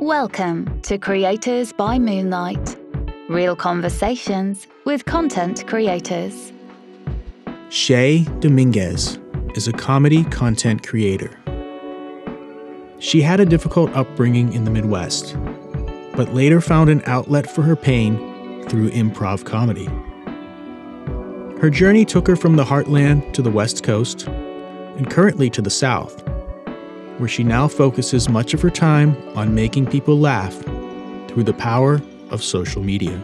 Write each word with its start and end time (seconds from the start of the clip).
Welcome 0.00 0.80
to 0.84 0.96
Creators 0.96 1.74
by 1.74 1.98
Moonlight. 1.98 2.74
Real 3.28 3.54
conversations 3.54 4.66
with 4.86 5.04
content 5.04 5.66
creators. 5.66 6.54
Shay 7.68 8.24
Dominguez 8.38 9.18
is 9.54 9.68
a 9.68 9.74
comedy 9.74 10.24
content 10.24 10.88
creator. 10.88 11.38
She 12.98 13.20
had 13.20 13.40
a 13.40 13.44
difficult 13.44 13.94
upbringing 13.94 14.54
in 14.54 14.64
the 14.64 14.70
Midwest, 14.70 15.36
but 16.16 16.32
later 16.32 16.62
found 16.62 16.88
an 16.88 17.02
outlet 17.04 17.50
for 17.50 17.60
her 17.60 17.76
pain 17.76 18.16
through 18.70 18.88
improv 18.92 19.44
comedy. 19.44 19.84
Her 21.60 21.68
journey 21.68 22.06
took 22.06 22.26
her 22.26 22.36
from 22.36 22.56
the 22.56 22.64
heartland 22.64 23.34
to 23.34 23.42
the 23.42 23.50
West 23.50 23.84
Coast 23.84 24.26
and 24.26 25.10
currently 25.10 25.50
to 25.50 25.60
the 25.60 25.68
South, 25.68 26.26
where 27.20 27.28
she 27.28 27.44
now 27.44 27.68
focuses 27.68 28.28
much 28.30 28.54
of 28.54 28.62
her 28.62 28.70
time 28.70 29.14
on 29.36 29.54
making 29.54 29.86
people 29.86 30.18
laugh 30.18 30.56
through 31.28 31.44
the 31.44 31.52
power 31.52 32.00
of 32.30 32.42
social 32.42 32.82
media. 32.82 33.22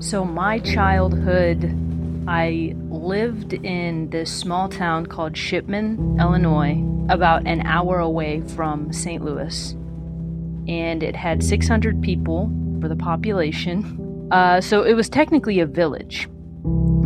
So, 0.00 0.24
my 0.24 0.58
childhood, 0.58 1.83
I 2.26 2.74
lived 2.88 3.52
in 3.52 4.08
this 4.08 4.32
small 4.32 4.68
town 4.68 5.06
called 5.06 5.36
Shipman, 5.36 6.16
Illinois, 6.18 6.82
about 7.10 7.46
an 7.46 7.60
hour 7.66 7.98
away 7.98 8.40
from 8.40 8.92
St. 8.92 9.22
Louis. 9.22 9.72
And 10.66 11.02
it 11.02 11.14
had 11.14 11.42
600 11.42 12.00
people 12.00 12.50
for 12.80 12.88
the 12.88 12.96
population. 12.96 14.28
Uh, 14.30 14.62
so, 14.62 14.84
it 14.84 14.94
was 14.94 15.10
technically 15.10 15.60
a 15.60 15.66
village. 15.66 16.28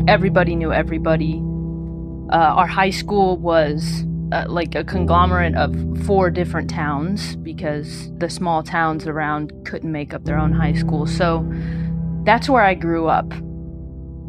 Everybody 0.06 0.55
knew 0.55 0.72
everybody. 0.72 1.42
Uh, 2.30 2.55
our 2.55 2.69
high 2.69 2.91
school 2.91 3.36
was 3.39 4.05
uh, 4.30 4.44
like 4.48 4.77
a 4.77 4.84
conglomerate 4.84 5.56
of 5.56 5.74
four 6.06 6.30
different 6.30 6.70
towns 6.70 7.34
because 7.36 8.12
the 8.19 8.30
small 8.30 8.62
towns 8.62 9.08
around 9.08 9.52
couldn't 9.64 9.91
make 9.91 10.14
up 10.14 10.24
their 10.24 10.39
own 10.39 10.52
high 10.52 10.74
school. 10.74 11.06
So, 11.06 11.44
that's 12.22 12.48
where 12.48 12.62
I 12.62 12.74
grew 12.74 13.08
up. 13.08 13.33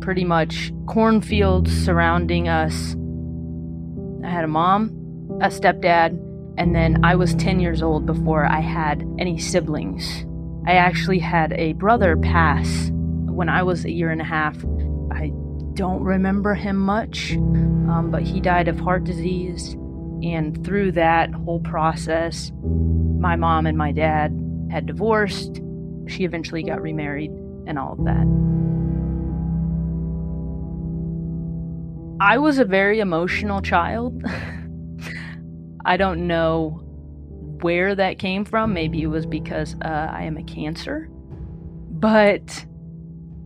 Pretty 0.02 0.24
much 0.24 0.72
cornfields 0.88 1.72
surrounding 1.86 2.48
us. 2.48 2.96
I 4.24 4.30
had 4.30 4.44
a 4.44 4.48
mom, 4.48 4.90
a 5.42 5.48
stepdad, 5.48 6.18
and 6.58 6.76
then 6.76 7.04
I 7.06 7.16
was 7.16 7.36
10 7.36 7.60
years 7.60 7.82
old 7.82 8.06
before 8.06 8.46
I 8.46 8.60
had 8.60 9.06
any 9.18 9.38
siblings. 9.38 10.26
I 10.68 10.74
actually 10.74 11.20
had 11.20 11.54
a 11.54 11.74
brother 11.74 12.18
pass 12.18 12.92
when 12.92 13.50
I 13.50 13.64
was 13.64 13.86
a 13.86 13.92
year 13.92 14.12
and 14.12 14.22
a 14.22 14.26
half. 14.26 14.58
I 15.12 15.32
don't 15.74 16.04
remember 16.04 16.54
him 16.54 16.76
much, 16.76 17.34
um, 17.34 18.10
but 18.12 18.24
he 18.24 18.42
died 18.42 18.68
of 18.68 18.80
heart 18.80 19.06
disease. 19.06 19.74
And 20.22 20.64
through 20.66 20.92
that 20.94 21.32
whole 21.32 21.62
process, 21.62 22.52
my 22.62 23.38
mom 23.38 23.66
and 23.66 23.78
my 23.78 23.94
dad 23.94 24.38
had 24.70 24.86
divorced. 24.86 25.62
She 26.08 26.26
eventually 26.26 26.64
got 26.64 26.82
remarried 26.82 27.32
and 27.66 27.80
all 27.80 27.94
of 27.94 28.04
that. 28.04 28.26
I 32.22 32.38
was 32.38 32.60
a 32.60 32.66
very 32.66 33.00
emotional 33.00 33.62
child. 33.62 34.24
I 35.86 35.96
don't 35.96 36.28
know 36.28 36.82
where 37.62 37.96
that 37.96 38.20
came 38.20 38.44
from. 38.44 38.74
Maybe 38.74 39.02
it 39.02 39.08
was 39.08 39.26
because 39.26 39.76
uh, 39.84 40.08
I 40.12 40.24
am 40.24 40.36
a 40.36 40.44
Cancer. 40.44 41.08
But 41.92 42.66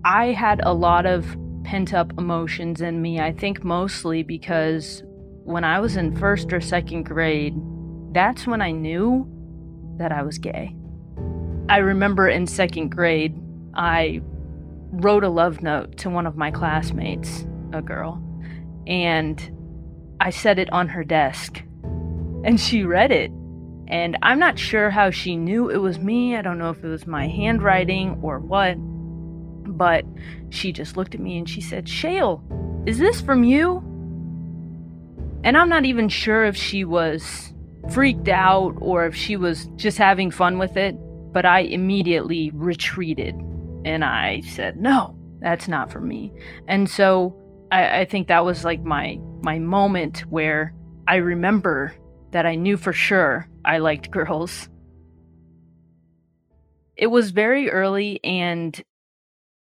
I 0.03 0.27
had 0.27 0.61
a 0.63 0.73
lot 0.73 1.05
of 1.05 1.37
pent 1.63 1.93
up 1.93 2.13
emotions 2.17 2.81
in 2.81 3.01
me. 3.01 3.19
I 3.19 3.31
think 3.31 3.63
mostly 3.63 4.23
because 4.23 5.03
when 5.43 5.63
I 5.63 5.79
was 5.79 5.95
in 5.95 6.15
first 6.15 6.51
or 6.51 6.59
second 6.59 7.03
grade, 7.03 7.55
that's 8.11 8.47
when 8.47 8.61
I 8.61 8.71
knew 8.71 9.27
that 9.97 10.11
I 10.11 10.23
was 10.23 10.37
gay. 10.39 10.75
I 11.69 11.77
remember 11.77 12.27
in 12.27 12.47
second 12.47 12.89
grade, 12.89 13.39
I 13.75 14.21
wrote 14.91 15.23
a 15.23 15.29
love 15.29 15.61
note 15.61 15.97
to 15.97 16.09
one 16.09 16.25
of 16.25 16.37
my 16.37 16.51
classmates, 16.51 17.45
a 17.71 17.81
girl, 17.81 18.22
and 18.87 20.15
I 20.19 20.29
set 20.29 20.59
it 20.59 20.71
on 20.71 20.89
her 20.89 21.03
desk. 21.03 21.61
And 22.43 22.59
she 22.59 22.83
read 22.83 23.11
it. 23.11 23.31
And 23.87 24.17
I'm 24.21 24.39
not 24.39 24.57
sure 24.57 24.89
how 24.89 25.11
she 25.11 25.35
knew 25.35 25.69
it 25.69 25.77
was 25.77 25.99
me. 25.99 26.35
I 26.35 26.41
don't 26.41 26.57
know 26.57 26.69
if 26.69 26.83
it 26.83 26.87
was 26.87 27.05
my 27.05 27.27
handwriting 27.27 28.19
or 28.21 28.39
what. 28.39 28.75
But 29.77 30.05
she 30.49 30.71
just 30.71 30.97
looked 30.97 31.15
at 31.15 31.21
me 31.21 31.37
and 31.37 31.49
she 31.49 31.61
said, 31.61 31.87
Shay, 31.87 32.21
is 32.85 32.99
this 32.99 33.21
from 33.21 33.43
you? 33.43 33.77
And 35.43 35.57
I'm 35.57 35.69
not 35.69 35.85
even 35.85 36.09
sure 36.09 36.45
if 36.45 36.55
she 36.55 36.85
was 36.85 37.53
freaked 37.91 38.29
out 38.29 38.75
or 38.79 39.05
if 39.05 39.15
she 39.15 39.35
was 39.35 39.67
just 39.75 39.97
having 39.97 40.31
fun 40.31 40.57
with 40.57 40.77
it, 40.77 40.95
but 41.33 41.45
I 41.45 41.59
immediately 41.59 42.51
retreated 42.53 43.35
and 43.85 44.05
I 44.05 44.41
said, 44.41 44.77
no, 44.77 45.17
that's 45.39 45.67
not 45.67 45.91
for 45.91 45.99
me. 45.99 46.31
And 46.67 46.89
so 46.89 47.35
I, 47.73 48.01
I 48.01 48.05
think 48.05 48.27
that 48.27 48.45
was 48.45 48.63
like 48.63 48.83
my 48.83 49.19
my 49.41 49.57
moment 49.57 50.19
where 50.29 50.75
I 51.07 51.15
remember 51.15 51.93
that 52.31 52.45
I 52.45 52.53
knew 52.55 52.77
for 52.77 52.93
sure 52.93 53.49
I 53.65 53.79
liked 53.79 54.11
girls. 54.11 54.69
It 56.95 57.07
was 57.07 57.31
very 57.31 57.71
early 57.71 58.19
and 58.23 58.79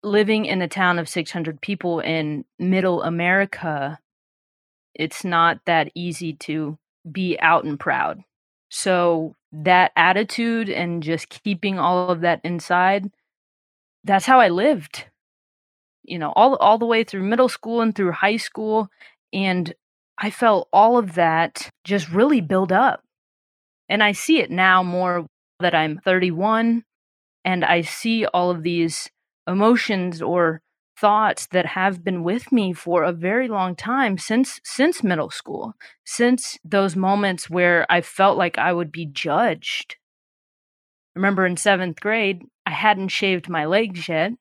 living 0.04 0.46
in 0.46 0.62
a 0.62 0.68
town 0.68 1.00
of 1.00 1.10
600 1.10 1.60
people 1.62 2.00
in 2.00 2.46
middle 2.60 3.02
America, 3.02 3.98
it's 4.94 5.24
not 5.26 5.60
that 5.66 5.92
easy 5.96 6.34
to 6.34 6.78
be 7.12 7.40
out 7.40 7.64
and 7.64 7.80
proud. 7.80 8.24
So 8.70 9.36
that 9.52 9.92
attitude 9.96 10.70
and 10.70 11.02
just 11.02 11.30
keeping 11.30 11.80
all 11.80 12.12
of 12.12 12.22
that 12.22 12.42
inside 12.44 13.10
that's 14.04 14.28
how 14.28 14.40
I 14.40 14.50
lived. 14.50 15.06
You 16.08 16.20
know, 16.20 16.32
all 16.36 16.56
all 16.58 16.78
the 16.78 16.86
way 16.86 17.04
through 17.04 17.24
middle 17.24 17.50
school 17.50 17.82
and 17.82 17.96
through 17.96 18.12
high 18.12 18.38
school 18.38 18.90
and 19.34 19.74
I 20.18 20.30
felt 20.30 20.70
all 20.72 20.98
of 20.98 21.16
that 21.16 21.70
just 21.84 22.10
really 22.10 22.40
build 22.40 22.72
up. 22.72 23.02
And 23.90 24.02
I 24.02 24.14
see 24.14 24.40
it 24.40 24.50
now 24.50 24.82
more 24.82 25.28
that 25.60 25.76
I'm 25.76 26.00
31 26.00 26.84
and 27.44 27.66
I 27.66 27.82
see 27.82 28.26
all 28.26 28.50
of 28.50 28.64
these 28.64 29.10
emotions 29.48 30.22
or 30.22 30.62
thoughts 31.00 31.48
that 31.48 31.66
have 31.66 32.04
been 32.04 32.24
with 32.24 32.52
me 32.52 32.72
for 32.72 33.04
a 33.04 33.12
very 33.12 33.48
long 33.48 33.76
time 33.76 34.18
since 34.18 34.62
since 34.64 35.04
middle 35.04 35.30
school 35.30 35.74
since 36.06 36.58
those 36.64 36.96
moments 36.96 37.50
where 37.50 37.86
i 37.90 38.00
felt 38.00 38.38
like 38.38 38.58
i 38.58 38.72
would 38.72 38.94
be 38.94 39.06
judged 39.06 39.98
remember 41.16 41.46
in 41.46 41.56
7th 41.56 42.00
grade 42.00 42.44
I 42.66 42.72
hadn't 42.72 43.10
shaved 43.10 43.48
my 43.48 43.66
legs 43.66 44.10
yet. 44.10 44.32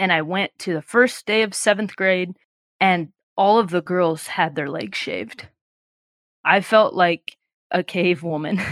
And 0.00 0.10
I 0.10 0.22
went 0.22 0.58
to 0.60 0.72
the 0.72 0.80
first 0.80 1.26
day 1.26 1.42
of 1.42 1.54
seventh 1.54 1.94
grade, 1.94 2.34
and 2.80 3.12
all 3.36 3.58
of 3.58 3.68
the 3.68 3.82
girls 3.82 4.28
had 4.28 4.56
their 4.56 4.70
legs 4.70 4.96
shaved. 4.96 5.46
I 6.42 6.62
felt 6.62 6.94
like 6.94 7.36
a 7.70 7.84
cave 7.84 8.22
woman. 8.22 8.62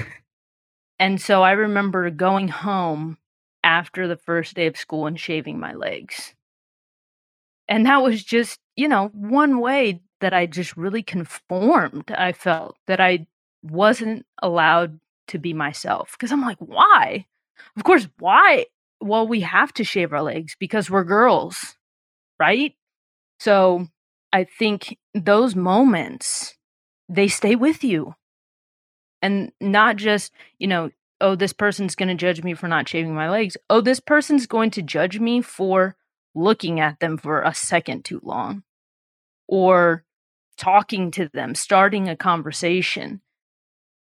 and 0.98 1.20
so 1.20 1.42
I 1.42 1.50
remember 1.50 2.08
going 2.08 2.48
home 2.48 3.18
after 3.62 4.08
the 4.08 4.16
first 4.16 4.54
day 4.54 4.68
of 4.68 4.78
school 4.78 5.06
and 5.06 5.20
shaving 5.20 5.60
my 5.60 5.74
legs. 5.74 6.34
And 7.68 7.84
that 7.84 8.02
was 8.02 8.24
just, 8.24 8.58
you 8.74 8.88
know, 8.88 9.08
one 9.08 9.60
way 9.60 10.00
that 10.22 10.32
I 10.32 10.46
just 10.46 10.78
really 10.78 11.02
conformed. 11.02 12.10
I 12.10 12.32
felt 12.32 12.78
that 12.86 13.02
I 13.02 13.26
wasn't 13.62 14.24
allowed 14.40 14.98
to 15.26 15.38
be 15.38 15.52
myself 15.52 16.12
because 16.12 16.32
I'm 16.32 16.40
like, 16.40 16.56
why? 16.58 17.26
Of 17.76 17.84
course, 17.84 18.08
why? 18.18 18.64
Well, 19.00 19.26
we 19.26 19.40
have 19.40 19.72
to 19.74 19.84
shave 19.84 20.12
our 20.12 20.22
legs 20.22 20.56
because 20.58 20.90
we're 20.90 21.04
girls, 21.04 21.76
right? 22.38 22.74
So 23.40 23.86
I 24.32 24.44
think 24.44 24.98
those 25.14 25.54
moments, 25.54 26.54
they 27.08 27.28
stay 27.28 27.54
with 27.54 27.84
you. 27.84 28.14
And 29.20 29.52
not 29.60 29.96
just, 29.96 30.32
you 30.58 30.68
know, 30.68 30.90
oh, 31.20 31.34
this 31.34 31.52
person's 31.52 31.96
going 31.96 32.08
to 32.08 32.14
judge 32.14 32.42
me 32.42 32.54
for 32.54 32.68
not 32.68 32.88
shaving 32.88 33.14
my 33.14 33.28
legs. 33.28 33.56
Oh, 33.68 33.80
this 33.80 34.00
person's 34.00 34.46
going 34.46 34.70
to 34.72 34.82
judge 34.82 35.18
me 35.18 35.40
for 35.40 35.96
looking 36.34 36.78
at 36.78 37.00
them 37.00 37.18
for 37.18 37.42
a 37.42 37.54
second 37.54 38.04
too 38.04 38.20
long 38.22 38.62
or 39.48 40.04
talking 40.56 41.10
to 41.12 41.28
them, 41.32 41.54
starting 41.54 42.08
a 42.08 42.16
conversation 42.16 43.22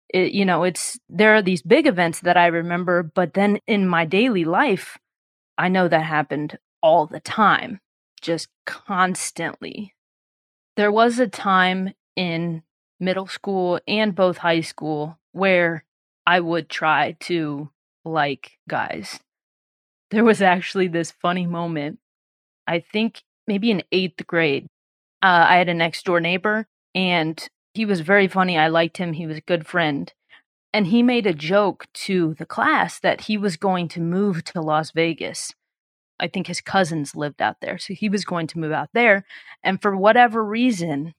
it, 0.09 0.31
you 0.31 0.45
know, 0.45 0.63
it's 0.63 1.00
there 1.09 1.36
are 1.36 1.42
these 1.42 1.62
big 1.62 1.88
events 1.88 2.21
that 2.21 2.38
I 2.38 2.48
remember, 2.48 3.04
but 3.04 3.33
then 3.33 3.59
in 3.68 3.88
my 3.88 4.06
daily 4.06 4.45
life, 4.45 4.98
I 5.57 5.69
know 5.69 5.88
that 5.88 6.04
happened 6.04 6.57
all 6.81 7.06
the 7.07 7.19
time, 7.19 7.80
just 8.21 8.50
constantly. 8.65 9.94
There 10.75 10.92
was 10.92 11.19
a 11.19 11.27
time 11.27 11.94
in 12.15 12.63
middle 13.00 13.27
school 13.27 13.80
and 13.88 14.15
both 14.15 14.38
high 14.38 14.62
school 14.62 15.19
where 15.31 15.83
I 16.25 16.39
would 16.39 16.69
try 16.69 17.15
to 17.21 17.69
like 18.06 18.57
guys. 18.68 19.19
There 20.12 20.24
was 20.24 20.42
actually 20.42 20.88
this 20.88 21.12
funny 21.12 21.45
moment. 21.45 22.00
I 22.65 22.80
think 22.80 23.24
maybe 23.48 23.71
in 23.71 23.83
eighth 23.92 24.25
grade. 24.27 24.68
Uh, 25.21 25.45
I 25.50 25.57
had 25.57 25.69
a 25.69 25.74
next 25.74 26.06
door 26.06 26.19
neighbor, 26.19 26.68
and 26.94 27.50
he 27.77 27.85
was 27.85 28.01
very 28.01 28.27
funny. 28.27 28.57
I 28.57 28.68
liked 28.68 28.97
him. 28.97 29.13
He 29.13 29.27
was 29.27 29.38
a 29.38 29.41
good 29.41 29.68
friend. 29.68 30.12
And 30.74 30.88
he 30.88 31.03
made 31.03 31.25
a 31.27 31.33
joke 31.33 31.85
to 31.94 32.33
the 32.33 32.45
class 32.45 33.00
that 33.00 33.21
he 33.21 33.38
was 33.38 33.56
going 33.56 33.88
to 33.89 34.01
move 34.01 34.44
to 34.45 34.62
Las 34.62 34.91
Vegas. 34.91 35.53
I 36.19 36.27
think 36.27 36.47
his 36.47 36.59
cousins 36.59 37.15
lived 37.15 37.39
out 37.39 37.57
there. 37.62 37.77
So 37.77 37.94
he 37.94 38.09
was 38.09 38.25
going 38.25 38.47
to 38.47 38.59
move 38.59 38.71
out 38.71 38.89
there. 38.94 39.25
And 39.63 39.79
for 39.79 39.95
whatever 39.95 40.44
reason, 40.44 41.13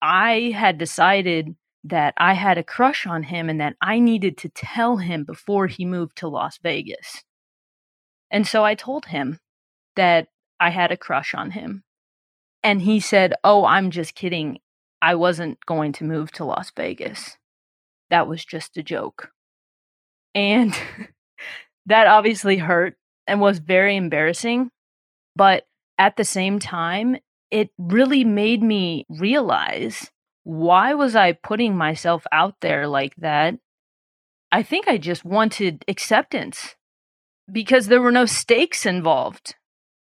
I 0.00 0.54
had 0.56 0.78
decided 0.78 1.56
that 1.82 2.14
I 2.16 2.34
had 2.34 2.58
a 2.58 2.64
crush 2.64 3.06
on 3.06 3.24
him 3.24 3.50
and 3.50 3.60
that 3.60 3.76
I 3.82 3.98
needed 3.98 4.38
to 4.38 4.48
tell 4.48 4.98
him 4.98 5.24
before 5.24 5.66
he 5.66 5.84
moved 5.84 6.16
to 6.18 6.28
Las 6.28 6.58
Vegas. 6.62 7.24
And 8.30 8.46
so 8.46 8.64
I 8.64 8.76
told 8.76 9.06
him 9.06 9.40
that 9.96 10.28
I 10.60 10.70
had 10.70 10.92
a 10.92 10.96
crush 10.96 11.34
on 11.34 11.50
him. 11.50 11.82
And 12.62 12.82
he 12.82 13.00
said, 13.00 13.34
Oh, 13.42 13.64
I'm 13.66 13.90
just 13.90 14.14
kidding. 14.14 14.60
I 15.04 15.16
wasn't 15.16 15.58
going 15.66 15.92
to 15.92 16.04
move 16.04 16.32
to 16.32 16.46
Las 16.46 16.72
Vegas. 16.74 17.36
That 18.08 18.26
was 18.26 18.42
just 18.42 18.78
a 18.78 18.82
joke. 18.82 19.32
And 20.34 20.74
that 21.86 22.06
obviously 22.06 22.56
hurt 22.56 22.96
and 23.26 23.38
was 23.38 23.58
very 23.58 23.96
embarrassing. 23.96 24.70
But 25.36 25.66
at 25.98 26.16
the 26.16 26.24
same 26.24 26.58
time, 26.58 27.18
it 27.50 27.68
really 27.76 28.24
made 28.24 28.62
me 28.62 29.04
realize 29.10 30.10
why 30.42 30.94
was 30.94 31.14
I 31.14 31.32
putting 31.32 31.76
myself 31.76 32.24
out 32.32 32.54
there 32.62 32.88
like 32.88 33.14
that? 33.16 33.58
I 34.50 34.62
think 34.62 34.88
I 34.88 34.96
just 34.96 35.22
wanted 35.22 35.84
acceptance 35.86 36.76
because 37.52 37.88
there 37.88 38.00
were 38.00 38.10
no 38.10 38.24
stakes 38.24 38.86
involved. 38.86 39.54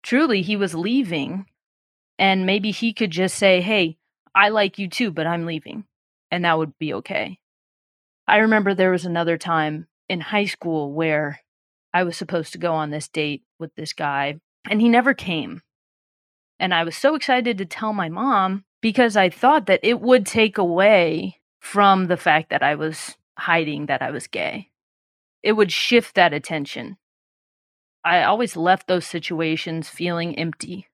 Truly, 0.03 0.41
he 0.41 0.55
was 0.55 0.73
leaving, 0.73 1.47
and 2.17 2.45
maybe 2.45 2.71
he 2.71 2.93
could 2.93 3.11
just 3.11 3.35
say, 3.35 3.59
Hey, 3.59 3.97
I 4.35 4.49
like 4.49 4.77
you 4.77 4.89
too, 4.89 5.11
but 5.11 5.25
I'm 5.25 5.45
leaving. 5.45 5.85
And 6.29 6.43
that 6.43 6.57
would 6.57 6.77
be 6.77 6.93
okay. 6.95 7.39
I 8.27 8.37
remember 8.37 8.73
there 8.73 8.91
was 8.91 9.05
another 9.05 9.37
time 9.37 9.87
in 10.09 10.19
high 10.19 10.45
school 10.45 10.91
where 10.91 11.39
I 11.93 12.03
was 12.03 12.17
supposed 12.17 12.51
to 12.53 12.59
go 12.59 12.73
on 12.73 12.89
this 12.89 13.07
date 13.07 13.43
with 13.59 13.73
this 13.75 13.93
guy, 13.93 14.39
and 14.69 14.81
he 14.81 14.89
never 14.89 15.13
came. 15.13 15.61
And 16.59 16.73
I 16.73 16.83
was 16.83 16.97
so 16.97 17.15
excited 17.15 17.57
to 17.57 17.65
tell 17.65 17.93
my 17.93 18.09
mom 18.09 18.65
because 18.81 19.15
I 19.15 19.29
thought 19.29 19.67
that 19.67 19.79
it 19.83 20.01
would 20.01 20.25
take 20.25 20.57
away 20.57 21.39
from 21.59 22.07
the 22.07 22.17
fact 22.17 22.49
that 22.49 22.63
I 22.63 22.75
was 22.75 23.15
hiding 23.37 23.85
that 23.85 24.01
I 24.01 24.11
was 24.11 24.27
gay. 24.27 24.69
It 25.41 25.53
would 25.53 25.71
shift 25.71 26.15
that 26.15 26.33
attention. 26.33 26.97
I 28.03 28.23
always 28.23 28.55
left 28.55 28.87
those 28.87 29.05
situations 29.05 29.89
feeling 29.89 30.37
empty 30.37 30.87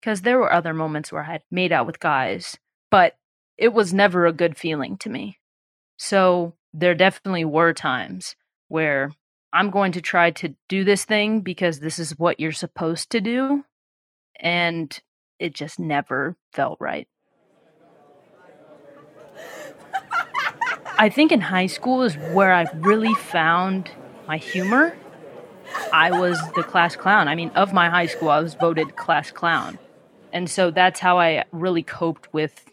because 0.00 0.22
there 0.22 0.38
were 0.38 0.52
other 0.52 0.74
moments 0.74 1.12
where 1.12 1.22
I 1.22 1.32
had 1.32 1.42
made 1.50 1.72
out 1.72 1.86
with 1.86 2.00
guys, 2.00 2.58
but 2.90 3.16
it 3.56 3.72
was 3.72 3.92
never 3.92 4.26
a 4.26 4.32
good 4.32 4.56
feeling 4.56 4.96
to 4.98 5.10
me. 5.10 5.38
So 5.96 6.54
there 6.72 6.94
definitely 6.94 7.44
were 7.44 7.72
times 7.72 8.36
where 8.68 9.12
I'm 9.52 9.70
going 9.70 9.92
to 9.92 10.00
try 10.00 10.30
to 10.32 10.54
do 10.68 10.84
this 10.84 11.04
thing 11.04 11.40
because 11.40 11.80
this 11.80 11.98
is 11.98 12.18
what 12.18 12.40
you're 12.40 12.52
supposed 12.52 13.10
to 13.10 13.20
do. 13.20 13.64
And 14.38 14.98
it 15.38 15.54
just 15.54 15.78
never 15.78 16.36
felt 16.52 16.78
right. 16.80 17.08
I 20.98 21.08
think 21.08 21.32
in 21.32 21.40
high 21.40 21.66
school 21.66 22.02
is 22.02 22.16
where 22.16 22.52
I 22.52 22.66
really 22.74 23.14
found 23.14 23.90
my 24.28 24.36
humor. 24.36 24.96
I 25.92 26.10
was 26.10 26.38
the 26.54 26.62
class 26.62 26.94
clown. 26.94 27.26
I 27.26 27.34
mean, 27.34 27.50
of 27.50 27.72
my 27.72 27.88
high 27.88 28.06
school, 28.06 28.28
I 28.28 28.40
was 28.40 28.54
voted 28.54 28.96
class 28.96 29.30
clown. 29.30 29.78
And 30.32 30.48
so 30.48 30.70
that's 30.70 31.00
how 31.00 31.18
I 31.18 31.44
really 31.52 31.82
coped 31.82 32.32
with 32.32 32.69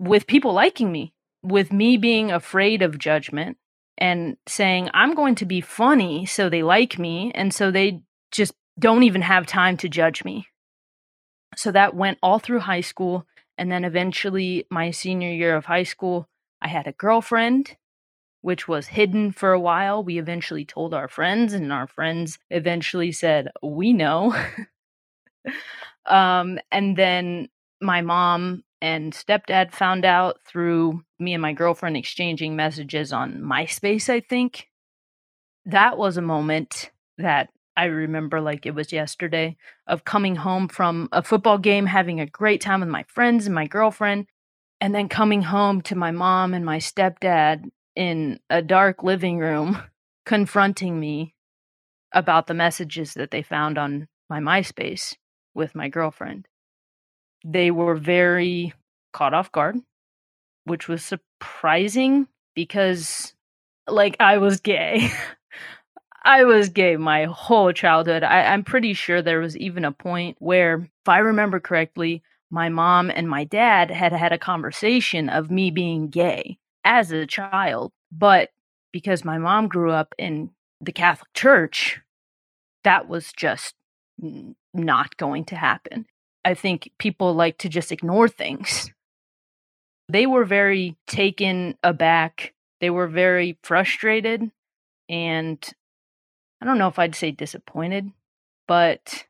with 0.00 0.26
people 0.26 0.54
liking 0.54 0.90
me, 0.90 1.12
with 1.42 1.72
me 1.72 1.98
being 1.98 2.32
afraid 2.32 2.80
of 2.80 2.98
judgment 2.98 3.58
and 3.98 4.38
saying, 4.48 4.88
I'm 4.94 5.14
going 5.14 5.34
to 5.36 5.44
be 5.44 5.60
funny 5.60 6.24
so 6.24 6.48
they 6.48 6.62
like 6.62 6.98
me. 6.98 7.30
And 7.34 7.52
so 7.52 7.70
they 7.70 8.00
just 8.32 8.54
don't 8.78 9.02
even 9.02 9.20
have 9.20 9.46
time 9.46 9.76
to 9.76 9.90
judge 9.90 10.24
me. 10.24 10.46
So 11.54 11.70
that 11.72 11.94
went 11.94 12.18
all 12.22 12.38
through 12.38 12.60
high 12.60 12.80
school. 12.80 13.26
And 13.58 13.70
then 13.70 13.84
eventually, 13.84 14.64
my 14.70 14.90
senior 14.90 15.30
year 15.30 15.54
of 15.54 15.66
high 15.66 15.82
school, 15.82 16.26
I 16.62 16.68
had 16.68 16.86
a 16.86 16.92
girlfriend, 16.92 17.76
which 18.40 18.66
was 18.66 18.86
hidden 18.86 19.32
for 19.32 19.52
a 19.52 19.60
while. 19.60 20.02
We 20.02 20.18
eventually 20.18 20.64
told 20.64 20.94
our 20.94 21.08
friends, 21.08 21.52
and 21.52 21.70
our 21.70 21.86
friends 21.86 22.38
eventually 22.48 23.12
said, 23.12 23.48
We 23.62 23.92
know. 23.92 24.34
um, 26.06 26.58
and 26.72 26.96
then 26.96 27.48
my 27.82 28.00
mom 28.00 28.64
and 28.82 29.12
stepdad 29.12 29.72
found 29.72 30.04
out 30.04 30.38
through 30.46 31.02
me 31.18 31.34
and 31.34 31.42
my 31.42 31.52
girlfriend 31.52 31.96
exchanging 31.96 32.56
messages 32.56 33.12
on 33.12 33.40
MySpace, 33.40 34.08
I 34.08 34.20
think. 34.20 34.68
That 35.66 35.98
was 35.98 36.16
a 36.16 36.22
moment 36.22 36.90
that 37.18 37.50
I 37.76 37.84
remember 37.84 38.40
like 38.40 38.66
it 38.66 38.74
was 38.74 38.92
yesterday 38.92 39.56
of 39.86 40.04
coming 40.04 40.36
home 40.36 40.68
from 40.68 41.08
a 41.12 41.22
football 41.22 41.58
game, 41.58 41.86
having 41.86 42.20
a 42.20 42.26
great 42.26 42.60
time 42.60 42.80
with 42.80 42.88
my 42.88 43.04
friends 43.04 43.46
and 43.46 43.54
my 43.54 43.66
girlfriend, 43.66 44.26
and 44.80 44.94
then 44.94 45.08
coming 45.08 45.42
home 45.42 45.82
to 45.82 45.94
my 45.94 46.10
mom 46.10 46.54
and 46.54 46.64
my 46.64 46.78
stepdad 46.78 47.64
in 47.94 48.40
a 48.48 48.62
dark 48.62 49.02
living 49.02 49.38
room 49.38 49.78
confronting 50.26 50.98
me 50.98 51.34
about 52.12 52.46
the 52.46 52.54
messages 52.54 53.14
that 53.14 53.30
they 53.30 53.42
found 53.42 53.78
on 53.78 54.08
my 54.28 54.40
MySpace 54.40 55.16
with 55.54 55.74
my 55.74 55.88
girlfriend 55.88 56.46
they 57.44 57.70
were 57.70 57.94
very 57.94 58.72
caught 59.12 59.34
off 59.34 59.52
guard, 59.52 59.76
which 60.64 60.88
was 60.88 61.04
surprising 61.04 62.28
because, 62.54 63.34
like, 63.88 64.16
I 64.20 64.38
was 64.38 64.60
gay. 64.60 65.10
I 66.24 66.44
was 66.44 66.68
gay 66.68 66.96
my 66.96 67.24
whole 67.24 67.72
childhood. 67.72 68.22
I, 68.22 68.42
I'm 68.42 68.62
pretty 68.64 68.92
sure 68.92 69.22
there 69.22 69.40
was 69.40 69.56
even 69.56 69.84
a 69.84 69.92
point 69.92 70.36
where, 70.38 70.74
if 70.76 71.08
I 71.08 71.18
remember 71.18 71.60
correctly, 71.60 72.22
my 72.50 72.68
mom 72.68 73.10
and 73.10 73.28
my 73.28 73.44
dad 73.44 73.90
had 73.90 74.12
had 74.12 74.32
a 74.32 74.38
conversation 74.38 75.28
of 75.28 75.50
me 75.50 75.70
being 75.70 76.08
gay 76.08 76.58
as 76.84 77.10
a 77.10 77.26
child. 77.26 77.92
But 78.12 78.50
because 78.92 79.24
my 79.24 79.38
mom 79.38 79.68
grew 79.68 79.92
up 79.92 80.14
in 80.18 80.50
the 80.80 80.92
Catholic 80.92 81.32
Church, 81.32 82.00
that 82.84 83.08
was 83.08 83.32
just 83.32 83.74
not 84.74 85.16
going 85.16 85.44
to 85.46 85.56
happen. 85.56 86.06
I 86.44 86.54
think 86.54 86.90
people 86.98 87.34
like 87.34 87.58
to 87.58 87.68
just 87.68 87.92
ignore 87.92 88.28
things. 88.28 88.90
They 90.08 90.26
were 90.26 90.44
very 90.44 90.96
taken 91.06 91.76
aback. 91.82 92.54
They 92.80 92.90
were 92.90 93.06
very 93.06 93.58
frustrated. 93.62 94.50
And 95.08 95.58
I 96.60 96.66
don't 96.66 96.78
know 96.78 96.88
if 96.88 96.98
I'd 96.98 97.14
say 97.14 97.30
disappointed, 97.30 98.10
but 98.66 99.26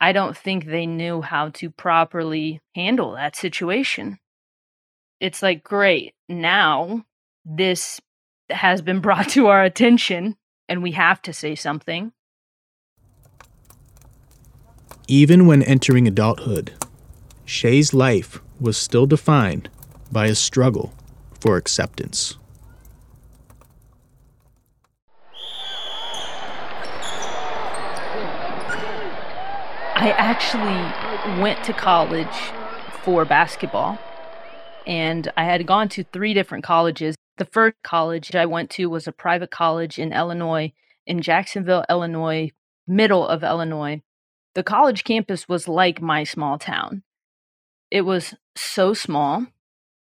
I 0.00 0.12
don't 0.12 0.36
think 0.36 0.66
they 0.66 0.86
knew 0.86 1.22
how 1.22 1.50
to 1.50 1.70
properly 1.70 2.60
handle 2.74 3.12
that 3.12 3.36
situation. 3.36 4.18
It's 5.20 5.42
like, 5.42 5.64
great, 5.64 6.14
now 6.28 7.04
this 7.44 8.00
has 8.50 8.82
been 8.82 9.00
brought 9.00 9.28
to 9.30 9.48
our 9.48 9.64
attention 9.64 10.36
and 10.68 10.82
we 10.82 10.92
have 10.92 11.22
to 11.22 11.32
say 11.32 11.54
something. 11.54 12.12
Even 15.08 15.46
when 15.46 15.62
entering 15.62 16.08
adulthood, 16.08 16.72
Shay's 17.44 17.94
life 17.94 18.40
was 18.60 18.76
still 18.76 19.06
defined 19.06 19.68
by 20.10 20.26
a 20.26 20.34
struggle 20.34 20.92
for 21.40 21.56
acceptance. 21.56 22.36
I 29.94 30.10
actually 30.18 31.40
went 31.40 31.62
to 31.66 31.72
college 31.72 32.26
for 33.04 33.24
basketball, 33.24 34.00
and 34.88 35.30
I 35.36 35.44
had 35.44 35.68
gone 35.68 35.88
to 35.90 36.02
three 36.02 36.34
different 36.34 36.64
colleges. 36.64 37.14
The 37.36 37.44
first 37.44 37.76
college 37.84 38.34
I 38.34 38.46
went 38.46 38.70
to 38.70 38.86
was 38.86 39.06
a 39.06 39.12
private 39.12 39.52
college 39.52 40.00
in 40.00 40.12
Illinois, 40.12 40.72
in 41.06 41.22
Jacksonville, 41.22 41.84
Illinois, 41.88 42.50
middle 42.88 43.24
of 43.24 43.44
Illinois 43.44 44.02
the 44.56 44.62
college 44.62 45.04
campus 45.04 45.46
was 45.46 45.68
like 45.68 46.00
my 46.00 46.24
small 46.24 46.58
town. 46.58 47.02
It 47.90 48.00
was 48.00 48.34
so 48.56 48.94
small, 48.94 49.46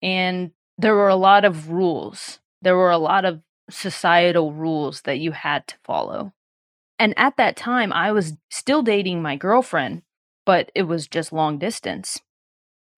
and 0.02 0.50
there 0.76 0.95
were 0.95 1.09
a 1.09 1.16
lot 1.16 1.47
of 1.47 1.71
rules. 1.71 2.38
There 2.61 2.76
were 2.76 2.90
a 2.90 2.99
lot 2.99 3.25
of 3.25 3.40
societal 3.71 4.52
rules 4.52 5.00
that 5.02 5.19
you 5.19 5.33
had 5.33 5.66
to 5.69 5.76
follow. 5.83 6.35
And 6.99 7.14
at 7.16 7.38
that 7.38 7.57
time, 7.57 7.95
I 7.95 8.12
was 8.12 8.35
still 8.50 8.83
dating 8.83 9.23
my 9.23 9.37
girlfriend, 9.37 10.02
but 10.45 10.71
it 10.75 10.83
was 10.83 11.09
just 11.09 11.33
long 11.33 11.59
distance. 11.59 12.21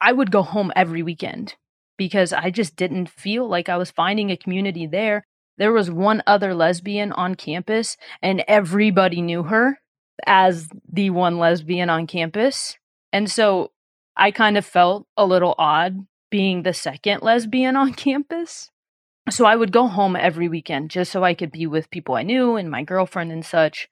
I 0.01 0.13
would 0.13 0.33
go 0.33 0.43
home 0.43 0.73
every 0.75 1.05
weekend 1.05 1.55
because 1.97 2.33
I 2.33 2.51
just 2.51 2.75
didn't 2.75 3.09
feel 3.09 3.47
like 3.47 3.69
I 3.69 3.77
was 3.77 3.93
finding 3.93 4.31
a 4.31 4.37
community 4.37 4.89
there. 4.89 5.25
there 5.57 5.73
was 5.73 5.89
one 5.89 6.21
other 6.27 6.53
lesbian 6.53 7.13
on 7.13 7.37
campus, 7.37 7.97
and 8.21 8.45
everybody 8.49 9.23
knew 9.23 9.45
her 9.45 9.79
as 10.27 10.69
the 10.91 11.11
one 11.11 11.39
lesbian 11.39 11.91
on 11.91 12.07
campus. 12.07 12.77
And 13.13 13.31
so 13.31 13.73
I 14.17 14.31
kind 14.31 14.57
of 14.57 14.67
felt 14.67 15.07
a 15.17 15.25
little 15.25 15.55
odd 15.59 16.07
being 16.31 16.63
the 16.63 16.75
second 16.75 17.23
lesbian 17.23 17.77
on 17.77 17.95
campus. 17.95 18.71
So 19.31 19.45
I 19.45 19.57
would 19.57 19.73
go 19.73 19.87
home 19.87 20.17
every 20.17 20.49
weekend 20.49 20.91
just 20.91 21.13
so 21.13 21.23
I 21.23 21.35
could 21.35 21.53
be 21.53 21.67
with 21.67 21.91
people 21.91 22.15
I 22.15 22.23
knew 22.23 22.57
and 22.57 22.71
my 22.71 22.83
girlfriend 22.83 23.31
and 23.31 23.45
such. 23.45 23.89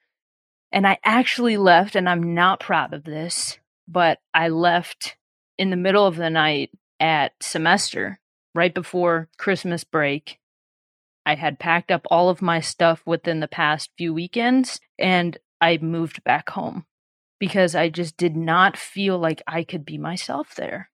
And 0.72 0.86
I 0.86 0.98
actually 1.04 1.56
left, 1.56 1.94
and 1.94 2.08
I'm 2.08 2.34
not 2.34 2.60
proud 2.60 2.92
of 2.92 3.04
this, 3.04 3.58
but 3.86 4.18
I 4.34 4.48
left 4.48 5.16
in 5.58 5.70
the 5.70 5.76
middle 5.76 6.06
of 6.06 6.16
the 6.16 6.30
night 6.30 6.70
at 6.98 7.32
semester 7.40 8.18
right 8.54 8.74
before 8.74 9.28
Christmas 9.38 9.84
break. 9.84 10.38
I 11.24 11.34
had 11.34 11.58
packed 11.58 11.90
up 11.90 12.06
all 12.10 12.28
of 12.28 12.42
my 12.42 12.60
stuff 12.60 13.02
within 13.04 13.40
the 13.40 13.48
past 13.48 13.90
few 13.96 14.14
weekends 14.14 14.80
and 14.98 15.36
I 15.60 15.78
moved 15.78 16.22
back 16.24 16.50
home 16.50 16.86
because 17.38 17.74
I 17.74 17.88
just 17.88 18.16
did 18.16 18.36
not 18.36 18.76
feel 18.76 19.18
like 19.18 19.42
I 19.46 19.64
could 19.64 19.84
be 19.84 19.98
myself 19.98 20.54
there. 20.54 20.90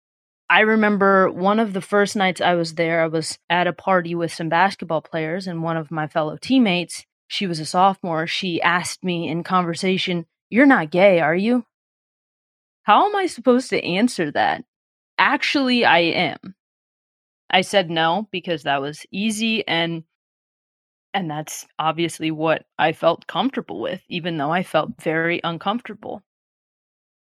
I 0.50 0.60
remember 0.60 1.30
one 1.30 1.58
of 1.58 1.72
the 1.72 1.80
first 1.80 2.14
nights 2.14 2.40
I 2.40 2.54
was 2.54 2.74
there, 2.74 3.02
I 3.02 3.06
was 3.06 3.38
at 3.48 3.66
a 3.66 3.72
party 3.72 4.14
with 4.14 4.34
some 4.34 4.48
basketball 4.50 5.00
players, 5.00 5.46
and 5.46 5.62
one 5.62 5.78
of 5.78 5.90
my 5.90 6.06
fellow 6.06 6.36
teammates, 6.36 7.06
she 7.26 7.46
was 7.46 7.58
a 7.58 7.64
sophomore, 7.64 8.26
she 8.26 8.60
asked 8.60 9.02
me 9.02 9.28
in 9.28 9.44
conversation, 9.44 10.26
You're 10.50 10.66
not 10.66 10.90
gay, 10.90 11.20
are 11.20 11.34
you? 11.34 11.64
How 12.82 13.06
am 13.08 13.16
I 13.16 13.26
supposed 13.26 13.70
to 13.70 13.82
answer 13.82 14.30
that? 14.32 14.64
Actually, 15.16 15.84
I 15.84 16.00
am. 16.00 16.54
I 17.48 17.60
said 17.60 17.90
no 17.90 18.28
because 18.30 18.64
that 18.64 18.82
was 18.82 19.06
easy 19.10 19.66
and 19.66 20.04
and 21.14 21.30
that's 21.30 21.66
obviously 21.78 22.30
what 22.30 22.64
I 22.78 22.92
felt 22.92 23.26
comfortable 23.26 23.80
with 23.80 24.02
even 24.08 24.36
though 24.36 24.50
I 24.50 24.62
felt 24.62 25.00
very 25.00 25.40
uncomfortable. 25.44 26.22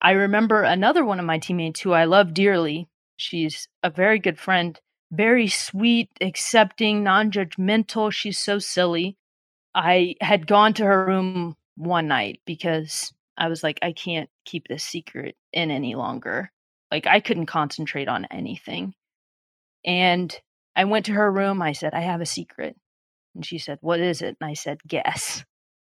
I 0.01 0.12
remember 0.12 0.63
another 0.63 1.05
one 1.05 1.19
of 1.19 1.25
my 1.25 1.38
teammates 1.38 1.81
who 1.81 1.91
I 1.91 2.05
love 2.05 2.33
dearly. 2.33 2.88
She's 3.17 3.67
a 3.83 3.89
very 3.89 4.17
good 4.17 4.39
friend, 4.39 4.79
very 5.12 5.48
sweet, 5.48 6.10
accepting, 6.21 7.03
non-judgmental. 7.03 8.12
She's 8.12 8.39
so 8.39 8.57
silly. 8.57 9.17
I 9.75 10.15
had 10.21 10.48
gone 10.48 10.74
to 10.75 10.86
her 10.86 11.05
room 11.05 11.55
one 11.75 12.07
night 12.07 12.41
because 12.45 13.13
I 13.38 13.48
was 13.48 13.63
like 13.63 13.79
I 13.81 13.91
can't 13.91 14.29
keep 14.45 14.67
this 14.67 14.83
secret 14.83 15.36
in 15.53 15.69
any 15.71 15.95
longer. 15.95 16.51
Like 16.91 17.07
I 17.07 17.19
couldn't 17.19 17.45
concentrate 17.45 18.07
on 18.07 18.25
anything. 18.31 18.93
And 19.86 20.36
I 20.75 20.86
went 20.86 21.05
to 21.07 21.13
her 21.13 21.31
room. 21.31 21.62
I 21.62 21.74
said, 21.74 21.93
I 21.93 22.01
have 22.01 22.21
a 22.21 22.25
secret. 22.25 22.75
And 23.36 23.46
she 23.46 23.58
said, 23.58 23.78
What 23.82 24.00
is 24.00 24.22
it? 24.22 24.38
And 24.40 24.50
I 24.50 24.54
said, 24.54 24.80
Guess. 24.88 25.44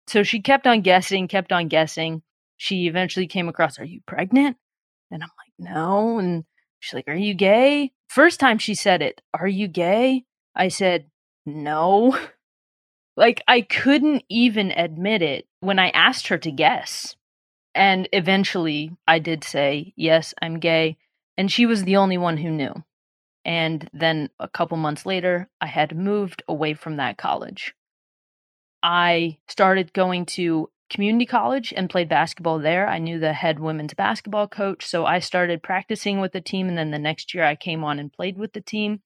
So 0.06 0.22
she 0.22 0.40
kept 0.40 0.66
on 0.66 0.80
guessing, 0.80 1.28
kept 1.28 1.52
on 1.52 1.68
guessing. 1.68 2.22
She 2.56 2.86
eventually 2.86 3.26
came 3.26 3.48
across, 3.48 3.78
Are 3.78 3.84
you 3.84 4.00
pregnant? 4.06 4.56
And 5.10 5.22
I'm 5.22 5.28
like, 5.28 5.72
No. 5.72 6.18
And 6.18 6.44
she's 6.80 6.94
like, 6.94 7.08
Are 7.08 7.14
you 7.14 7.34
gay? 7.34 7.92
First 8.08 8.40
time 8.40 8.58
she 8.58 8.74
said 8.74 9.02
it, 9.02 9.20
Are 9.34 9.48
you 9.48 9.68
gay? 9.68 10.24
I 10.54 10.68
said, 10.68 11.06
No. 11.46 12.18
Like, 13.16 13.42
I 13.48 13.62
couldn't 13.62 14.22
even 14.28 14.70
admit 14.70 15.22
it 15.22 15.48
when 15.58 15.80
I 15.80 15.88
asked 15.88 16.28
her 16.28 16.38
to 16.38 16.52
guess. 16.52 17.16
And 17.74 18.08
eventually 18.12 18.92
I 19.08 19.18
did 19.18 19.42
say, 19.42 19.92
Yes, 19.96 20.34
I'm 20.40 20.60
gay. 20.60 20.98
And 21.36 21.50
she 21.50 21.66
was 21.66 21.82
the 21.82 21.96
only 21.96 22.16
one 22.16 22.36
who 22.36 22.48
knew. 22.48 22.84
And 23.44 23.88
then 23.92 24.30
a 24.38 24.48
couple 24.48 24.76
months 24.76 25.06
later, 25.06 25.48
I 25.60 25.66
had 25.66 25.96
moved 25.96 26.42
away 26.48 26.74
from 26.74 26.96
that 26.96 27.16
college. 27.16 27.74
I 28.82 29.38
started 29.48 29.92
going 29.92 30.26
to 30.26 30.70
community 30.90 31.26
college 31.26 31.72
and 31.76 31.90
played 31.90 32.08
basketball 32.08 32.58
there. 32.58 32.88
I 32.88 32.98
knew 32.98 33.18
the 33.18 33.32
head 33.32 33.58
women's 33.58 33.94
basketball 33.94 34.48
coach, 34.48 34.86
so 34.86 35.04
I 35.04 35.18
started 35.18 35.62
practicing 35.62 36.20
with 36.20 36.32
the 36.32 36.40
team. 36.40 36.68
And 36.68 36.78
then 36.78 36.90
the 36.90 36.98
next 36.98 37.34
year, 37.34 37.44
I 37.44 37.56
came 37.56 37.84
on 37.84 37.98
and 37.98 38.12
played 38.12 38.38
with 38.38 38.52
the 38.52 38.60
team. 38.60 39.00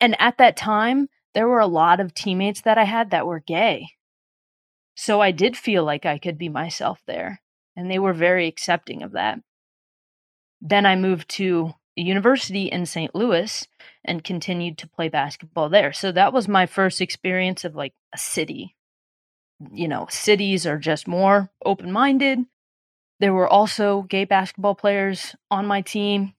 And 0.00 0.20
at 0.20 0.38
that 0.38 0.56
time, 0.56 1.08
there 1.34 1.48
were 1.48 1.60
a 1.60 1.66
lot 1.66 2.00
of 2.00 2.14
teammates 2.14 2.62
that 2.62 2.78
I 2.78 2.84
had 2.84 3.10
that 3.10 3.26
were 3.26 3.40
gay. 3.40 3.88
So 4.94 5.20
I 5.20 5.30
did 5.30 5.56
feel 5.56 5.84
like 5.84 6.06
I 6.06 6.18
could 6.18 6.38
be 6.38 6.48
myself 6.48 7.00
there, 7.06 7.40
and 7.76 7.90
they 7.90 7.98
were 7.98 8.12
very 8.12 8.48
accepting 8.48 9.02
of 9.02 9.12
that. 9.12 9.38
Then 10.60 10.86
I 10.86 10.96
moved 10.96 11.28
to 11.30 11.74
university 12.00 12.64
in 12.64 12.86
St. 12.86 13.14
Louis 13.14 13.66
and 14.04 14.24
continued 14.24 14.78
to 14.78 14.88
play 14.88 15.08
basketball 15.08 15.68
there. 15.68 15.92
So 15.92 16.12
that 16.12 16.32
was 16.32 16.48
my 16.48 16.66
first 16.66 17.00
experience 17.00 17.64
of 17.64 17.74
like 17.74 17.94
a 18.14 18.18
city. 18.18 18.76
You 19.72 19.88
know, 19.88 20.06
cities 20.10 20.66
are 20.66 20.78
just 20.78 21.08
more 21.08 21.50
open 21.64 21.90
minded. 21.90 22.40
There 23.20 23.34
were 23.34 23.48
also 23.48 24.02
gay 24.02 24.24
basketball 24.24 24.74
players 24.74 25.34
on 25.50 25.66
my 25.66 25.80
team. 25.80 26.34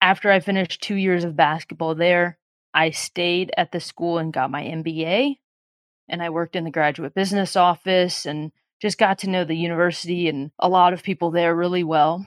After 0.00 0.30
I 0.30 0.40
finished 0.40 0.82
two 0.82 0.94
years 0.94 1.24
of 1.24 1.36
basketball 1.36 1.94
there, 1.94 2.38
I 2.72 2.90
stayed 2.90 3.52
at 3.56 3.72
the 3.72 3.80
school 3.80 4.18
and 4.18 4.32
got 4.32 4.50
my 4.50 4.62
MBA. 4.62 5.36
And 6.08 6.22
I 6.22 6.30
worked 6.30 6.56
in 6.56 6.64
the 6.64 6.70
graduate 6.70 7.14
business 7.14 7.54
office 7.54 8.24
and 8.24 8.50
just 8.80 8.96
got 8.98 9.18
to 9.18 9.30
know 9.30 9.44
the 9.44 9.54
university 9.54 10.28
and 10.28 10.50
a 10.58 10.68
lot 10.68 10.94
of 10.94 11.02
people 11.02 11.30
there 11.30 11.54
really 11.54 11.84
well. 11.84 12.24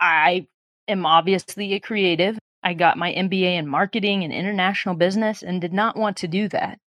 I 0.00 0.48
am 0.88 1.06
obviously 1.06 1.74
a 1.74 1.80
creative. 1.80 2.38
I 2.62 2.74
got 2.74 2.98
my 2.98 3.12
MBA 3.12 3.58
in 3.58 3.68
marketing 3.68 4.24
and 4.24 4.32
international 4.32 4.94
business 4.94 5.42
and 5.42 5.60
did 5.60 5.72
not 5.72 5.96
want 5.96 6.16
to 6.18 6.28
do 6.28 6.48
that. 6.48 6.78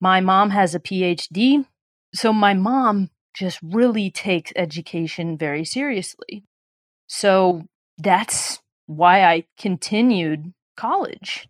My 0.00 0.20
mom 0.20 0.50
has 0.50 0.74
a 0.74 0.80
PhD, 0.80 1.64
so 2.14 2.32
my 2.32 2.54
mom 2.54 3.10
just 3.34 3.60
really 3.62 4.10
takes 4.10 4.52
education 4.56 5.38
very 5.38 5.64
seriously. 5.64 6.44
So 7.06 7.66
that's 7.98 8.60
why 8.86 9.24
I 9.24 9.44
continued 9.58 10.52
college. 10.76 11.48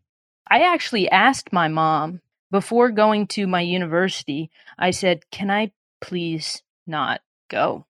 I 0.49 0.61
actually 0.62 1.11
asked 1.11 1.52
my 1.52 1.68
mom 1.68 2.20
before 2.50 2.90
going 2.90 3.26
to 3.28 3.46
my 3.46 3.62
university, 3.62 4.50
I 4.78 4.90
said, 4.90 5.30
Can 5.30 5.50
I 5.50 5.72
please 6.00 6.62
not 6.87 7.22
go? 7.49 7.87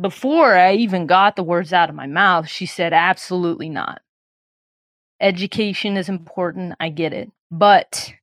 Before 0.00 0.56
I 0.56 0.74
even 0.74 1.06
got 1.06 1.36
the 1.36 1.42
words 1.42 1.72
out 1.72 1.90
of 1.90 1.94
my 1.94 2.06
mouth, 2.06 2.48
she 2.48 2.64
said, 2.64 2.94
Absolutely 2.94 3.68
not. 3.68 4.00
Education 5.20 5.96
is 5.96 6.08
important. 6.08 6.74
I 6.80 6.88
get 6.88 7.12
it. 7.12 7.30
But 7.50 8.14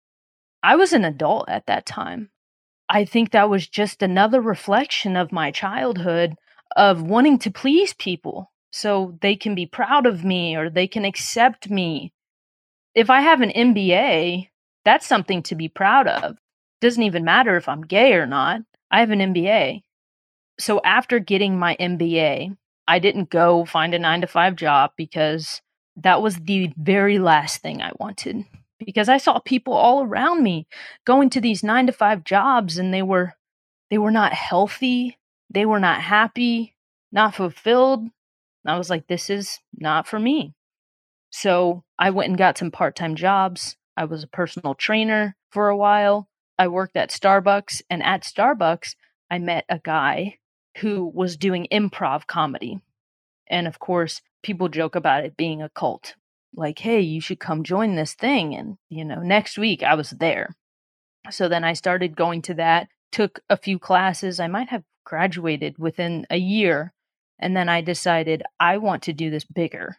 I 0.63 0.75
was 0.75 0.93
an 0.93 1.05
adult 1.05 1.47
at 1.47 1.67
that 1.67 1.85
time. 1.85 2.31
I 2.89 3.05
think 3.05 3.31
that 3.31 3.49
was 3.49 3.67
just 3.67 4.01
another 4.01 4.41
reflection 4.41 5.15
of 5.15 5.31
my 5.31 5.51
childhood 5.51 6.35
of 6.75 7.03
wanting 7.03 7.37
to 7.39 7.51
please 7.51 7.93
people 7.93 8.51
so 8.71 9.17
they 9.21 9.35
can 9.35 9.53
be 9.53 9.67
proud 9.67 10.07
of 10.07 10.25
me 10.25 10.55
or 10.55 10.69
they 10.69 10.87
can 10.87 11.05
accept 11.05 11.69
me. 11.69 12.11
If 12.95 13.11
I 13.11 13.21
have 13.21 13.41
an 13.41 13.51
MBA, 13.51 14.49
that's 14.83 15.05
something 15.05 15.43
to 15.43 15.55
be 15.55 15.69
proud 15.69 16.07
of. 16.07 16.37
Doesn't 16.81 17.03
even 17.03 17.23
matter 17.23 17.57
if 17.57 17.69
I'm 17.69 17.81
gay 17.83 18.13
or 18.13 18.25
not. 18.25 18.61
I 18.89 19.01
have 19.01 19.11
an 19.11 19.19
MBA 19.19 19.83
so 20.59 20.81
after 20.83 21.19
getting 21.19 21.57
my 21.57 21.75
MBA, 21.79 22.55
I 22.87 22.99
didn't 22.99 23.29
go 23.29 23.65
find 23.65 23.93
a 23.93 23.99
nine 23.99 24.21
to 24.21 24.27
five 24.27 24.55
job 24.55 24.91
because 24.97 25.61
that 25.95 26.21
was 26.21 26.35
the 26.35 26.73
very 26.77 27.19
last 27.19 27.61
thing 27.61 27.81
I 27.81 27.91
wanted. 27.99 28.45
Because 28.77 29.09
I 29.09 29.17
saw 29.17 29.39
people 29.39 29.73
all 29.73 30.03
around 30.03 30.43
me 30.43 30.67
going 31.05 31.29
to 31.31 31.41
these 31.41 31.63
nine 31.63 31.87
to 31.87 31.93
five 31.93 32.23
jobs 32.23 32.77
and 32.77 32.93
they 32.93 33.01
were 33.01 33.33
they 33.89 33.97
were 33.97 34.11
not 34.11 34.33
healthy, 34.33 35.17
they 35.49 35.65
were 35.65 35.79
not 35.79 36.01
happy, 36.01 36.75
not 37.11 37.35
fulfilled. 37.35 38.07
I 38.65 38.77
was 38.77 38.89
like, 38.89 39.07
this 39.07 39.29
is 39.29 39.59
not 39.77 40.07
for 40.07 40.19
me. 40.19 40.53
So 41.31 41.83
I 41.97 42.09
went 42.11 42.29
and 42.29 42.37
got 42.37 42.57
some 42.57 42.71
part 42.71 42.95
time 42.95 43.15
jobs. 43.15 43.77
I 43.97 44.05
was 44.05 44.23
a 44.23 44.27
personal 44.27 44.75
trainer 44.75 45.35
for 45.51 45.69
a 45.69 45.77
while. 45.77 46.29
I 46.57 46.67
worked 46.67 46.97
at 46.97 47.09
Starbucks, 47.09 47.81
and 47.89 48.03
at 48.03 48.23
Starbucks, 48.23 48.95
I 49.31 49.39
met 49.39 49.65
a 49.69 49.79
guy 49.79 50.38
who 50.79 51.05
was 51.05 51.37
doing 51.37 51.67
improv 51.71 52.27
comedy. 52.27 52.79
And 53.47 53.67
of 53.67 53.79
course, 53.79 54.21
people 54.43 54.69
joke 54.69 54.95
about 54.95 55.25
it 55.25 55.37
being 55.37 55.61
a 55.61 55.69
cult. 55.69 56.15
Like, 56.55 56.79
hey, 56.79 57.01
you 57.01 57.21
should 57.21 57.39
come 57.39 57.63
join 57.63 57.95
this 57.95 58.13
thing. 58.13 58.55
And, 58.55 58.77
you 58.89 59.05
know, 59.05 59.21
next 59.21 59.57
week 59.57 59.83
I 59.83 59.95
was 59.95 60.11
there. 60.11 60.55
So 61.29 61.47
then 61.47 61.63
I 61.63 61.73
started 61.73 62.15
going 62.15 62.41
to 62.43 62.53
that, 62.55 62.87
took 63.11 63.41
a 63.49 63.57
few 63.57 63.77
classes. 63.77 64.39
I 64.39 64.47
might 64.47 64.69
have 64.69 64.83
graduated 65.05 65.77
within 65.77 66.25
a 66.29 66.37
year. 66.37 66.93
And 67.37 67.55
then 67.55 67.69
I 67.69 67.81
decided 67.81 68.43
I 68.59 68.77
want 68.77 69.03
to 69.03 69.13
do 69.13 69.29
this 69.29 69.45
bigger. 69.45 69.97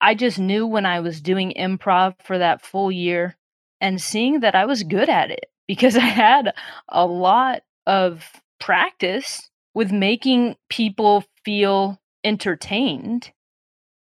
I 0.00 0.14
just 0.14 0.38
knew 0.38 0.66
when 0.66 0.86
I 0.86 1.00
was 1.00 1.20
doing 1.20 1.54
improv 1.56 2.16
for 2.22 2.38
that 2.38 2.64
full 2.64 2.92
year 2.92 3.36
and 3.80 4.00
seeing 4.00 4.40
that 4.40 4.54
I 4.54 4.66
was 4.66 4.82
good 4.82 5.08
at 5.08 5.30
it 5.30 5.46
because 5.66 5.96
I 5.96 6.00
had 6.00 6.54
a 6.88 7.06
lot 7.06 7.62
of 7.86 8.24
practice 8.60 9.50
with 9.74 9.92
making 9.92 10.56
people 10.68 11.24
feel 11.44 12.00
entertained. 12.22 13.32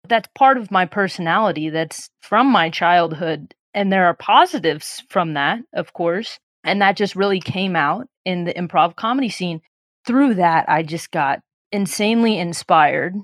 That's 0.08 0.28
part 0.36 0.58
of 0.58 0.72
my 0.72 0.86
personality 0.86 1.70
that's 1.70 2.10
from 2.22 2.48
my 2.48 2.70
childhood 2.70 3.56
And 3.74 3.92
there 3.92 4.06
are 4.06 4.14
positives 4.14 5.04
from 5.10 5.34
that, 5.36 5.60
of 5.74 5.94
course. 5.94 6.40
And 6.64 6.82
that 6.82 6.98
just 6.98 7.16
really 7.16 7.40
came 7.40 7.76
out 7.76 8.08
in 8.26 8.44
the 8.44 8.54
improv 8.54 8.96
comedy 8.96 9.30
scene. 9.30 9.62
Through 10.06 10.36
that, 10.36 10.68
I 10.68 10.84
just 10.84 11.12
got 11.12 11.42
insanely 11.72 12.38
inspired. 12.38 13.16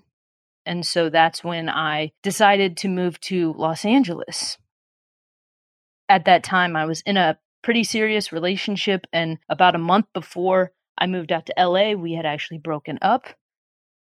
And 0.65 0.85
so 0.85 1.09
that's 1.09 1.43
when 1.43 1.69
I 1.69 2.11
decided 2.23 2.77
to 2.77 2.87
move 2.89 3.19
to 3.21 3.53
Los 3.53 3.85
Angeles. 3.85 4.57
At 6.09 6.25
that 6.25 6.43
time, 6.43 6.75
I 6.75 6.85
was 6.85 7.01
in 7.01 7.17
a 7.17 7.37
pretty 7.61 7.83
serious 7.83 8.31
relationship. 8.31 9.05
And 9.11 9.37
about 9.49 9.75
a 9.75 9.79
month 9.79 10.05
before 10.13 10.71
I 10.97 11.07
moved 11.07 11.31
out 11.31 11.45
to 11.47 11.53
LA, 11.57 11.93
we 11.93 12.13
had 12.13 12.25
actually 12.25 12.57
broken 12.57 12.97
up. 13.01 13.27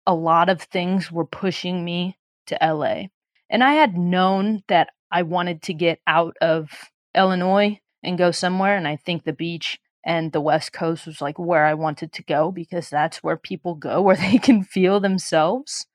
A 0.07 0.15
lot 0.15 0.49
of 0.49 0.61
things 0.61 1.11
were 1.11 1.25
pushing 1.25 1.85
me 1.85 2.19
to 2.47 2.59
LA. 2.61 3.05
And 3.49 3.65
I 3.65 3.75
had 3.75 3.97
known 3.97 4.63
that 4.69 4.91
I 5.11 5.23
wanted 5.23 5.63
to 5.63 5.75
get 5.75 6.01
out 6.07 6.37
of 6.41 6.69
Illinois 7.15 7.81
and 8.03 8.19
go 8.19 8.31
somewhere. 8.31 8.77
And 8.77 8.87
I 8.87 8.97
think 8.97 9.25
the 9.25 9.33
beach 9.33 9.79
and 10.05 10.33
the 10.33 10.41
West 10.41 10.73
Coast 10.73 11.07
was 11.07 11.21
like 11.21 11.39
where 11.39 11.65
I 11.65 11.75
wanted 11.75 12.13
to 12.13 12.23
go 12.23 12.51
because 12.51 12.91
that's 12.91 13.23
where 13.23 13.37
people 13.37 13.75
go, 13.75 14.03
where 14.03 14.17
they 14.17 14.39
can 14.39 14.63
feel 14.63 15.01
themselves 15.01 15.87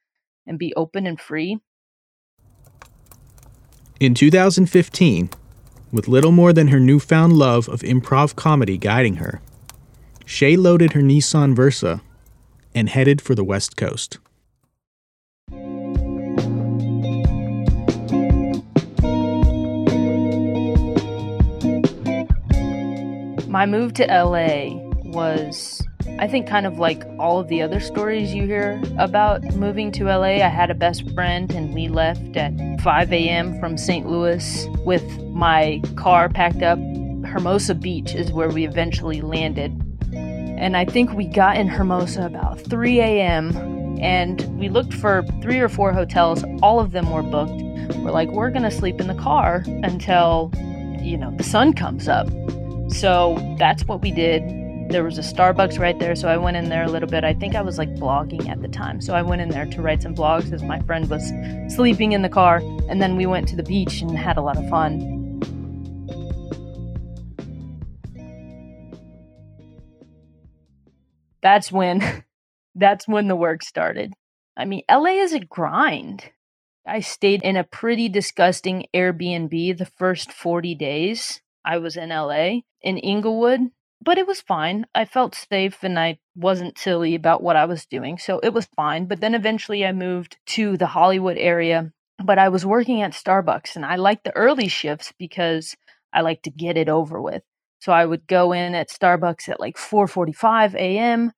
and 0.47 0.57
be 0.57 0.73
open 0.75 1.05
and 1.05 1.19
free. 1.19 1.59
In 3.99 4.13
2015, 4.13 5.29
with 5.91 6.07
little 6.07 6.31
more 6.31 6.53
than 6.53 6.69
her 6.69 6.79
newfound 6.79 7.33
love 7.33 7.67
of 7.67 7.81
improv 7.81 8.35
comedy 8.35 8.77
guiding 8.77 9.15
her, 9.15 9.41
Shay 10.29 10.55
loaded 10.55 10.93
her 10.93 11.01
Nissan 11.01 11.55
Versa 11.55 12.01
and 12.75 12.87
headed 12.87 13.19
for 13.19 13.33
the 13.33 13.43
West 13.43 13.75
Coast. 13.75 14.19
My 23.49 23.65
move 23.65 23.95
to 23.95 24.05
LA 24.05 24.75
was, 25.03 25.83
I 26.19 26.27
think, 26.27 26.47
kind 26.47 26.67
of 26.67 26.77
like 26.77 27.03
all 27.17 27.39
of 27.39 27.47
the 27.47 27.63
other 27.63 27.79
stories 27.79 28.31
you 28.31 28.43
hear 28.45 28.79
about 28.99 29.43
moving 29.55 29.91
to 29.93 30.03
LA. 30.03 30.45
I 30.45 30.49
had 30.49 30.69
a 30.69 30.75
best 30.75 31.09
friend, 31.15 31.51
and 31.51 31.73
we 31.73 31.87
left 31.87 32.37
at 32.37 32.53
5 32.81 33.11
a.m. 33.11 33.59
from 33.59 33.79
St. 33.79 34.07
Louis 34.07 34.67
with 34.85 35.03
my 35.31 35.81
car 35.95 36.29
packed 36.29 36.61
up. 36.61 36.77
Hermosa 37.25 37.73
Beach 37.73 38.13
is 38.13 38.31
where 38.31 38.49
we 38.49 38.67
eventually 38.67 39.21
landed. 39.21 39.88
And 40.59 40.75
I 40.75 40.83
think 40.83 41.13
we 41.13 41.25
got 41.25 41.55
in 41.55 41.69
Hermosa 41.69 42.25
about 42.25 42.59
3 42.59 42.99
a.m. 42.99 43.55
and 44.01 44.41
we 44.59 44.67
looked 44.67 44.93
for 44.93 45.23
three 45.41 45.59
or 45.59 45.69
four 45.69 45.93
hotels. 45.93 46.43
All 46.61 46.81
of 46.81 46.91
them 46.91 47.09
were 47.11 47.23
booked. 47.23 47.61
We're 47.97 48.11
like, 48.11 48.29
we're 48.29 48.51
to 48.51 48.69
sleep 48.69 48.99
in 48.99 49.07
the 49.07 49.15
car 49.15 49.63
until, 49.65 50.51
you 51.01 51.15
know, 51.15 51.33
the 51.37 51.43
sun 51.43 51.73
comes 51.73 52.09
up. 52.09 52.27
So 52.89 53.55
that's 53.57 53.85
what 53.85 54.01
we 54.01 54.11
did. 54.11 54.43
There 54.91 55.03
was 55.03 55.17
a 55.17 55.21
Starbucks 55.21 55.79
right 55.79 55.97
there, 55.97 56.15
so 56.15 56.27
I 56.27 56.35
went 56.35 56.57
in 56.57 56.67
there 56.67 56.83
a 56.83 56.89
little 56.89 57.07
bit. 57.07 57.23
I 57.23 57.33
think 57.33 57.55
I 57.55 57.61
was 57.61 57.77
like 57.77 57.93
blogging 57.95 58.49
at 58.49 58.61
the 58.61 58.67
time. 58.67 58.99
So 58.99 59.13
I 59.13 59.21
went 59.21 59.41
in 59.41 59.49
there 59.49 59.65
to 59.65 59.81
write 59.81 60.01
some 60.01 60.13
blogs 60.13 60.51
as 60.51 60.61
my 60.61 60.81
friend 60.81 61.09
was 61.09 61.31
sleeping 61.73 62.11
in 62.11 62.21
the 62.21 62.29
car. 62.29 62.57
And 62.89 63.01
then 63.01 63.15
we 63.15 63.25
went 63.25 63.47
to 63.49 63.55
the 63.55 63.63
beach 63.63 64.01
and 64.01 64.17
had 64.17 64.35
a 64.35 64.41
lot 64.41 64.57
of 64.57 64.67
fun. 64.69 65.18
That's 71.41 71.71
when 71.71 72.23
that's 72.75 73.07
when 73.07 73.27
the 73.27 73.35
work 73.35 73.63
started. 73.63 74.13
I 74.57 74.65
mean, 74.65 74.83
LA 74.89 75.21
is 75.21 75.33
a 75.33 75.39
grind. 75.39 76.31
I 76.85 77.01
stayed 77.01 77.43
in 77.43 77.55
a 77.55 77.63
pretty 77.63 78.09
disgusting 78.09 78.85
Airbnb 78.93 79.77
the 79.77 79.85
first 79.85 80.31
40 80.31 80.75
days 80.75 81.41
I 81.63 81.77
was 81.77 81.97
in 81.97 82.09
LA 82.09 82.61
in 82.81 82.97
Inglewood, 82.97 83.71
but 84.01 84.17
it 84.17 84.25
was 84.25 84.41
fine. 84.41 84.85
I 84.95 85.05
felt 85.05 85.35
safe 85.35 85.83
and 85.83 85.99
I 85.99 86.19
wasn't 86.35 86.79
silly 86.79 87.15
about 87.15 87.43
what 87.43 87.55
I 87.55 87.65
was 87.65 87.85
doing, 87.85 88.17
so 88.17 88.39
it 88.39 88.53
was 88.53 88.67
fine. 88.75 89.05
But 89.05 89.21
then 89.21 89.35
eventually 89.35 89.85
I 89.85 89.91
moved 89.91 90.37
to 90.47 90.77
the 90.77 90.87
Hollywood 90.87 91.37
area, 91.37 91.91
but 92.23 92.39
I 92.39 92.49
was 92.49 92.65
working 92.65 93.01
at 93.01 93.11
Starbucks 93.11 93.75
and 93.75 93.85
I 93.85 93.95
liked 93.97 94.23
the 94.23 94.35
early 94.35 94.67
shifts 94.67 95.13
because 95.17 95.75
I 96.13 96.21
like 96.21 96.41
to 96.43 96.49
get 96.49 96.77
it 96.77 96.89
over 96.89 97.21
with. 97.21 97.43
So 97.79 97.91
I 97.93 98.05
would 98.05 98.27
go 98.27 98.51
in 98.51 98.75
at 98.75 98.89
Starbucks 98.89 99.47
at 99.47 99.59
like 99.59 99.77
4:45 99.77 100.75
a.m. 100.75 101.31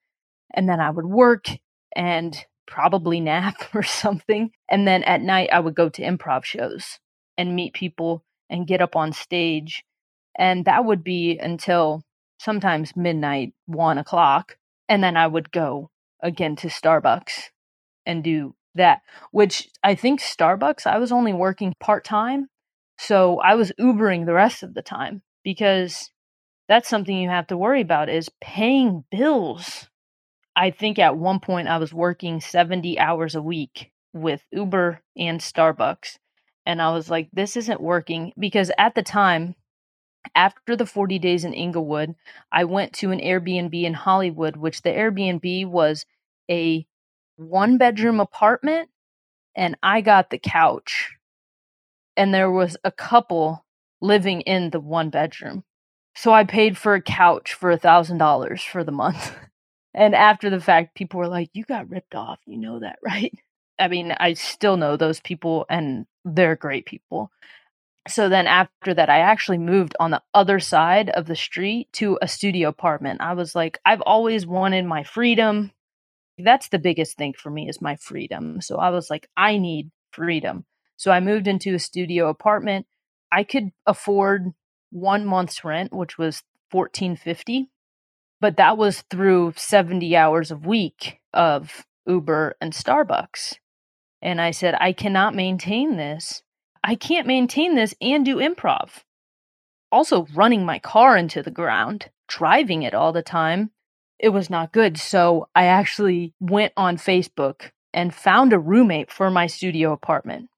and 0.54 0.68
then 0.68 0.80
I 0.80 0.90
would 0.90 1.06
work 1.06 1.48
and 1.96 2.38
probably 2.68 3.20
nap 3.20 3.56
or 3.74 3.84
something. 3.84 4.52
And 4.70 4.88
then 4.88 5.04
at 5.04 5.22
night 5.22 5.50
I 5.52 5.60
would 5.60 5.76
go 5.76 5.90
to 5.90 6.02
improv 6.02 6.44
shows 6.44 7.00
and 7.38 7.56
meet 7.56 7.74
people 7.74 8.24
and 8.50 8.68
get 8.68 8.82
up 8.82 8.96
on 8.96 9.14
stage 9.14 9.84
and 10.38 10.66
that 10.66 10.86
would 10.86 11.04
be 11.04 11.38
until 11.38 12.04
sometimes 12.40 12.96
midnight, 12.96 13.54
one 13.66 13.98
o'clock. 13.98 14.58
And 14.90 15.04
then 15.04 15.18
I 15.18 15.28
would 15.28 15.52
go 15.52 15.90
again 16.22 16.56
to 16.58 16.68
Starbucks 16.68 17.50
and 18.06 18.24
do 18.24 18.56
that, 18.76 19.02
which 19.32 19.70
I 19.84 19.96
think 19.96 20.20
Starbucks, 20.20 20.88
I 20.88 20.98
was 20.98 21.12
only 21.12 21.34
working 21.34 21.74
part 21.80 22.04
time. 22.04 22.48
So 22.98 23.40
I 23.40 23.56
was 23.56 23.72
Ubering 23.80 24.26
the 24.26 24.34
rest 24.34 24.64
of 24.64 24.74
the 24.74 24.82
time 24.82 25.22
because 25.44 26.12
that's 26.68 26.90
something 26.90 27.16
you 27.16 27.30
have 27.30 27.48
to 27.48 27.58
worry 27.58 27.82
about 27.82 28.10
is 28.10 28.30
paying 28.40 29.04
bills. 29.12 29.90
I 30.56 30.72
think 30.72 31.00
at 31.00 31.18
one 31.18 31.40
point 31.40 31.68
I 31.68 31.78
was 31.78 31.94
working 31.94 32.42
70 32.42 33.00
hours 33.00 33.36
a 33.36 33.42
week 33.42 33.92
with 34.14 34.44
Uber 34.52 35.02
and 35.18 35.40
Starbucks. 35.40 36.18
And 36.66 36.82
I 36.82 36.92
was 36.94 37.10
like, 37.10 37.30
this 37.32 37.58
isn't 37.58 37.82
working 37.82 38.34
because 38.38 38.72
at 38.78 38.96
the 38.96 39.04
time, 39.04 39.56
after 40.36 40.76
the 40.76 40.86
40 40.86 41.20
days 41.20 41.44
in 41.44 41.54
Inglewood, 41.54 42.16
I 42.52 42.66
went 42.66 42.94
to 42.96 43.12
an 43.12 43.20
Airbnb 43.20 43.84
in 43.84 43.94
Hollywood, 43.94 44.56
which 44.56 44.82
the 44.82 44.90
Airbnb 44.90 45.68
was 45.68 46.06
a 46.50 46.86
one 47.38 47.78
bedroom 47.78 48.20
apartment, 48.20 48.90
and 49.56 49.78
I 49.82 50.02
got 50.02 50.30
the 50.30 50.38
couch. 50.38 51.16
And 52.16 52.34
there 52.34 52.52
was 52.52 52.78
a 52.84 52.92
couple 52.92 53.66
living 54.02 54.42
in 54.42 54.70
the 54.70 54.80
one 54.80 55.10
bedroom. 55.10 55.64
So 56.16 56.34
I 56.34 56.44
paid 56.44 56.78
for 56.78 56.94
a 56.94 57.02
couch 57.02 57.54
for 57.54 57.72
a 57.72 57.78
thousand 57.78 58.18
dollars 58.20 58.62
for 58.62 58.84
the 58.84 58.92
month. 58.92 59.36
And 59.94 60.16
after 60.16 60.50
the 60.50 60.62
fact, 60.62 60.96
people 60.96 61.20
were 61.20 61.28
like, 61.28 61.50
You 61.54 61.64
got 61.66 61.90
ripped 61.90 62.16
off. 62.16 62.40
You 62.46 62.58
know 62.58 62.80
that, 62.80 63.00
right? 63.06 63.34
I 63.80 63.88
mean, 63.88 64.12
I 64.12 64.34
still 64.34 64.78
know 64.78 64.96
those 64.96 65.20
people 65.20 65.66
and 65.70 66.06
they're 66.24 66.56
great 66.56 66.86
people. 66.86 67.32
So 68.08 68.30
then 68.30 68.48
after 68.48 68.94
that 68.94 69.10
i 69.10 69.20
actually 69.20 69.60
moved 69.60 69.96
on 70.00 70.12
the 70.12 70.24
other 70.34 70.60
side 70.60 71.10
of 71.12 71.28
the 71.28 71.36
street 71.36 71.92
to 71.94 72.18
a 72.22 72.28
studio 72.28 72.70
apartment. 72.70 73.22
I 73.22 73.34
was 73.34 73.54
like 73.56 73.80
i've 73.86 74.02
always 74.02 74.46
wanted 74.46 74.86
my 74.86 75.04
freedom. 75.04 75.72
That's 76.38 76.70
the 76.70 76.80
biggest 76.80 77.18
thing 77.18 77.34
for 77.38 77.52
me 77.52 77.70
is 77.70 77.82
my 77.82 77.96
freedom. 77.98 78.62
So 78.62 78.78
i 78.78 78.90
was 78.90 79.10
like 79.10 79.30
i 79.38 79.58
need 79.58 79.92
freedom. 80.12 80.66
So 80.98 81.12
i 81.12 81.20
moved 81.20 81.48
into 81.48 81.76
a 81.76 81.80
studio 81.80 82.30
apartment. 82.30 82.88
I 83.32 83.44
could 83.44 83.72
afford 83.86 84.52
one 84.90 85.26
month's 85.26 85.64
rent 85.64 85.94
which 85.94 86.18
was 86.18 86.44
1450 86.72 87.70
but 88.42 88.58
that 88.58 88.78
was 88.78 89.02
through 89.10 89.54
70 89.56 90.16
hours 90.18 90.52
a 90.52 90.58
week 90.58 91.22
of 91.34 91.86
uber 92.06 92.58
and 92.60 92.74
starbucks 92.74 93.56
and 94.22 94.42
i 94.42 94.52
said 94.52 94.76
i 94.80 94.92
cannot 94.92 95.36
maintain 95.36 95.96
this 95.96 96.44
I 96.84 96.96
can't 96.96 97.28
maintain 97.28 97.76
this 97.76 97.94
and 98.02 98.26
do 98.26 98.38
improv. 98.38 99.04
Also, 99.92 100.26
running 100.34 100.66
my 100.66 100.80
car 100.80 101.16
into 101.16 101.44
the 101.44 101.52
ground, 101.52 102.10
driving 102.28 102.84
it 102.84 102.94
all 102.94 103.12
the 103.12 103.22
time, 103.22 103.72
it 104.18 104.30
was 104.30 104.50
not 104.50 104.72
good. 104.72 104.98
So 104.98 105.48
I 105.54 105.66
actually 105.66 106.34
went 106.40 106.74
on 106.78 106.98
Facebook 106.98 107.72
and 107.94 108.14
found 108.14 108.54
a 108.54 108.60
roommate 108.60 109.12
for 109.12 109.30
my 109.30 109.48
studio 109.48 109.92
apartment. 109.92 110.50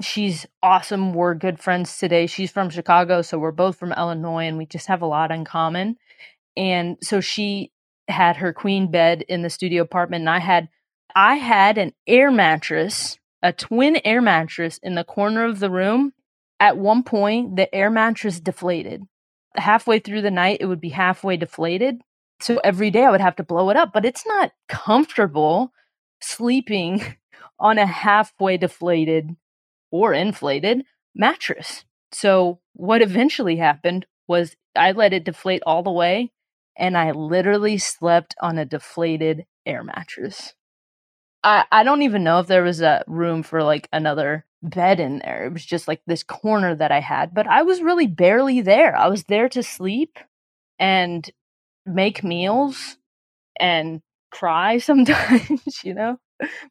She's 0.00 0.46
awesome. 0.62 1.14
We're 1.14 1.34
good 1.34 1.60
friends 1.60 1.96
today. 1.96 2.26
She's 2.26 2.50
from 2.50 2.70
Chicago, 2.70 3.22
so 3.22 3.38
we're 3.38 3.52
both 3.52 3.76
from 3.76 3.92
Illinois 3.92 4.48
and 4.48 4.58
we 4.58 4.66
just 4.66 4.88
have 4.88 5.00
a 5.00 5.06
lot 5.06 5.30
in 5.30 5.44
common. 5.44 5.96
And 6.56 6.96
so 7.02 7.20
she 7.20 7.72
had 8.08 8.36
her 8.36 8.52
queen 8.52 8.90
bed 8.90 9.22
in 9.28 9.42
the 9.42 9.50
studio 9.50 9.82
apartment 9.82 10.22
and 10.22 10.30
I 10.30 10.38
had 10.38 10.68
I 11.14 11.36
had 11.36 11.78
an 11.78 11.92
air 12.06 12.30
mattress 12.30 13.18
a 13.42 13.52
twin 13.52 14.00
air 14.04 14.22
mattress 14.22 14.78
in 14.82 14.94
the 14.94 15.04
corner 15.04 15.44
of 15.44 15.58
the 15.58 15.70
room. 15.70 16.12
At 16.60 16.78
one 16.78 17.02
point, 17.02 17.56
the 17.56 17.72
air 17.74 17.90
mattress 17.90 18.38
deflated. 18.38 19.02
Halfway 19.56 19.98
through 19.98 20.22
the 20.22 20.30
night, 20.30 20.58
it 20.60 20.66
would 20.66 20.80
be 20.80 20.90
halfway 20.90 21.36
deflated. 21.36 22.00
So 22.40 22.60
every 22.62 22.90
day 22.90 23.04
I 23.04 23.10
would 23.10 23.20
have 23.20 23.36
to 23.36 23.42
blow 23.42 23.68
it 23.70 23.76
up, 23.76 23.92
but 23.92 24.04
it's 24.04 24.24
not 24.26 24.52
comfortable 24.68 25.72
sleeping 26.20 27.02
on 27.58 27.78
a 27.78 27.86
halfway 27.86 28.56
deflated 28.56 29.36
or 29.90 30.14
inflated 30.14 30.84
mattress. 31.14 31.84
So 32.12 32.60
what 32.74 33.02
eventually 33.02 33.56
happened 33.56 34.06
was 34.28 34.56
I 34.76 34.92
let 34.92 35.12
it 35.12 35.24
deflate 35.24 35.62
all 35.66 35.82
the 35.82 35.90
way 35.90 36.32
and 36.76 36.96
I 36.96 37.10
literally 37.12 37.78
slept 37.78 38.34
on 38.40 38.58
a 38.58 38.64
deflated 38.64 39.46
air 39.66 39.82
mattress. 39.82 40.54
I, 41.44 41.64
I 41.72 41.82
don't 41.84 42.02
even 42.02 42.24
know 42.24 42.38
if 42.40 42.46
there 42.46 42.62
was 42.62 42.80
a 42.80 43.04
room 43.06 43.42
for 43.42 43.62
like 43.62 43.88
another 43.92 44.46
bed 44.62 45.00
in 45.00 45.18
there. 45.18 45.46
It 45.46 45.52
was 45.52 45.64
just 45.64 45.88
like 45.88 46.00
this 46.06 46.22
corner 46.22 46.74
that 46.74 46.92
I 46.92 47.00
had, 47.00 47.34
but 47.34 47.46
I 47.46 47.62
was 47.62 47.82
really 47.82 48.06
barely 48.06 48.60
there. 48.60 48.96
I 48.96 49.08
was 49.08 49.24
there 49.24 49.48
to 49.50 49.62
sleep 49.62 50.18
and 50.78 51.28
make 51.86 52.24
meals 52.24 52.96
and 53.58 54.02
cry 54.30 54.78
sometimes, 54.80 55.84
you 55.84 55.94
know? 55.94 56.18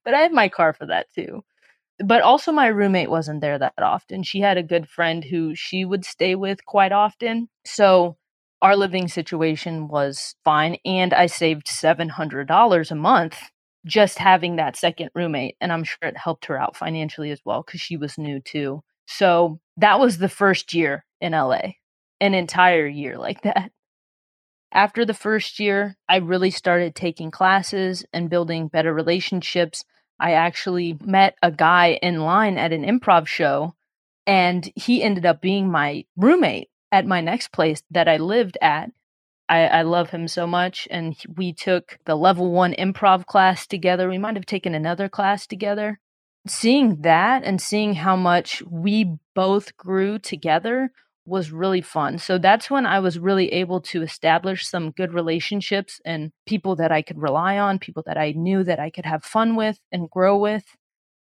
But 0.04 0.14
I 0.14 0.20
had 0.20 0.34
my 0.34 0.50
car 0.50 0.74
for 0.74 0.88
that 0.88 1.08
too. 1.14 1.44
But 2.04 2.24
also, 2.24 2.52
my 2.52 2.68
roommate 2.68 3.12
wasn't 3.12 3.42
there 3.42 3.60
that 3.60 3.74
often. 3.78 4.24
She 4.24 4.40
had 4.42 4.58
a 4.58 4.64
good 4.64 4.90
friend 4.90 5.24
who 5.24 5.54
she 5.56 5.86
would 5.86 6.04
stay 6.04 6.36
with 6.36 6.66
quite 6.66 6.92
often. 6.92 7.48
So 7.66 8.18
our 8.62 8.76
living 8.76 9.08
situation 9.08 9.88
was 9.88 10.36
fine. 10.44 10.78
And 10.86 11.14
I 11.14 11.26
saved 11.26 11.68
$700 11.68 12.92
a 12.92 12.96
month 12.96 13.40
just 13.86 14.20
having 14.20 14.58
that 14.58 14.76
second 14.76 15.10
roommate. 15.16 15.56
And 15.60 15.72
I'm 15.72 15.84
sure 15.84 15.98
it 16.04 16.18
helped 16.18 16.46
her 16.46 16.60
out 16.60 16.78
financially 16.78 17.32
as 17.32 17.42
well 17.44 17.64
because 17.64 17.82
she 17.82 17.98
was 17.98 18.18
new 18.18 18.40
too. 18.40 18.84
So 19.08 19.60
that 19.78 20.00
was 20.00 20.18
the 20.18 20.30
first 20.30 20.74
year 20.74 21.06
in 21.20 21.34
LA, 21.34 21.74
an 22.20 22.34
entire 22.34 22.88
year 22.88 23.18
like 23.18 23.42
that. 23.44 23.72
After 24.74 25.04
the 25.04 25.14
first 25.14 25.60
year, 25.60 25.98
I 26.08 26.18
really 26.18 26.52
started 26.52 26.96
taking 26.96 27.30
classes 27.30 28.06
and 28.14 28.30
building 28.30 28.70
better 28.70 28.94
relationships. 28.94 29.84
I 30.18 30.34
actually 30.34 30.98
met 31.04 31.36
a 31.42 31.52
guy 31.52 32.00
in 32.02 32.22
line 32.22 32.58
at 32.58 32.72
an 32.72 32.84
improv 32.84 33.28
show, 33.28 33.76
and 34.26 34.72
he 34.76 35.04
ended 35.04 35.26
up 35.26 35.42
being 35.42 35.70
my 35.70 36.06
roommate 36.16 36.70
at 36.92 37.06
my 37.06 37.22
next 37.22 37.52
place 37.52 37.84
that 37.92 38.08
I 38.08 38.18
lived 38.18 38.58
at. 38.62 38.92
I, 39.50 39.66
I 39.66 39.82
love 39.82 40.12
him 40.12 40.28
so 40.28 40.48
much. 40.48 40.88
And 40.90 41.16
we 41.36 41.54
took 41.54 42.00
the 42.06 42.16
level 42.16 42.52
one 42.52 42.74
improv 42.74 43.26
class 43.26 43.68
together. 43.68 44.10
We 44.10 44.18
might 44.18 44.36
have 44.36 44.46
taken 44.46 44.74
another 44.74 45.10
class 45.10 45.46
together. 45.46 46.00
Seeing 46.48 47.02
that 47.02 47.44
and 47.44 47.62
seeing 47.62 47.96
how 47.96 48.16
much 48.16 48.64
we 48.70 49.18
both 49.36 49.78
grew 49.78 50.18
together 50.20 50.92
was 51.26 51.52
really 51.52 51.82
fun. 51.82 52.18
So 52.18 52.38
that's 52.38 52.70
when 52.72 52.86
I 52.86 53.00
was 53.00 53.20
really 53.20 53.52
able 53.52 53.80
to 53.82 54.02
establish 54.02 54.68
some 54.68 54.92
good 54.92 55.14
relationships 55.14 56.02
and 56.04 56.32
people 56.48 56.76
that 56.78 56.92
I 56.92 57.04
could 57.04 57.22
rely 57.22 57.60
on, 57.60 57.78
people 57.78 58.04
that 58.08 58.18
I 58.18 58.32
knew 58.32 58.64
that 58.64 58.80
I 58.80 58.90
could 58.90 59.06
have 59.06 59.24
fun 59.24 59.56
with 59.56 59.80
and 59.92 60.10
grow 60.10 60.38
with. 60.38 60.66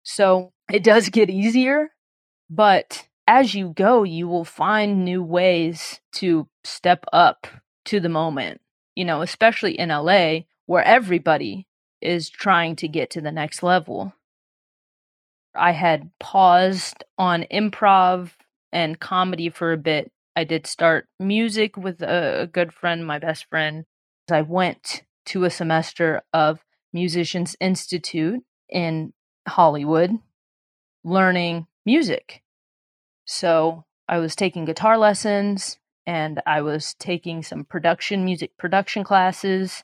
So 0.04 0.54
it 0.72 0.84
does 0.84 1.10
get 1.10 1.30
easier, 1.30 1.90
but 2.50 3.09
as 3.30 3.54
you 3.54 3.70
go, 3.70 4.02
you 4.02 4.28
will 4.28 4.44
find 4.44 5.06
new 5.06 5.22
ways 5.22 6.02
to 6.14 6.48
step 6.64 7.06
up 7.14 7.46
to 7.86 8.00
the 8.00 8.10
moment, 8.10 8.60
you 8.96 9.06
know, 9.06 9.22
especially 9.22 9.78
in 9.78 9.90
LA 9.90 10.40
where 10.66 10.84
everybody 10.84 11.68
is 12.02 12.28
trying 12.28 12.76
to 12.76 12.88
get 12.88 13.12
to 13.12 13.22
the 13.22 13.32
next 13.32 13.62
level. 13.62 14.14
I 15.54 15.74
had 15.74 16.10
paused 16.20 17.04
on 17.20 17.46
improv 17.52 18.32
and 18.72 19.00
comedy 19.00 19.50
for 19.50 19.74
a 19.74 19.78
bit. 19.78 20.12
I 20.36 20.44
did 20.44 20.66
start 20.66 21.08
music 21.20 21.78
with 21.78 22.02
a, 22.02 22.42
a 22.42 22.48
good 22.48 22.74
friend, 22.74 23.06
my 23.06 23.20
best 23.20 23.46
friend. 23.46 23.86
I 24.32 24.42
went 24.42 25.04
to 25.28 25.44
a 25.44 25.52
semester 25.52 26.24
of 26.34 26.66
Musicians 26.94 27.56
Institute 27.60 28.42
in 28.70 29.14
Hollywood 29.48 30.18
learning 31.04 31.68
music. 31.86 32.42
So 33.32 33.86
I 34.08 34.18
was 34.18 34.36
taking 34.36 34.66
guitar 34.66 34.98
lessons 34.98 35.78
and 36.08 36.42
I 36.48 36.64
was 36.64 36.96
taking 36.96 37.44
some 37.44 37.64
production 37.64 38.26
music 38.26 38.58
production 38.58 39.04
classes 39.04 39.84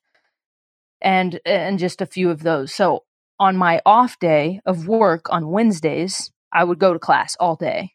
and 0.99 1.39
and 1.45 1.77
just 1.77 2.01
a 2.01 2.07
few 2.07 2.31
of 2.31 2.41
those. 2.41 2.73
So 2.73 3.03
on 3.39 3.55
my 3.55 3.83
off 3.85 4.17
day 4.17 4.61
of 4.65 4.87
work 4.87 5.31
on 5.31 5.51
Wednesdays, 5.51 6.31
I 6.51 6.63
would 6.63 6.79
go 6.79 6.91
to 6.91 6.97
class 6.97 7.37
all 7.39 7.55
day. 7.55 7.93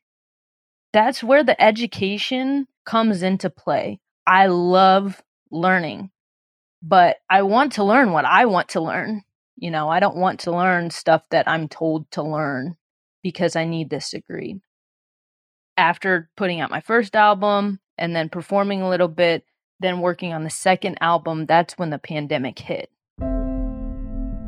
That's 0.92 1.20
where 1.20 1.42
the 1.42 1.60
education 1.60 2.68
comes 2.86 3.24
into 3.24 3.50
play. 3.50 3.98
I 4.28 4.46
love 4.46 5.20
learning, 5.50 6.12
but 6.80 7.16
I 7.28 7.42
want 7.42 7.72
to 7.72 7.82
learn 7.82 8.12
what 8.12 8.24
I 8.24 8.46
want 8.46 8.68
to 8.70 8.80
learn. 8.80 9.24
You 9.56 9.72
know, 9.72 9.88
I 9.88 9.98
don't 9.98 10.16
want 10.16 10.38
to 10.40 10.52
learn 10.52 10.90
stuff 10.90 11.24
that 11.32 11.48
I'm 11.48 11.66
told 11.66 12.08
to 12.12 12.22
learn 12.22 12.76
because 13.24 13.56
I 13.56 13.64
need 13.64 13.90
this 13.90 14.10
degree. 14.10 14.60
After 15.80 16.28
putting 16.36 16.60
out 16.60 16.70
my 16.70 16.82
first 16.82 17.16
album, 17.16 17.80
and 17.96 18.14
then 18.14 18.28
performing 18.28 18.82
a 18.82 18.88
little 18.88 19.08
bit, 19.08 19.44
then 19.78 20.00
working 20.00 20.34
on 20.34 20.44
the 20.44 20.50
second 20.50 20.98
album, 21.00 21.46
that's 21.46 21.78
when 21.78 21.88
the 21.88 21.98
pandemic 21.98 22.58
hit. 22.58 22.90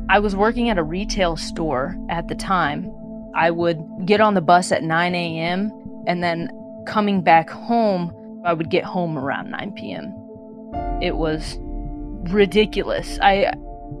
I 0.09 0.19
was 0.19 0.35
working 0.35 0.69
at 0.69 0.77
a 0.77 0.83
retail 0.83 1.35
store 1.35 1.97
at 2.07 2.27
the 2.27 2.35
time. 2.35 2.91
I 3.35 3.49
would 3.49 3.79
get 4.05 4.21
on 4.21 4.35
the 4.35 4.41
bus 4.41 4.71
at 4.71 4.83
9 4.83 5.15
a.m. 5.15 5.71
and 6.05 6.21
then 6.23 6.49
coming 6.85 7.23
back 7.23 7.49
home, 7.49 8.41
I 8.45 8.53
would 8.53 8.69
get 8.69 8.83
home 8.83 9.17
around 9.17 9.49
9 9.49 9.71
p.m. 9.71 10.13
It 11.01 11.15
was 11.15 11.57
ridiculous. 12.31 13.17
I 13.23 13.53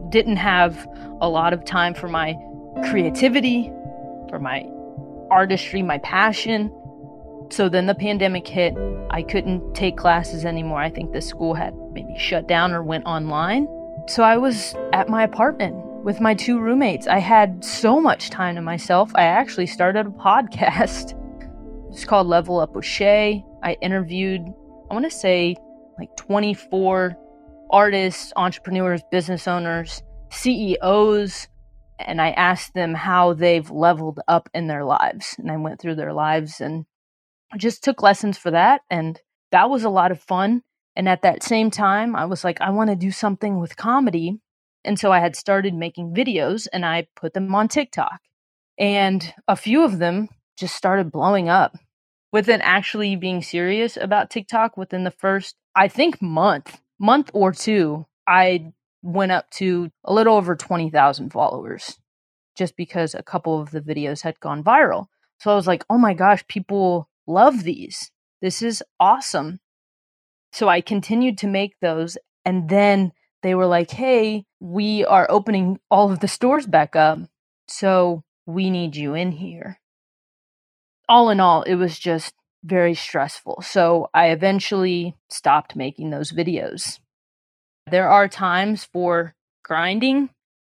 didn't 0.09 0.37
have 0.37 0.87
a 1.19 1.29
lot 1.29 1.53
of 1.53 1.65
time 1.65 1.95
for 1.95 2.07
my 2.07 2.35
creativity, 2.89 3.71
for 4.29 4.39
my 4.39 4.67
artistry, 5.31 5.81
my 5.81 5.97
passion. 5.97 6.71
So 7.53 7.69
then 7.69 7.85
the 7.85 7.93
pandemic 7.93 8.47
hit. 8.47 8.73
I 9.11 9.21
couldn't 9.21 9.75
take 9.75 9.95
classes 9.95 10.43
anymore. 10.43 10.79
I 10.79 10.89
think 10.89 11.13
the 11.13 11.21
school 11.21 11.53
had 11.53 11.75
maybe 11.91 12.17
shut 12.17 12.47
down 12.47 12.73
or 12.73 12.81
went 12.81 13.05
online. 13.05 13.67
So 14.07 14.23
I 14.23 14.37
was 14.37 14.73
at 14.91 15.07
my 15.07 15.21
apartment 15.21 15.75
with 16.03 16.19
my 16.19 16.33
two 16.33 16.59
roommates. 16.59 17.05
I 17.05 17.19
had 17.19 17.63
so 17.63 18.01
much 18.01 18.31
time 18.31 18.55
to 18.55 18.61
myself. 18.61 19.11
I 19.13 19.25
actually 19.25 19.67
started 19.67 20.07
a 20.07 20.09
podcast. 20.09 21.19
It's 21.91 22.05
called 22.05 22.25
Level 22.25 22.59
Up 22.59 22.75
with 22.75 22.85
Shay. 22.85 23.45
I 23.61 23.73
interviewed, 23.73 24.41
I 24.89 24.93
want 24.95 25.05
to 25.05 25.11
say, 25.11 25.55
like 25.99 26.09
24 26.17 27.15
artists, 27.69 28.33
entrepreneurs, 28.35 29.03
business 29.11 29.47
owners, 29.47 30.01
CEOs, 30.31 31.47
and 31.99 32.19
I 32.19 32.31
asked 32.31 32.73
them 32.73 32.95
how 32.95 33.35
they've 33.35 33.69
leveled 33.69 34.21
up 34.27 34.49
in 34.55 34.65
their 34.65 34.83
lives. 34.83 35.35
And 35.37 35.51
I 35.51 35.57
went 35.57 35.79
through 35.79 35.93
their 35.93 36.13
lives 36.13 36.59
and 36.59 36.85
just 37.57 37.83
took 37.83 38.01
lessons 38.01 38.37
for 38.37 38.51
that. 38.51 38.81
And 38.89 39.19
that 39.51 39.69
was 39.69 39.83
a 39.83 39.89
lot 39.89 40.11
of 40.11 40.21
fun. 40.21 40.63
And 40.95 41.09
at 41.09 41.21
that 41.23 41.43
same 41.43 41.71
time, 41.71 42.15
I 42.15 42.25
was 42.25 42.43
like, 42.43 42.61
I 42.61 42.69
want 42.69 42.89
to 42.89 42.95
do 42.95 43.11
something 43.11 43.59
with 43.59 43.77
comedy. 43.77 44.39
And 44.83 44.99
so 44.99 45.11
I 45.11 45.19
had 45.19 45.35
started 45.35 45.73
making 45.73 46.13
videos 46.13 46.67
and 46.71 46.85
I 46.85 47.07
put 47.15 47.33
them 47.33 47.53
on 47.55 47.67
TikTok. 47.67 48.19
And 48.77 49.33
a 49.47 49.55
few 49.55 49.83
of 49.83 49.99
them 49.99 50.29
just 50.57 50.75
started 50.75 51.11
blowing 51.11 51.49
up. 51.49 51.77
Within 52.31 52.61
actually 52.61 53.15
being 53.15 53.43
serious 53.43 53.95
about 53.95 54.31
TikTok, 54.31 54.75
within 54.75 55.03
the 55.03 55.11
first, 55.11 55.55
I 55.75 55.87
think, 55.87 56.21
month, 56.21 56.81
month 56.99 57.29
or 57.33 57.51
two, 57.51 58.07
I 58.27 58.73
went 59.03 59.31
up 59.31 59.49
to 59.51 59.91
a 60.03 60.13
little 60.13 60.35
over 60.35 60.55
20,000 60.55 61.31
followers 61.31 61.99
just 62.55 62.75
because 62.75 63.13
a 63.13 63.23
couple 63.23 63.61
of 63.61 63.71
the 63.71 63.81
videos 63.81 64.21
had 64.21 64.39
gone 64.39 64.63
viral. 64.63 65.07
So 65.39 65.51
I 65.51 65.55
was 65.55 65.67
like, 65.67 65.85
oh 65.89 65.97
my 65.97 66.13
gosh, 66.13 66.45
people 66.47 67.09
love 67.27 67.63
these. 67.63 68.11
This 68.41 68.61
is 68.61 68.83
awesome. 68.99 69.59
So 70.51 70.67
I 70.67 70.81
continued 70.81 71.37
to 71.39 71.47
make 71.47 71.79
those. 71.81 72.17
And 72.45 72.69
then 72.69 73.11
they 73.41 73.55
were 73.55 73.65
like, 73.65 73.91
hey, 73.91 74.45
we 74.59 75.05
are 75.05 75.27
opening 75.29 75.79
all 75.89 76.11
of 76.11 76.19
the 76.19 76.27
stores 76.27 76.67
back 76.67 76.95
up. 76.95 77.19
So 77.67 78.23
we 78.45 78.69
need 78.69 78.95
you 78.95 79.13
in 79.13 79.31
here. 79.31 79.79
All 81.09 81.29
in 81.29 81.39
all, 81.39 81.63
it 81.63 81.75
was 81.75 81.99
just 81.99 82.33
very 82.63 82.93
stressful. 82.93 83.61
So 83.61 84.09
I 84.13 84.27
eventually 84.27 85.15
stopped 85.29 85.75
making 85.75 86.09
those 86.09 86.31
videos. 86.31 86.99
There 87.89 88.07
are 88.09 88.29
times 88.29 88.85
for 88.85 89.35
grinding, 89.63 90.29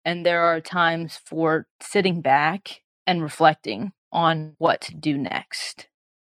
and 0.04 0.24
there 0.24 0.42
are 0.42 0.60
times 0.60 1.20
for 1.26 1.66
sitting 1.82 2.22
back 2.22 2.82
and 3.06 3.22
reflecting 3.22 3.92
on 4.12 4.54
what 4.58 4.80
to 4.82 4.94
do 4.94 5.18
next. 5.18 5.88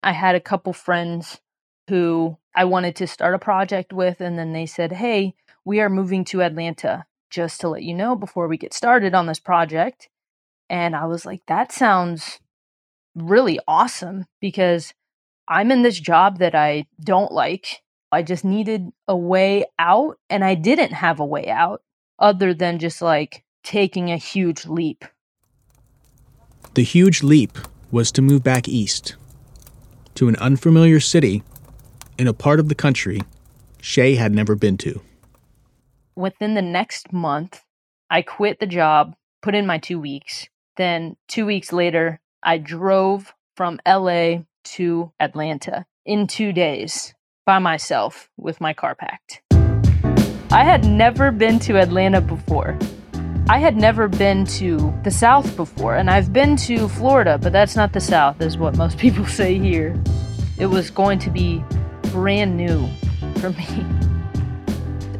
I 0.04 0.12
had 0.12 0.34
a 0.34 0.40
couple 0.40 0.74
friends 0.74 1.40
who 1.88 2.36
I 2.54 2.66
wanted 2.66 2.94
to 2.96 3.06
start 3.06 3.34
a 3.34 3.38
project 3.38 3.90
with, 3.90 4.20
and 4.20 4.38
then 4.38 4.52
they 4.52 4.66
said, 4.66 4.92
Hey, 4.92 5.34
we 5.64 5.80
are 5.80 5.88
moving 5.88 6.26
to 6.26 6.42
Atlanta 6.42 7.06
just 7.30 7.62
to 7.62 7.70
let 7.70 7.82
you 7.82 7.94
know 7.94 8.14
before 8.14 8.46
we 8.46 8.58
get 8.58 8.74
started 8.74 9.14
on 9.14 9.26
this 9.26 9.40
project. 9.40 10.10
And 10.68 10.94
I 10.94 11.06
was 11.06 11.24
like, 11.24 11.40
That 11.48 11.72
sounds 11.72 12.38
really 13.14 13.58
awesome 13.66 14.26
because 14.42 14.92
I'm 15.48 15.70
in 15.70 15.82
this 15.82 15.98
job 15.98 16.38
that 16.38 16.54
I 16.54 16.86
don't 17.02 17.32
like. 17.32 17.80
I 18.12 18.22
just 18.22 18.44
needed 18.44 18.90
a 19.08 19.16
way 19.16 19.64
out, 19.78 20.18
and 20.28 20.44
I 20.44 20.54
didn't 20.54 20.92
have 20.92 21.18
a 21.18 21.24
way 21.24 21.48
out 21.48 21.82
other 22.18 22.52
than 22.52 22.78
just 22.78 23.00
like 23.00 23.42
taking 23.62 24.12
a 24.12 24.18
huge 24.18 24.66
leap. 24.66 25.06
The 26.74 26.84
huge 26.84 27.22
leap 27.22 27.56
was 27.90 28.12
to 28.12 28.22
move 28.22 28.44
back 28.44 28.68
east 28.68 29.16
to 30.14 30.28
an 30.28 30.36
unfamiliar 30.36 31.00
city 31.00 31.42
in 32.18 32.26
a 32.26 32.32
part 32.32 32.60
of 32.60 32.68
the 32.68 32.74
country 32.74 33.20
Shay 33.80 34.14
had 34.14 34.32
never 34.32 34.54
been 34.54 34.78
to. 34.78 35.00
Within 36.16 36.54
the 36.54 36.62
next 36.62 37.12
month, 37.12 37.62
I 38.08 38.22
quit 38.22 38.60
the 38.60 38.66
job, 38.66 39.14
put 39.42 39.54
in 39.54 39.66
my 39.66 39.78
two 39.78 40.00
weeks. 40.00 40.48
Then, 40.76 41.16
two 41.28 41.44
weeks 41.44 41.72
later, 41.72 42.20
I 42.42 42.58
drove 42.58 43.34
from 43.56 43.80
LA 43.86 44.44
to 44.76 45.12
Atlanta 45.20 45.86
in 46.06 46.26
two 46.26 46.52
days 46.52 47.14
by 47.44 47.58
myself 47.58 48.30
with 48.36 48.60
my 48.60 48.72
car 48.72 48.94
packed. 48.94 49.42
I 50.50 50.64
had 50.64 50.86
never 50.86 51.30
been 51.30 51.58
to 51.60 51.78
Atlanta 51.78 52.20
before. 52.20 52.78
I 53.46 53.58
had 53.58 53.76
never 53.76 54.08
been 54.08 54.46
to 54.46 54.98
the 55.02 55.10
South 55.10 55.54
before, 55.54 55.96
and 55.96 56.08
I've 56.08 56.32
been 56.32 56.56
to 56.56 56.88
Florida, 56.88 57.36
but 57.36 57.52
that's 57.52 57.76
not 57.76 57.92
the 57.92 58.00
South, 58.00 58.40
is 58.40 58.56
what 58.56 58.78
most 58.78 58.96
people 59.04 59.26
say 59.26 59.58
here. 59.58 60.02
It 60.56 60.64
was 60.64 60.90
going 60.90 61.18
to 61.20 61.30
be 61.30 61.62
brand 62.10 62.56
new 62.56 62.88
for 63.40 63.50
me. 63.50 63.84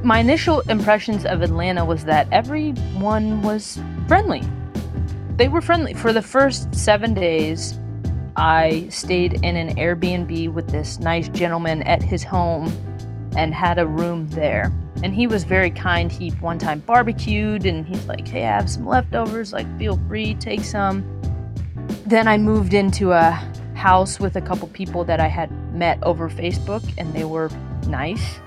My 0.02 0.20
initial 0.20 0.60
impressions 0.70 1.26
of 1.26 1.42
Atlanta 1.42 1.84
was 1.84 2.06
that 2.06 2.26
everyone 2.32 3.42
was 3.42 3.78
friendly. 4.08 4.42
They 5.37 5.48
were 5.48 5.60
friendly. 5.60 5.92
For 5.92 6.14
the 6.14 6.22
first 6.22 6.74
seven 6.74 7.12
days, 7.12 7.78
I 8.37 8.87
stayed 8.88 9.44
in 9.44 9.54
an 9.56 9.76
Airbnb 9.76 10.50
with 10.54 10.70
this 10.70 10.98
nice 10.98 11.28
gentleman 11.28 11.82
at 11.82 12.02
his 12.02 12.24
home 12.24 12.72
and 13.37 13.52
had 13.52 13.78
a 13.78 13.87
room 13.87 14.28
there 14.28 14.72
and 15.04 15.14
he 15.14 15.26
was 15.26 15.44
very 15.44 15.70
kind. 15.70 16.10
He 16.10 16.30
one 16.30 16.58
time 16.58 16.80
barbecued 16.80 17.66
and 17.66 17.86
he's 17.86 18.06
like, 18.06 18.26
Hey, 18.26 18.44
I 18.44 18.56
have 18.56 18.70
some 18.70 18.86
leftovers, 18.86 19.52
like, 19.52 19.66
feel 19.78 20.00
free, 20.08 20.34
take 20.34 20.64
some. 20.64 21.04
Then 22.06 22.26
I 22.26 22.38
moved 22.38 22.72
into 22.72 23.12
a 23.12 23.32
house 23.74 24.18
with 24.18 24.34
a 24.34 24.40
couple 24.40 24.66
people 24.68 25.04
that 25.04 25.20
I 25.20 25.26
had 25.26 25.52
met 25.74 26.02
over 26.02 26.30
Facebook, 26.30 26.82
and 26.96 27.12
they 27.12 27.24
were 27.24 27.50
nice. 27.86 28.40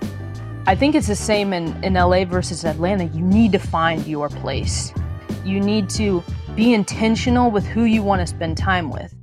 I 0.66 0.74
think 0.74 0.96
it's 0.96 1.06
the 1.06 1.16
same 1.16 1.54
in, 1.54 1.84
in 1.84 1.94
LA 1.94 2.26
versus 2.26 2.66
Atlanta. 2.66 3.04
You 3.04 3.22
need 3.22 3.52
to 3.52 3.60
find 3.60 4.06
your 4.08 4.28
place. 4.28 4.92
You 5.46 5.60
need 5.60 5.92
to 5.92 6.24
be 6.56 6.74
intentional 6.74 7.52
with 7.52 7.68
who 7.68 7.84
you 7.84 8.02
want 8.02 8.22
to 8.22 8.28
spend 8.28 8.58
time 8.58 8.90
with. 8.90 9.14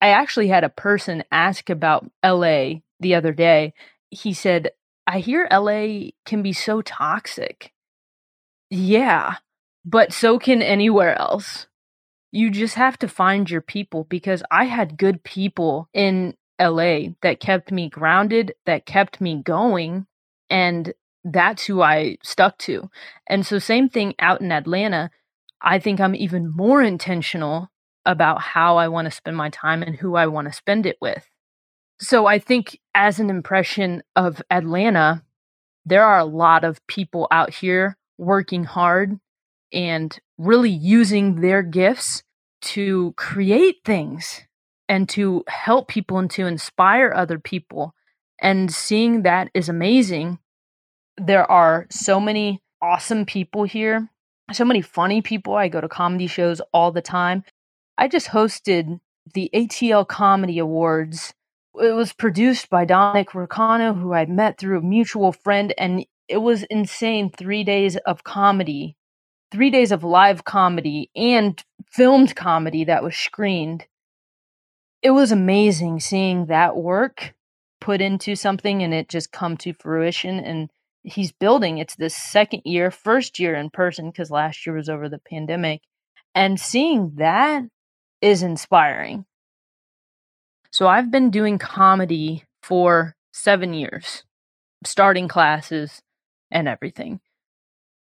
I 0.00 0.08
actually 0.08 0.48
had 0.48 0.64
a 0.64 0.70
person 0.70 1.24
ask 1.30 1.68
about 1.68 2.10
LA 2.24 2.76
the 3.00 3.14
other 3.14 3.32
day. 3.32 3.74
He 4.10 4.32
said, 4.32 4.70
I 5.06 5.18
hear 5.18 5.46
LA 5.50 6.10
can 6.24 6.42
be 6.42 6.52
so 6.52 6.82
toxic. 6.82 7.72
Yeah, 8.70 9.36
but 9.84 10.12
so 10.12 10.38
can 10.38 10.62
anywhere 10.62 11.18
else. 11.18 11.66
You 12.32 12.50
just 12.50 12.74
have 12.74 12.98
to 12.98 13.08
find 13.08 13.48
your 13.48 13.60
people 13.60 14.04
because 14.04 14.42
I 14.50 14.64
had 14.64 14.98
good 14.98 15.22
people 15.22 15.88
in 15.92 16.34
LA 16.60 17.10
that 17.22 17.40
kept 17.40 17.70
me 17.70 17.88
grounded, 17.88 18.54
that 18.66 18.86
kept 18.86 19.20
me 19.20 19.42
going, 19.42 20.06
and 20.50 20.92
that's 21.24 21.64
who 21.66 21.82
I 21.82 22.18
stuck 22.22 22.58
to. 22.58 22.90
And 23.28 23.46
so, 23.46 23.58
same 23.58 23.88
thing 23.88 24.14
out 24.18 24.40
in 24.40 24.52
Atlanta. 24.52 25.10
I 25.60 25.78
think 25.78 26.00
I'm 26.00 26.14
even 26.14 26.50
more 26.50 26.82
intentional 26.82 27.70
about 28.04 28.40
how 28.40 28.76
I 28.76 28.88
want 28.88 29.06
to 29.06 29.10
spend 29.10 29.36
my 29.36 29.48
time 29.48 29.82
and 29.82 29.96
who 29.96 30.14
I 30.16 30.26
want 30.26 30.48
to 30.48 30.52
spend 30.52 30.86
it 30.86 30.98
with. 31.00 31.26
So 32.00 32.26
I 32.26 32.38
think 32.38 32.78
as 32.94 33.20
an 33.20 33.30
impression 33.30 34.02
of 34.16 34.42
Atlanta, 34.50 35.22
there 35.86 36.04
are 36.04 36.18
a 36.18 36.24
lot 36.24 36.64
of 36.64 36.84
people 36.86 37.28
out 37.30 37.52
here 37.52 37.96
working 38.18 38.64
hard 38.64 39.18
and 39.72 40.18
really 40.38 40.70
using 40.70 41.40
their 41.40 41.62
gifts 41.62 42.22
to 42.62 43.12
create 43.16 43.76
things 43.84 44.42
and 44.88 45.08
to 45.10 45.44
help 45.48 45.88
people 45.88 46.18
and 46.18 46.30
to 46.30 46.46
inspire 46.46 47.12
other 47.14 47.38
people. 47.38 47.94
And 48.40 48.72
seeing 48.72 49.22
that 49.22 49.50
is 49.54 49.68
amazing. 49.68 50.38
There 51.16 51.50
are 51.50 51.86
so 51.90 52.18
many 52.18 52.60
awesome 52.82 53.24
people 53.24 53.64
here, 53.64 54.08
so 54.52 54.64
many 54.64 54.82
funny 54.82 55.22
people. 55.22 55.54
I 55.54 55.68
go 55.68 55.80
to 55.80 55.88
comedy 55.88 56.26
shows 56.26 56.60
all 56.72 56.92
the 56.92 57.02
time. 57.02 57.44
I 57.96 58.08
just 58.08 58.28
hosted 58.28 59.00
the 59.32 59.50
ATL 59.54 60.06
Comedy 60.06 60.58
Awards 60.58 61.34
it 61.80 61.92
was 61.92 62.12
produced 62.12 62.70
by 62.70 62.84
Dominic 62.84 63.30
Ricano, 63.30 63.98
who 63.98 64.12
I 64.12 64.26
met 64.26 64.58
through 64.58 64.78
a 64.78 64.82
mutual 64.82 65.32
friend, 65.32 65.74
and 65.76 66.06
it 66.28 66.38
was 66.38 66.62
insane. 66.64 67.30
Three 67.30 67.64
days 67.64 67.96
of 67.96 68.24
comedy, 68.24 68.96
three 69.50 69.70
days 69.70 69.92
of 69.92 70.04
live 70.04 70.44
comedy 70.44 71.10
and 71.14 71.62
filmed 71.90 72.34
comedy 72.36 72.84
that 72.84 73.02
was 73.02 73.16
screened. 73.16 73.86
It 75.02 75.10
was 75.10 75.32
amazing 75.32 76.00
seeing 76.00 76.46
that 76.46 76.76
work 76.76 77.34
put 77.80 78.00
into 78.00 78.36
something 78.36 78.82
and 78.82 78.94
it 78.94 79.08
just 79.08 79.32
come 79.32 79.56
to 79.58 79.74
fruition. 79.74 80.40
And 80.40 80.70
he's 81.02 81.32
building. 81.32 81.78
It's 81.78 81.96
the 81.96 82.08
second 82.08 82.62
year, 82.64 82.90
first 82.90 83.38
year 83.38 83.54
in 83.54 83.68
person 83.68 84.10
because 84.10 84.30
last 84.30 84.64
year 84.64 84.74
was 84.74 84.88
over 84.88 85.08
the 85.08 85.18
pandemic, 85.18 85.82
and 86.34 86.58
seeing 86.58 87.12
that 87.16 87.64
is 88.22 88.42
inspiring 88.42 89.26
so 90.74 90.88
I've 90.88 91.08
been 91.08 91.30
doing 91.30 91.56
comedy 91.56 92.42
for 92.60 93.14
seven 93.32 93.74
years, 93.74 94.24
starting 94.84 95.28
classes 95.28 96.02
and 96.50 96.66
everything. 96.66 97.20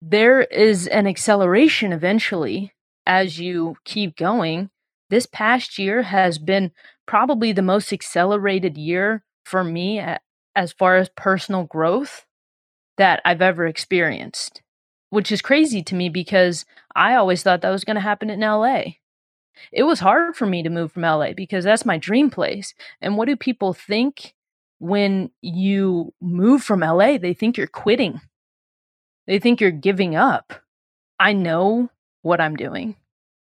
There 0.02 0.42
is 0.42 0.86
an 0.86 1.08
acceleration 1.08 1.94
eventually 1.94 2.74
as 3.06 3.40
you 3.40 3.78
keep 3.86 4.18
going. 4.18 4.70
This 5.10 5.26
past 5.26 5.80
year 5.80 6.02
has 6.02 6.40
been 6.40 6.74
probably 7.06 7.54
the 7.54 7.62
most 7.62 7.94
accelerated 7.94 8.78
year 8.78 9.24
for 9.46 9.64
me 9.64 10.04
as 10.54 10.74
far 10.74 10.98
as 10.98 11.08
personal 11.16 11.64
growth 11.64 12.26
that 12.98 13.22
I've 13.24 13.42
ever 13.42 13.66
experienced, 13.66 14.62
which 15.10 15.32
is 15.32 15.42
crazy 15.42 15.82
to 15.84 15.96
me 15.96 16.10
because 16.10 16.66
I 16.94 17.16
always 17.16 17.44
thought 17.44 17.62
that 17.62 17.70
was 17.70 17.86
going 17.86 17.96
to 17.96 18.02
happen 18.02 18.30
in 18.30 18.42
LA. 18.42 18.82
It 19.72 19.84
was 19.84 20.00
hard 20.00 20.36
for 20.36 20.46
me 20.46 20.64
to 20.64 20.70
move 20.70 20.92
from 20.92 21.04
LA 21.04 21.34
because 21.34 21.64
that's 21.64 21.86
my 21.86 21.98
dream 21.98 22.30
place. 22.30 22.74
And 23.02 23.18
what 23.18 23.28
do 23.28 23.36
people 23.36 23.74
think 23.74 24.34
when 24.80 25.32
you 25.42 26.14
move 26.22 26.64
from 26.64 26.82
LA? 26.82 27.18
They 27.18 27.34
think 27.34 27.58
you're 27.58 27.68
quitting, 27.68 28.22
they 29.26 29.40
think 29.40 29.62
you're 29.62 29.72
giving 29.72 30.16
up. 30.16 30.54
I 31.20 31.34
know 31.34 31.90
what 32.22 32.40
I'm 32.40 32.56
doing. 32.56 32.96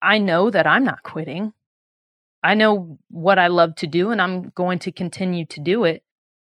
I 0.01 0.19
know 0.19 0.51
that 0.51 0.67
I'm 0.67 0.85
not 0.85 1.03
quitting. 1.03 1.53
I 2.43 2.55
know 2.55 2.99
what 3.11 3.39
I 3.39 3.49
love 3.49 3.75
to 3.77 3.87
do, 3.89 4.11
and 4.11 4.23
I'm 4.23 4.51
going 4.51 4.79
to 4.81 4.93
continue 4.93 5.45
to 5.47 5.61
do 5.61 5.85
it. 5.85 6.05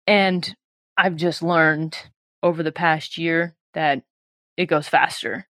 And 0.05 0.55
I've 0.97 1.15
just 1.15 1.41
learned 1.41 1.97
over 2.43 2.61
the 2.61 2.71
past 2.71 3.17
year 3.17 3.55
that 3.73 4.03
it 4.55 4.67
goes 4.67 4.87
faster. 4.87 5.47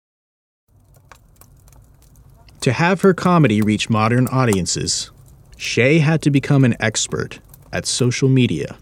To 2.68 2.74
have 2.74 3.00
her 3.00 3.14
comedy 3.14 3.62
reach 3.62 3.90
modern 3.90 4.28
audiences, 4.28 5.10
Shay 5.56 6.00
had 6.00 6.22
to 6.24 6.30
become 6.30 6.66
an 6.66 6.76
expert 6.82 7.40
at 7.72 7.86
social 7.86 8.28
media. 8.28 8.78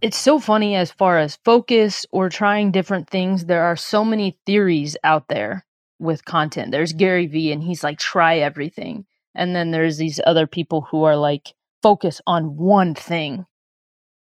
It's 0.00 0.16
so 0.16 0.38
funny 0.38 0.76
as 0.76 0.92
far 0.92 1.18
as 1.18 1.40
focus 1.44 2.06
or 2.12 2.28
trying 2.28 2.70
different 2.70 3.10
things. 3.10 3.46
There 3.46 3.64
are 3.64 3.74
so 3.74 4.04
many 4.04 4.38
theories 4.46 4.96
out 5.02 5.26
there 5.26 5.66
with 5.98 6.24
content. 6.24 6.70
There's 6.70 6.92
Gary 6.92 7.26
Vee, 7.26 7.50
and 7.50 7.60
he's 7.60 7.82
like, 7.82 7.98
try 7.98 8.38
everything. 8.38 9.04
And 9.34 9.56
then 9.56 9.72
there's 9.72 9.96
these 9.96 10.20
other 10.24 10.46
people 10.46 10.82
who 10.82 11.02
are 11.02 11.16
like, 11.16 11.54
focus 11.82 12.20
on 12.24 12.56
one 12.56 12.94
thing. 12.94 13.46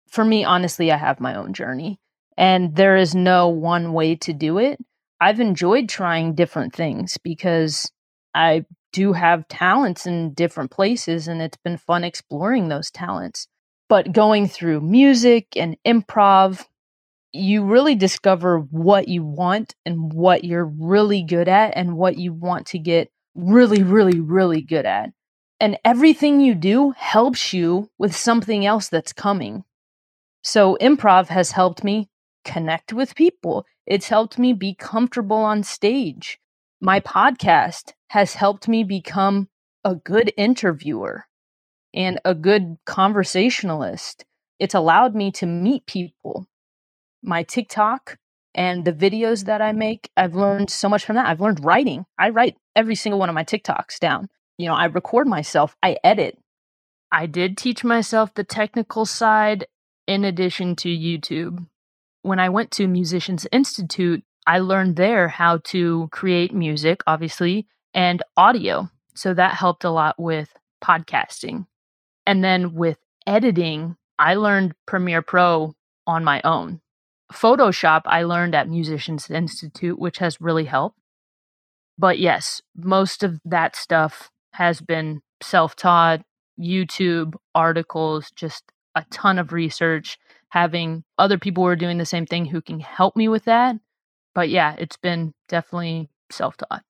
For 0.08 0.24
me, 0.24 0.42
honestly, 0.42 0.90
I 0.90 0.96
have 0.96 1.20
my 1.20 1.34
own 1.34 1.52
journey, 1.52 2.00
and 2.38 2.76
there 2.76 2.96
is 2.96 3.14
no 3.14 3.48
one 3.48 3.92
way 3.92 4.16
to 4.16 4.32
do 4.32 4.56
it. 4.56 4.78
I've 5.20 5.38
enjoyed 5.38 5.90
trying 5.90 6.34
different 6.34 6.74
things 6.74 7.18
because 7.22 7.92
I 8.34 8.64
do 8.92 9.12
have 9.12 9.48
talents 9.48 10.06
in 10.06 10.34
different 10.34 10.70
places 10.70 11.28
and 11.28 11.40
it's 11.40 11.56
been 11.56 11.78
fun 11.78 12.04
exploring 12.04 12.68
those 12.68 12.90
talents. 12.90 13.48
But 13.88 14.12
going 14.12 14.48
through 14.48 14.80
music 14.80 15.48
and 15.56 15.76
improv, 15.86 16.64
you 17.32 17.64
really 17.64 17.94
discover 17.94 18.58
what 18.58 19.08
you 19.08 19.24
want 19.24 19.74
and 19.84 20.12
what 20.12 20.44
you're 20.44 20.70
really 20.78 21.22
good 21.22 21.48
at 21.48 21.72
and 21.76 21.96
what 21.96 22.16
you 22.18 22.32
want 22.32 22.66
to 22.68 22.78
get 22.78 23.10
really, 23.34 23.82
really, 23.82 24.20
really 24.20 24.60
good 24.60 24.84
at. 24.84 25.10
And 25.58 25.78
everything 25.84 26.40
you 26.40 26.54
do 26.54 26.92
helps 26.96 27.52
you 27.52 27.90
with 27.98 28.14
something 28.14 28.66
else 28.66 28.88
that's 28.88 29.12
coming. 29.12 29.64
So, 30.42 30.76
improv 30.80 31.28
has 31.28 31.52
helped 31.52 31.84
me 31.84 32.10
connect 32.44 32.92
with 32.92 33.14
people. 33.14 33.64
It's 33.86 34.08
helped 34.08 34.38
me 34.38 34.52
be 34.52 34.74
comfortable 34.74 35.36
on 35.36 35.62
stage 35.62 36.40
my 36.84 36.98
podcast 36.98 37.92
has 38.08 38.34
helped 38.34 38.66
me 38.66 38.82
become 38.82 39.48
a 39.84 39.94
good 39.94 40.32
interviewer 40.36 41.26
and 41.94 42.18
a 42.24 42.34
good 42.34 42.76
conversationalist. 42.84 44.24
It's 44.58 44.74
allowed 44.74 45.14
me 45.14 45.30
to 45.32 45.46
meet 45.46 45.86
people. 45.86 46.48
My 47.22 47.44
TikTok 47.44 48.18
and 48.52 48.84
the 48.84 48.92
videos 48.92 49.44
that 49.44 49.62
I 49.62 49.70
make, 49.70 50.10
I've 50.16 50.34
learned 50.34 50.70
so 50.70 50.88
much 50.88 51.04
from 51.04 51.14
that. 51.14 51.26
I've 51.26 51.40
learned 51.40 51.64
writing. 51.64 52.04
I 52.18 52.30
write 52.30 52.56
every 52.74 52.96
single 52.96 53.20
one 53.20 53.28
of 53.28 53.34
my 53.36 53.44
TikToks 53.44 54.00
down. 54.00 54.28
You 54.58 54.66
know, 54.66 54.74
I 54.74 54.86
record 54.86 55.28
myself, 55.28 55.76
I 55.84 55.98
edit. 56.02 56.36
I 57.12 57.26
did 57.26 57.56
teach 57.56 57.84
myself 57.84 58.34
the 58.34 58.42
technical 58.42 59.06
side 59.06 59.66
in 60.08 60.24
addition 60.24 60.74
to 60.76 60.88
YouTube. 60.88 61.64
When 62.22 62.40
I 62.40 62.48
went 62.48 62.72
to 62.72 62.88
Musicians 62.88 63.46
Institute, 63.52 64.24
I 64.46 64.58
learned 64.58 64.96
there 64.96 65.28
how 65.28 65.58
to 65.64 66.08
create 66.10 66.52
music, 66.54 67.02
obviously, 67.06 67.66
and 67.94 68.22
audio. 68.36 68.90
So 69.14 69.34
that 69.34 69.54
helped 69.54 69.84
a 69.84 69.90
lot 69.90 70.18
with 70.18 70.52
podcasting. 70.82 71.66
And 72.26 72.42
then 72.42 72.74
with 72.74 72.98
editing, 73.26 73.96
I 74.18 74.34
learned 74.34 74.74
Premiere 74.86 75.22
Pro 75.22 75.74
on 76.06 76.24
my 76.24 76.40
own. 76.44 76.80
Photoshop, 77.32 78.02
I 78.04 78.24
learned 78.24 78.54
at 78.54 78.68
Musicians 78.68 79.30
Institute, 79.30 79.98
which 79.98 80.18
has 80.18 80.40
really 80.40 80.64
helped. 80.64 80.98
But 81.98 82.18
yes, 82.18 82.60
most 82.76 83.22
of 83.22 83.40
that 83.44 83.76
stuff 83.76 84.30
has 84.52 84.80
been 84.80 85.22
self 85.42 85.76
taught, 85.76 86.22
YouTube, 86.58 87.34
articles, 87.54 88.30
just 88.34 88.64
a 88.94 89.04
ton 89.10 89.38
of 89.38 89.52
research, 89.52 90.18
having 90.48 91.04
other 91.18 91.38
people 91.38 91.62
who 91.62 91.68
are 91.68 91.76
doing 91.76 91.98
the 91.98 92.04
same 92.04 92.26
thing 92.26 92.44
who 92.44 92.60
can 92.60 92.80
help 92.80 93.16
me 93.16 93.28
with 93.28 93.44
that. 93.44 93.76
But 94.34 94.48
yeah, 94.48 94.74
it's 94.78 94.96
been 94.96 95.34
definitely 95.48 96.08
self 96.30 96.56
taught. 96.56 96.82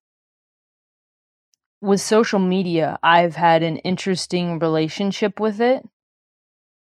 With 1.81 1.99
social 1.99 2.39
media, 2.39 2.97
I've 3.03 3.35
had 3.35 3.61
an 3.61 3.77
interesting 3.77 4.59
relationship 4.59 5.39
with 5.39 5.59
it. 5.59 5.87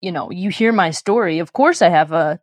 You 0.01 0.13
know, 0.13 0.31
you 0.31 0.51
hear 0.51 0.73
my 0.73 0.91
story. 0.91 1.39
Of 1.41 1.53
course, 1.53 1.83
I 1.83 1.89
have 1.89 2.13
a 2.13 2.41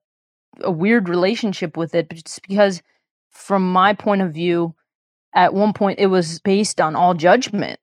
a 0.59 0.71
weird 0.71 1.07
relationship 1.07 1.77
with 1.77 1.95
it, 1.95 2.09
but 2.09 2.17
it's 2.17 2.39
because 2.39 2.81
from 3.29 3.71
my 3.71 3.93
point 3.93 4.21
of 4.21 4.33
view, 4.33 4.75
at 5.33 5.53
one 5.53 5.73
point 5.73 5.99
it 5.99 6.07
was 6.07 6.39
based 6.39 6.81
on 6.81 6.95
all 6.95 7.13
judgment. 7.13 7.79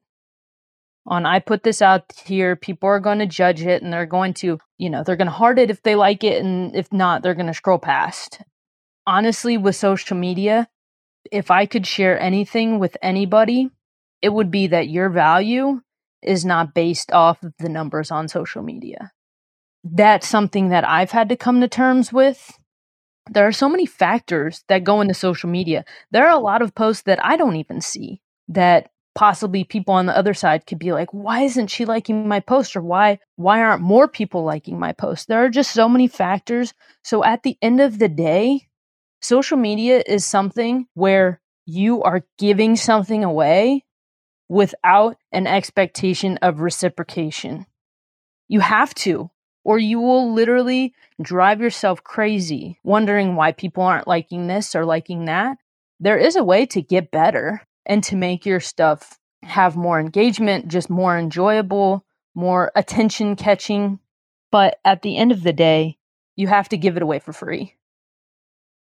On 1.07 1.25
I 1.25 1.38
put 1.38 1.62
this 1.62 1.81
out 1.81 2.12
here, 2.27 2.55
people 2.55 2.88
are 2.88 3.01
going 3.01 3.21
to 3.21 3.27
judge 3.27 3.62
it 3.62 3.83
and 3.83 3.91
they're 3.91 4.05
going 4.05 4.35
to, 4.35 4.59
you 4.77 4.91
know, 4.91 5.03
they're 5.03 5.17
going 5.17 5.27
to 5.27 5.33
heart 5.33 5.59
it 5.59 5.71
if 5.71 5.83
they 5.83 5.95
like 5.95 6.23
it 6.23 6.45
and 6.45 6.77
if 6.77 6.93
not, 6.93 7.23
they're 7.23 7.35
going 7.35 7.47
to 7.47 7.55
scroll 7.55 7.79
past. 7.79 8.43
Honestly, 9.09 9.57
with 9.57 9.75
social 9.75 10.18
media, 10.18 10.68
if 11.33 11.51
I 11.51 11.64
could 11.64 11.87
share 11.87 12.21
anything 12.21 12.79
with 12.79 12.94
anybody, 13.01 13.71
it 14.21 14.29
would 14.35 14.51
be 14.51 14.66
that 14.66 14.90
your 14.90 15.09
value 15.09 15.81
is 16.21 16.44
not 16.44 16.75
based 16.75 17.11
off 17.11 17.42
of 17.42 17.55
the 17.59 17.71
numbers 17.71 18.11
on 18.11 18.29
social 18.29 18.62
media. 18.62 19.12
That's 19.83 20.29
something 20.29 20.68
that 20.68 20.87
I've 20.87 21.11
had 21.11 21.31
to 21.31 21.37
come 21.37 21.62
to 21.62 21.68
terms 21.68 22.12
with 22.12 22.53
there 23.31 23.47
are 23.47 23.53
so 23.53 23.68
many 23.71 23.87
factors 23.87 24.62
that 24.68 24.85
go 24.85 25.01
into 25.01 25.14
social 25.14 25.49
media. 25.49 25.87
There 26.11 26.27
are 26.27 26.37
a 26.37 26.42
lot 26.42 26.61
of 26.61 26.75
posts 26.75 27.05
that 27.05 27.25
I 27.25 27.38
don't 27.38 27.57
even 27.57 27.81
see 27.81 28.21
that 28.49 28.90
possibly 29.14 29.64
people 29.64 29.94
on 29.94 30.05
the 30.05 30.16
other 30.16 30.35
side 30.35 30.66
could 30.66 30.79
be 30.79 30.92
like 30.92 31.12
why 31.12 31.40
isn't 31.40 31.66
she 31.66 31.85
liking 31.85 32.29
my 32.29 32.38
post 32.38 32.77
or 32.77 32.81
why 32.81 33.18
why 33.35 33.61
aren't 33.61 33.83
more 33.83 34.07
people 34.07 34.44
liking 34.44 34.79
my 34.79 34.92
post 34.92 35.27
there 35.27 35.42
are 35.42 35.49
just 35.49 35.73
so 35.73 35.88
many 35.88 36.07
factors 36.07 36.73
so 37.03 37.25
at 37.25 37.42
the 37.42 37.59
end 37.61 37.81
of 37.81 37.99
the 37.99 38.09
day 38.09 38.68
social 39.21 39.57
media 39.57 40.03
is 40.07 40.25
something 40.25 40.87
where 40.95 41.41
you 41.67 42.03
are 42.03 42.25
giving 42.39 42.77
something 42.77 43.25
away 43.25 43.85
without 44.49 45.17
an 45.33 45.47
expectation 45.47 46.39
of 46.39 46.61
reciprocation 46.61 47.67
you 48.49 48.61
have 48.61 48.95
to 48.95 49.31
or 49.63 49.79
you 49.79 50.01
will 50.01 50.33
literally 50.33 50.95
drive 51.21 51.61
yourself 51.61 52.03
crazy 52.03 52.79
wondering 52.83 53.37
why 53.37 53.53
people 53.53 53.83
aren't 53.83 54.09
liking 54.09 54.47
this 54.47 54.75
or 54.75 54.85
liking 54.85 55.27
that. 55.27 55.59
There 56.01 56.17
is 56.17 56.37
a 56.37 56.45
way 56.45 56.65
to 56.67 56.81
get 56.81 57.11
better 57.11 57.63
and 57.85 58.03
to 58.05 58.17
make 58.17 58.47
your 58.47 58.61
stuff 58.61 59.19
have 59.43 59.77
more 59.77 60.01
engagement, 60.01 60.69
just 60.69 60.89
more 60.89 61.19
enjoyable, 61.19 62.05
more 62.35 62.73
attention 62.75 63.37
catching. 63.37 63.99
But 64.51 64.79
at 64.85 65.03
the 65.03 65.19
end 65.19 65.33
of 65.33 65.43
the 65.43 65.53
day, 65.53 65.99
you 66.35 66.49
have 66.49 66.69
to 66.71 66.79
give 66.79 66.97
it 66.97 67.03
away 67.03 67.19
for 67.19 67.33
free. 67.33 67.75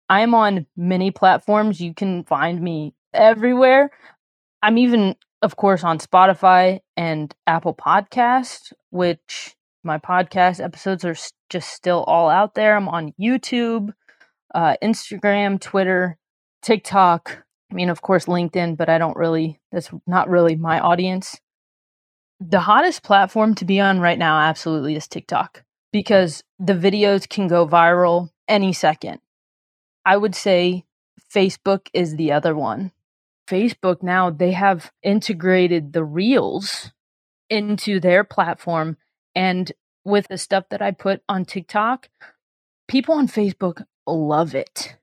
I 0.08 0.22
am 0.22 0.34
on 0.34 0.66
many 0.76 1.10
platforms. 1.10 1.80
You 1.80 1.94
can 1.94 2.24
find 2.24 2.60
me 2.60 2.94
everywhere. 3.12 3.90
I'm 4.62 4.78
even, 4.78 5.16
of 5.42 5.56
course, 5.56 5.84
on 5.84 5.98
Spotify 5.98 6.80
and 6.96 7.34
Apple 7.46 7.74
Podcast, 7.74 8.72
which 8.90 9.54
my 9.84 9.98
podcast 9.98 10.62
episodes 10.62 11.04
are 11.04 11.16
just 11.50 11.70
still 11.70 12.04
all 12.04 12.28
out 12.28 12.54
there. 12.54 12.76
I'm 12.76 12.88
on 12.88 13.12
YouTube, 13.20 13.90
uh, 14.54 14.76
Instagram, 14.82 15.60
Twitter, 15.60 16.16
TikTok. 16.62 17.44
I 17.70 17.74
mean, 17.74 17.90
of 17.90 18.00
course, 18.02 18.24
LinkedIn, 18.24 18.76
but 18.76 18.88
I 18.88 18.98
don't 18.98 19.16
really, 19.16 19.60
that's 19.70 19.90
not 20.06 20.28
really 20.28 20.56
my 20.56 20.80
audience. 20.80 21.38
The 22.40 22.60
hottest 22.60 23.02
platform 23.02 23.54
to 23.56 23.64
be 23.64 23.80
on 23.80 24.00
right 24.00 24.18
now 24.18 24.38
absolutely 24.40 24.96
is 24.96 25.06
TikTok 25.06 25.64
because 25.92 26.42
the 26.58 26.72
videos 26.72 27.28
can 27.28 27.46
go 27.46 27.66
viral 27.66 28.30
any 28.48 28.72
second. 28.72 29.20
I 30.08 30.16
would 30.16 30.34
say 30.34 30.86
Facebook 31.30 31.88
is 31.92 32.16
the 32.16 32.32
other 32.32 32.56
one. 32.56 32.92
Facebook 33.46 34.02
now, 34.02 34.30
they 34.30 34.52
have 34.52 34.90
integrated 35.02 35.92
the 35.92 36.02
reels 36.02 36.92
into 37.50 38.00
their 38.00 38.24
platform 38.24 38.96
and 39.34 39.70
with 40.06 40.26
the 40.28 40.38
stuff 40.38 40.64
that 40.70 40.80
I 40.80 40.92
put 40.92 41.20
on 41.28 41.44
TikTok, 41.44 42.08
people 42.88 43.16
on 43.16 43.28
Facebook 43.28 43.84
love 44.06 44.54
it. 44.54 44.96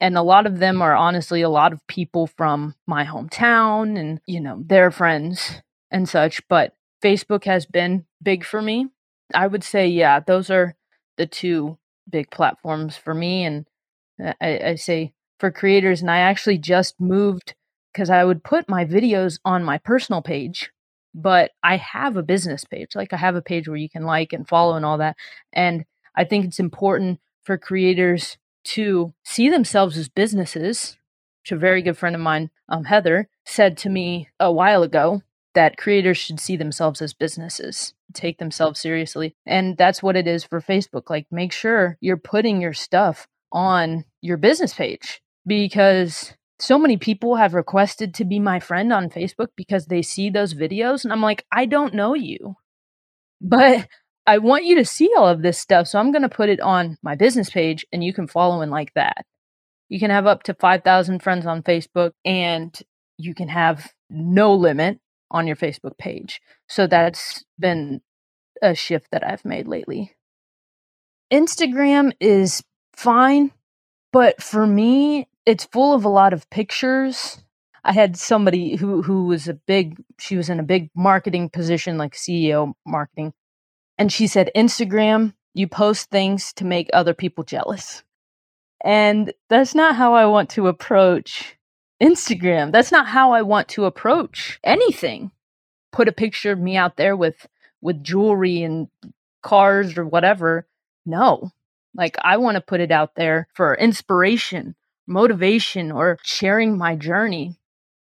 And 0.00 0.18
a 0.18 0.22
lot 0.22 0.44
of 0.44 0.58
them 0.58 0.82
are 0.82 0.94
honestly 0.94 1.40
a 1.40 1.48
lot 1.48 1.72
of 1.72 1.86
people 1.86 2.26
from 2.26 2.74
my 2.86 3.06
hometown 3.06 3.98
and, 3.98 4.20
you 4.26 4.40
know, 4.40 4.62
their 4.66 4.90
friends 4.90 5.62
and 5.90 6.06
such. 6.06 6.46
But 6.48 6.76
Facebook 7.02 7.44
has 7.44 7.64
been 7.64 8.04
big 8.22 8.44
for 8.44 8.60
me. 8.60 8.88
I 9.32 9.46
would 9.46 9.64
say, 9.64 9.88
yeah, 9.88 10.20
those 10.20 10.50
are 10.50 10.74
the 11.16 11.26
two 11.26 11.78
big 12.10 12.30
platforms 12.30 12.98
for 12.98 13.14
me. 13.14 13.44
And 13.44 13.64
I, 14.20 14.60
I 14.64 14.74
say 14.76 15.14
for 15.38 15.50
creators, 15.50 16.00
and 16.00 16.10
I 16.10 16.18
actually 16.18 16.58
just 16.58 17.00
moved 17.00 17.54
because 17.92 18.10
I 18.10 18.24
would 18.24 18.44
put 18.44 18.68
my 18.68 18.84
videos 18.84 19.38
on 19.44 19.64
my 19.64 19.78
personal 19.78 20.22
page 20.22 20.70
but 21.14 21.50
I 21.62 21.76
have 21.76 22.16
a 22.16 22.22
business 22.22 22.64
page. 22.64 22.94
Like 22.94 23.12
I 23.12 23.16
have 23.16 23.36
a 23.36 23.42
page 23.42 23.68
where 23.68 23.76
you 23.76 23.88
can 23.88 24.04
like 24.04 24.32
and 24.32 24.48
follow 24.48 24.76
and 24.76 24.84
all 24.84 24.98
that. 24.98 25.16
And 25.52 25.84
I 26.16 26.24
think 26.24 26.44
it's 26.44 26.60
important 26.60 27.20
for 27.42 27.58
creators 27.58 28.38
to 28.64 29.12
see 29.24 29.48
themselves 29.48 29.96
as 29.98 30.08
businesses, 30.08 30.96
which 31.42 31.52
a 31.52 31.56
very 31.56 31.82
good 31.82 31.98
friend 31.98 32.14
of 32.14 32.22
mine, 32.22 32.50
um, 32.68 32.84
Heather, 32.84 33.28
said 33.44 33.76
to 33.78 33.90
me 33.90 34.28
a 34.38 34.52
while 34.52 34.82
ago 34.82 35.22
that 35.54 35.76
creators 35.76 36.16
should 36.16 36.40
see 36.40 36.56
themselves 36.56 37.02
as 37.02 37.12
businesses, 37.12 37.92
take 38.14 38.38
themselves 38.38 38.80
seriously. 38.80 39.34
And 39.44 39.76
that's 39.76 40.02
what 40.02 40.16
it 40.16 40.26
is 40.26 40.44
for 40.44 40.60
Facebook. 40.60 41.10
Like 41.10 41.26
make 41.30 41.52
sure 41.52 41.98
you're 42.00 42.16
putting 42.16 42.60
your 42.60 42.72
stuff 42.72 43.26
on 43.52 44.04
your 44.20 44.36
business 44.36 44.74
page 44.74 45.20
because 45.46 46.34
so 46.58 46.78
many 46.78 46.96
people 46.96 47.36
have 47.36 47.54
requested 47.54 48.14
to 48.14 48.24
be 48.24 48.38
my 48.38 48.60
friend 48.60 48.92
on 48.92 49.10
Facebook 49.10 49.48
because 49.56 49.86
they 49.86 50.02
see 50.02 50.30
those 50.30 50.54
videos. 50.54 51.04
And 51.04 51.12
I'm 51.12 51.20
like, 51.20 51.44
I 51.52 51.66
don't 51.66 51.94
know 51.94 52.14
you, 52.14 52.56
but 53.40 53.88
I 54.26 54.38
want 54.38 54.64
you 54.64 54.76
to 54.76 54.84
see 54.84 55.10
all 55.16 55.28
of 55.28 55.42
this 55.42 55.58
stuff. 55.58 55.88
So 55.88 55.98
I'm 55.98 56.12
going 56.12 56.22
to 56.22 56.28
put 56.28 56.48
it 56.48 56.60
on 56.60 56.98
my 57.02 57.16
business 57.16 57.50
page 57.50 57.84
and 57.92 58.04
you 58.04 58.12
can 58.12 58.28
follow 58.28 58.62
and 58.62 58.70
like 58.70 58.94
that. 58.94 59.24
You 59.88 59.98
can 59.98 60.10
have 60.10 60.26
up 60.26 60.44
to 60.44 60.54
5,000 60.54 61.22
friends 61.22 61.46
on 61.46 61.62
Facebook 61.62 62.12
and 62.24 62.78
you 63.18 63.34
can 63.34 63.48
have 63.48 63.92
no 64.08 64.54
limit 64.54 65.00
on 65.30 65.46
your 65.46 65.56
Facebook 65.56 65.98
page. 65.98 66.40
So 66.68 66.86
that's 66.86 67.44
been 67.58 68.00
a 68.62 68.74
shift 68.74 69.08
that 69.10 69.26
I've 69.26 69.44
made 69.44 69.66
lately. 69.66 70.14
Instagram 71.32 72.12
is 72.20 72.62
fine, 72.94 73.52
but 74.12 74.42
for 74.42 74.66
me, 74.66 75.28
it's 75.46 75.64
full 75.64 75.94
of 75.94 76.04
a 76.04 76.08
lot 76.08 76.32
of 76.32 76.48
pictures. 76.50 77.42
I 77.84 77.92
had 77.92 78.16
somebody 78.16 78.76
who 78.76 79.02
who 79.02 79.26
was 79.26 79.48
a 79.48 79.54
big 79.54 80.00
she 80.18 80.36
was 80.36 80.48
in 80.48 80.60
a 80.60 80.64
big 80.64 80.90
marketing 80.94 81.50
position 81.50 81.98
like 81.98 82.14
CEO 82.14 82.74
marketing 82.86 83.32
and 83.98 84.12
she 84.12 84.26
said 84.26 84.50
Instagram 84.54 85.34
you 85.54 85.66
post 85.66 86.10
things 86.10 86.52
to 86.54 86.64
make 86.64 86.88
other 86.92 87.14
people 87.14 87.44
jealous. 87.44 88.02
And 88.84 89.32
that's 89.48 89.74
not 89.74 89.96
how 89.96 90.14
I 90.14 90.26
want 90.26 90.50
to 90.50 90.66
approach 90.66 91.56
Instagram. 92.02 92.72
That's 92.72 92.90
not 92.90 93.06
how 93.06 93.32
I 93.32 93.42
want 93.42 93.68
to 93.70 93.84
approach 93.84 94.58
anything. 94.64 95.30
Put 95.92 96.08
a 96.08 96.12
picture 96.12 96.52
of 96.52 96.58
me 96.58 96.76
out 96.76 96.96
there 96.96 97.16
with 97.16 97.46
with 97.80 98.02
jewelry 98.02 98.62
and 98.62 98.88
cars 99.42 99.96
or 99.98 100.06
whatever. 100.06 100.66
No. 101.04 101.50
Like 101.94 102.16
I 102.22 102.36
want 102.36 102.56
to 102.56 102.60
put 102.60 102.80
it 102.80 102.90
out 102.90 103.14
there 103.14 103.48
for 103.54 103.74
inspiration, 103.74 104.74
motivation 105.06 105.92
or 105.92 106.18
sharing 106.22 106.76
my 106.76 106.96
journey. 106.96 107.58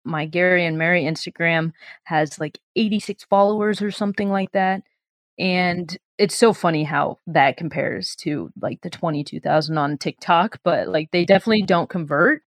My 0.06 0.26
Gary 0.26 0.66
and 0.66 0.78
Mary 0.78 1.04
Instagram 1.04 1.72
has 2.04 2.40
like 2.40 2.60
86 2.76 3.24
followers 3.26 3.82
or 3.82 3.92
something 3.92 4.30
like 4.30 4.52
that. 4.52 4.84
And 5.40 5.98
it's 6.18 6.36
so 6.36 6.54
funny 6.54 6.84
how 6.84 7.20
that 7.28 7.58
compares 7.58 8.16
to 8.18 8.52
like 8.62 8.82
the 8.82 8.90
22,000 8.90 9.78
on 9.78 9.98
TikTok, 9.98 10.60
but 10.64 10.88
like 10.88 11.10
they 11.12 11.26
definitely 11.26 11.64
don't 11.64 11.90
convert. 11.90 12.44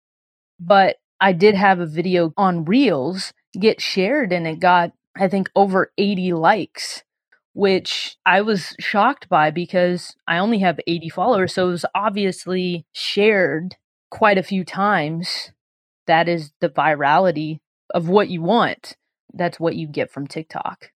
But 0.60 0.96
I 1.20 1.32
did 1.32 1.54
have 1.54 1.80
a 1.80 1.86
video 1.86 2.32
on 2.36 2.64
Reels 2.64 3.32
get 3.58 3.80
shared 3.80 4.32
and 4.32 4.46
it 4.46 4.60
got, 4.60 4.92
I 5.16 5.28
think, 5.28 5.48
over 5.54 5.92
80 5.96 6.32
likes, 6.34 7.03
which 7.54 8.16
I 8.26 8.42
was 8.42 8.76
shocked 8.78 9.28
by 9.28 9.50
because 9.50 10.14
I 10.28 10.38
only 10.38 10.58
have 10.58 10.78
80 10.86 11.08
followers. 11.08 11.54
So 11.54 11.68
it 11.68 11.70
was 11.70 11.86
obviously 11.94 12.84
shared 12.92 13.76
quite 14.10 14.38
a 14.38 14.42
few 14.42 14.64
times, 14.64 15.50
that 16.06 16.28
is 16.28 16.52
the 16.60 16.68
virality 16.68 17.60
of 17.92 18.08
what 18.08 18.28
you 18.28 18.42
want. 18.42 18.96
That's 19.32 19.58
what 19.58 19.76
you 19.76 19.88
get 19.88 20.10
from 20.10 20.26
TikTok. 20.26 20.90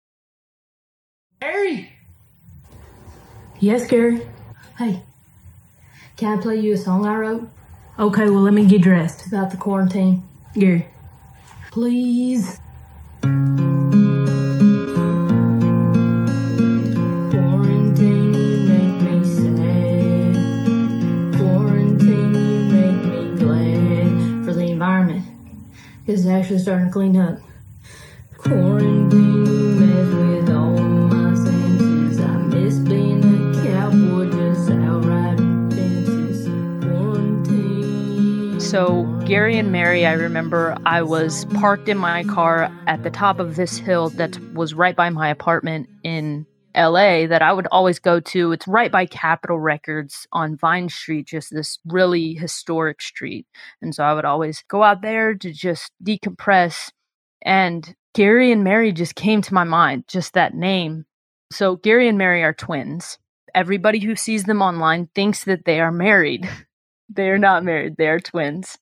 Gary! 1.40 1.92
Yes, 3.60 3.86
Gary? 3.86 4.28
Hey, 4.78 5.02
can 6.16 6.38
I 6.38 6.40
play 6.40 6.56
you 6.60 6.74
a 6.74 6.76
song 6.76 7.06
I 7.06 7.16
wrote? 7.16 7.48
Okay, 7.98 8.30
well, 8.30 8.42
let 8.42 8.54
me 8.54 8.66
get 8.66 8.82
dressed. 8.82 9.26
About 9.26 9.50
the 9.50 9.56
quarantine. 9.56 10.22
Gary. 10.54 10.86
Please. 11.70 12.60
It's 26.08 26.24
actually 26.24 26.58
starting 26.60 26.86
to 26.86 26.90
clean 26.90 27.18
up. 27.18 27.38
Quarantine, 28.38 29.78
mess 29.78 30.14
with 30.14 30.56
all 30.56 30.78
my 30.78 31.34
senses. 31.34 32.18
I 32.18 32.32
miss 32.38 32.78
being 32.78 33.22
a 33.22 33.62
cowboy, 33.62 34.30
just 34.30 34.70
outright 34.70 35.36
fences. 35.70 36.48
Quarantine. 36.82 38.58
So, 38.58 39.04
Gary 39.26 39.58
and 39.58 39.70
Mary, 39.70 40.06
I 40.06 40.14
remember 40.14 40.78
I 40.86 41.02
was 41.02 41.44
parked 41.56 41.90
in 41.90 41.98
my 41.98 42.24
car 42.24 42.72
at 42.86 43.02
the 43.02 43.10
top 43.10 43.38
of 43.38 43.56
this 43.56 43.76
hill 43.76 44.08
that 44.08 44.38
was 44.54 44.72
right 44.72 44.96
by 44.96 45.10
my 45.10 45.28
apartment 45.28 45.90
in 46.04 46.46
LA 46.76 47.26
that 47.26 47.42
I 47.42 47.52
would 47.52 47.66
always 47.68 47.98
go 47.98 48.20
to. 48.20 48.52
It's 48.52 48.68
right 48.68 48.90
by 48.90 49.06
Capitol 49.06 49.58
Records 49.58 50.26
on 50.32 50.56
Vine 50.56 50.88
Street, 50.88 51.26
just 51.26 51.52
this 51.52 51.78
really 51.86 52.34
historic 52.34 53.00
street. 53.02 53.46
And 53.82 53.94
so 53.94 54.04
I 54.04 54.14
would 54.14 54.24
always 54.24 54.62
go 54.68 54.82
out 54.82 55.02
there 55.02 55.34
to 55.34 55.52
just 55.52 55.92
decompress. 56.02 56.90
And 57.42 57.94
Gary 58.14 58.52
and 58.52 58.64
Mary 58.64 58.92
just 58.92 59.14
came 59.14 59.42
to 59.42 59.54
my 59.54 59.64
mind, 59.64 60.04
just 60.08 60.34
that 60.34 60.54
name. 60.54 61.06
So 61.52 61.76
Gary 61.76 62.08
and 62.08 62.18
Mary 62.18 62.42
are 62.42 62.54
twins. 62.54 63.18
Everybody 63.54 64.00
who 64.00 64.16
sees 64.16 64.44
them 64.44 64.62
online 64.62 65.08
thinks 65.14 65.44
that 65.44 65.64
they 65.64 65.80
are 65.80 65.92
married. 65.92 66.48
they 67.08 67.30
are 67.30 67.38
not 67.38 67.64
married, 67.64 67.96
they 67.96 68.08
are 68.08 68.20
twins. 68.20 68.78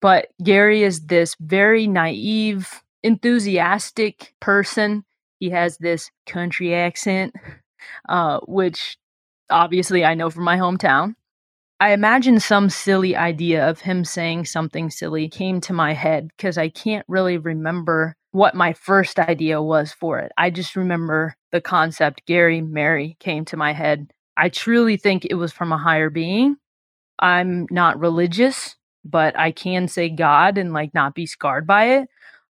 But 0.00 0.28
Gary 0.42 0.82
is 0.82 1.06
this 1.06 1.34
very 1.40 1.86
naive, 1.86 2.82
enthusiastic 3.02 4.34
person. 4.38 5.04
He 5.40 5.50
has 5.50 5.78
this 5.78 6.10
country 6.26 6.74
accent, 6.74 7.34
uh, 8.08 8.40
which 8.46 8.96
obviously 9.50 10.04
I 10.04 10.14
know 10.14 10.30
from 10.30 10.44
my 10.44 10.56
hometown. 10.56 11.14
I 11.80 11.92
imagine 11.92 12.40
some 12.40 12.70
silly 12.70 13.16
idea 13.16 13.68
of 13.68 13.80
him 13.80 14.04
saying 14.04 14.46
something 14.46 14.90
silly 14.90 15.28
came 15.28 15.60
to 15.62 15.72
my 15.72 15.92
head 15.92 16.28
because 16.36 16.56
I 16.56 16.68
can't 16.68 17.04
really 17.08 17.36
remember 17.36 18.14
what 18.30 18.54
my 18.54 18.72
first 18.72 19.18
idea 19.18 19.60
was 19.60 19.92
for 19.92 20.18
it. 20.20 20.32
I 20.38 20.50
just 20.50 20.76
remember 20.76 21.34
the 21.52 21.60
concept 21.60 22.26
Gary 22.26 22.60
Mary 22.60 23.16
came 23.20 23.44
to 23.46 23.56
my 23.56 23.72
head. 23.72 24.12
I 24.36 24.48
truly 24.48 24.96
think 24.96 25.24
it 25.24 25.34
was 25.34 25.52
from 25.52 25.72
a 25.72 25.78
higher 25.78 26.10
being. 26.10 26.56
I'm 27.18 27.66
not 27.70 27.98
religious, 28.00 28.76
but 29.04 29.38
I 29.38 29.52
can 29.52 29.88
say 29.88 30.08
God 30.08 30.58
and 30.58 30.72
like 30.72 30.94
not 30.94 31.14
be 31.14 31.26
scarred 31.26 31.66
by 31.66 31.84
it. 31.96 32.08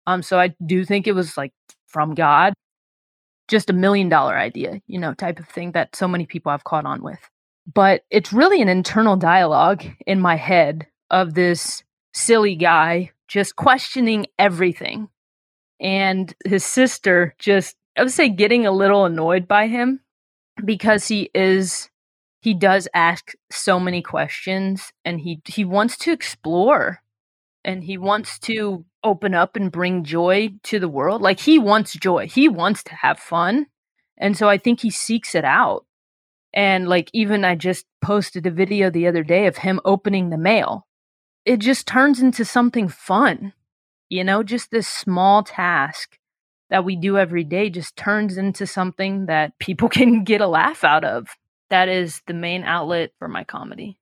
Um 0.08 0.24
so 0.24 0.40
I 0.40 0.56
do 0.66 0.84
think 0.84 1.08
it 1.08 1.14
was 1.14 1.38
like 1.38 1.54
from 1.88 2.16
God. 2.16 2.54
Just 3.52 3.70
a 3.70 3.74
million 3.74 4.10
dollar 4.10 4.36
idea, 4.38 4.82
you 4.88 4.98
know, 4.98 5.14
type 5.14 5.40
of 5.40 5.48
thing 5.48 5.74
that 5.74 5.96
so 5.96 6.08
many 6.08 6.26
people 6.26 6.52
have 6.52 6.64
caught 6.64 6.86
on 6.86 7.04
with. 7.04 7.20
But 7.72 8.04
it's 8.10 8.34
really 8.34 8.62
an 8.62 8.70
internal 8.70 9.16
dialogue 9.16 9.84
in 10.08 10.20
my 10.20 10.38
head 10.38 10.88
of 11.12 11.36
this 11.36 11.84
silly 12.14 12.56
guy 12.56 13.12
just 13.28 13.56
questioning 13.56 14.26
everything. 14.40 15.10
And 15.80 16.34
his 16.46 16.64
sister 16.64 17.36
just 17.38 17.76
i 17.98 18.04
would 18.04 18.12
say 18.12 18.30
getting 18.30 18.66
a 18.66 18.72
little 18.72 19.06
annoyed 19.06 19.48
by 19.48 19.68
him 19.68 20.00
because 20.64 21.08
he 21.08 21.30
is 21.34 21.90
he 22.42 22.54
does 22.54 22.88
ask 22.94 23.34
so 23.52 23.80
many 23.80 24.02
questions 24.02 24.92
and 25.06 25.22
he 25.22 25.42
he 25.46 25.66
wants 25.66 25.98
to 25.98 26.12
explore 26.12 27.02
and 27.64 27.84
he 27.84 27.98
wants 27.98 28.40
to 28.40 28.86
open 29.04 29.34
up 29.34 29.56
and 29.56 29.72
bring 29.72 30.04
joy 30.04 30.50
to 30.64 30.80
the 30.80 30.90
world 30.90 31.22
like 31.22 31.40
he 31.40 31.58
wants 31.58 31.94
joy 31.94 32.28
he 32.28 32.48
wants 32.48 32.84
to 32.84 32.96
have 32.96 33.20
fun 33.20 33.66
and 34.18 34.38
so 34.38 34.48
i 34.48 34.58
think 34.58 34.82
he 34.82 34.90
seeks 34.90 35.36
it 35.36 35.46
out 35.46 35.86
and 36.54 36.88
like, 36.88 37.10
even 37.14 37.46
I 37.46 37.56
just 37.56 37.86
posted 38.02 38.46
a 38.46 38.52
video 38.52 38.90
the 38.90 39.08
other 39.08 39.24
day 39.24 39.48
of 39.48 39.58
him 39.58 39.80
opening 39.86 40.30
the 40.30 40.38
mail. 40.38 40.88
It 41.46 41.58
just 41.58 41.88
turns 41.88 42.22
into 42.22 42.46
something 42.46 42.88
fun, 42.88 43.54
you 44.10 44.24
know, 44.24 44.44
just 44.44 44.70
this 44.70 44.88
small 44.88 45.44
task 45.44 46.18
that 46.70 46.86
we 46.86 46.96
do 46.96 47.18
every 47.18 47.44
day 47.44 47.70
just 47.70 47.96
turns 47.96 48.38
into 48.38 48.68
something 48.68 49.26
that 49.26 49.58
people 49.60 49.90
can 49.90 50.24
get 50.24 50.42
a 50.42 50.48
laugh 50.48 50.84
out 50.84 51.04
of. 51.04 51.30
That 51.70 51.88
is 51.88 52.22
the 52.28 52.34
main 52.34 52.64
outlet 52.64 53.12
for 53.18 53.28
my 53.28 53.44
comedy. 53.46 53.98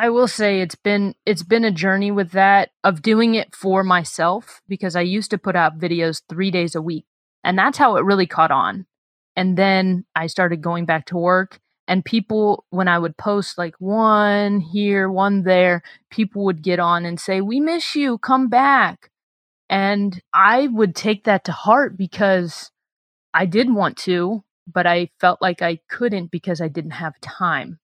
I 0.00 0.10
will 0.10 0.28
say 0.28 0.60
it's 0.60 0.76
been 0.76 1.16
it's 1.26 1.42
been 1.42 1.64
a 1.64 1.72
journey 1.72 2.12
with 2.12 2.30
that 2.30 2.70
of 2.84 3.02
doing 3.02 3.34
it 3.34 3.52
for 3.52 3.82
myself 3.82 4.62
because 4.68 4.94
I 4.94 5.00
used 5.00 5.28
to 5.32 5.38
put 5.38 5.56
out 5.56 5.80
videos 5.80 6.22
3 6.28 6.52
days 6.52 6.76
a 6.76 6.80
week 6.80 7.04
and 7.42 7.58
that's 7.58 7.78
how 7.78 7.96
it 7.96 8.04
really 8.04 8.26
caught 8.28 8.52
on. 8.52 8.86
And 9.34 9.58
then 9.58 10.04
I 10.14 10.28
started 10.28 10.62
going 10.62 10.84
back 10.84 11.06
to 11.06 11.16
work 11.16 11.58
and 11.88 12.04
people 12.04 12.64
when 12.70 12.86
I 12.86 13.00
would 13.00 13.16
post 13.16 13.58
like 13.58 13.74
one 13.80 14.60
here, 14.60 15.10
one 15.10 15.42
there, 15.42 15.82
people 16.12 16.44
would 16.44 16.62
get 16.62 16.78
on 16.78 17.04
and 17.04 17.18
say, 17.18 17.40
"We 17.40 17.58
miss 17.58 17.96
you, 17.96 18.18
come 18.18 18.46
back." 18.46 19.10
And 19.68 20.22
I 20.32 20.68
would 20.68 20.94
take 20.94 21.24
that 21.24 21.42
to 21.46 21.52
heart 21.52 21.96
because 21.96 22.70
I 23.34 23.46
did 23.46 23.74
want 23.74 23.96
to, 24.06 24.44
but 24.64 24.86
I 24.86 25.10
felt 25.18 25.42
like 25.42 25.60
I 25.60 25.80
couldn't 25.88 26.30
because 26.30 26.60
I 26.60 26.68
didn't 26.68 26.92
have 27.02 27.20
time. 27.20 27.80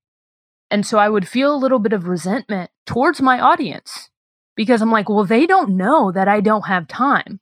And 0.71 0.87
so 0.87 0.99
I 0.99 1.09
would 1.09 1.29
feel 1.29 1.55
a 1.55 1.57
little 1.57 1.79
bit 1.79 1.93
of 1.93 2.09
resentment 2.09 2.71
towards 2.87 3.21
my 3.21 3.41
audience 3.41 4.11
because 4.57 4.83
I'm 4.83 4.91
like, 4.91 5.09
well, 5.09 5.25
they 5.25 5.47
don't 5.47 5.77
know 5.77 6.13
that 6.13 6.29
I 6.29 6.41
don't 6.41 6.67
have 6.67 6.89
time. 6.89 7.41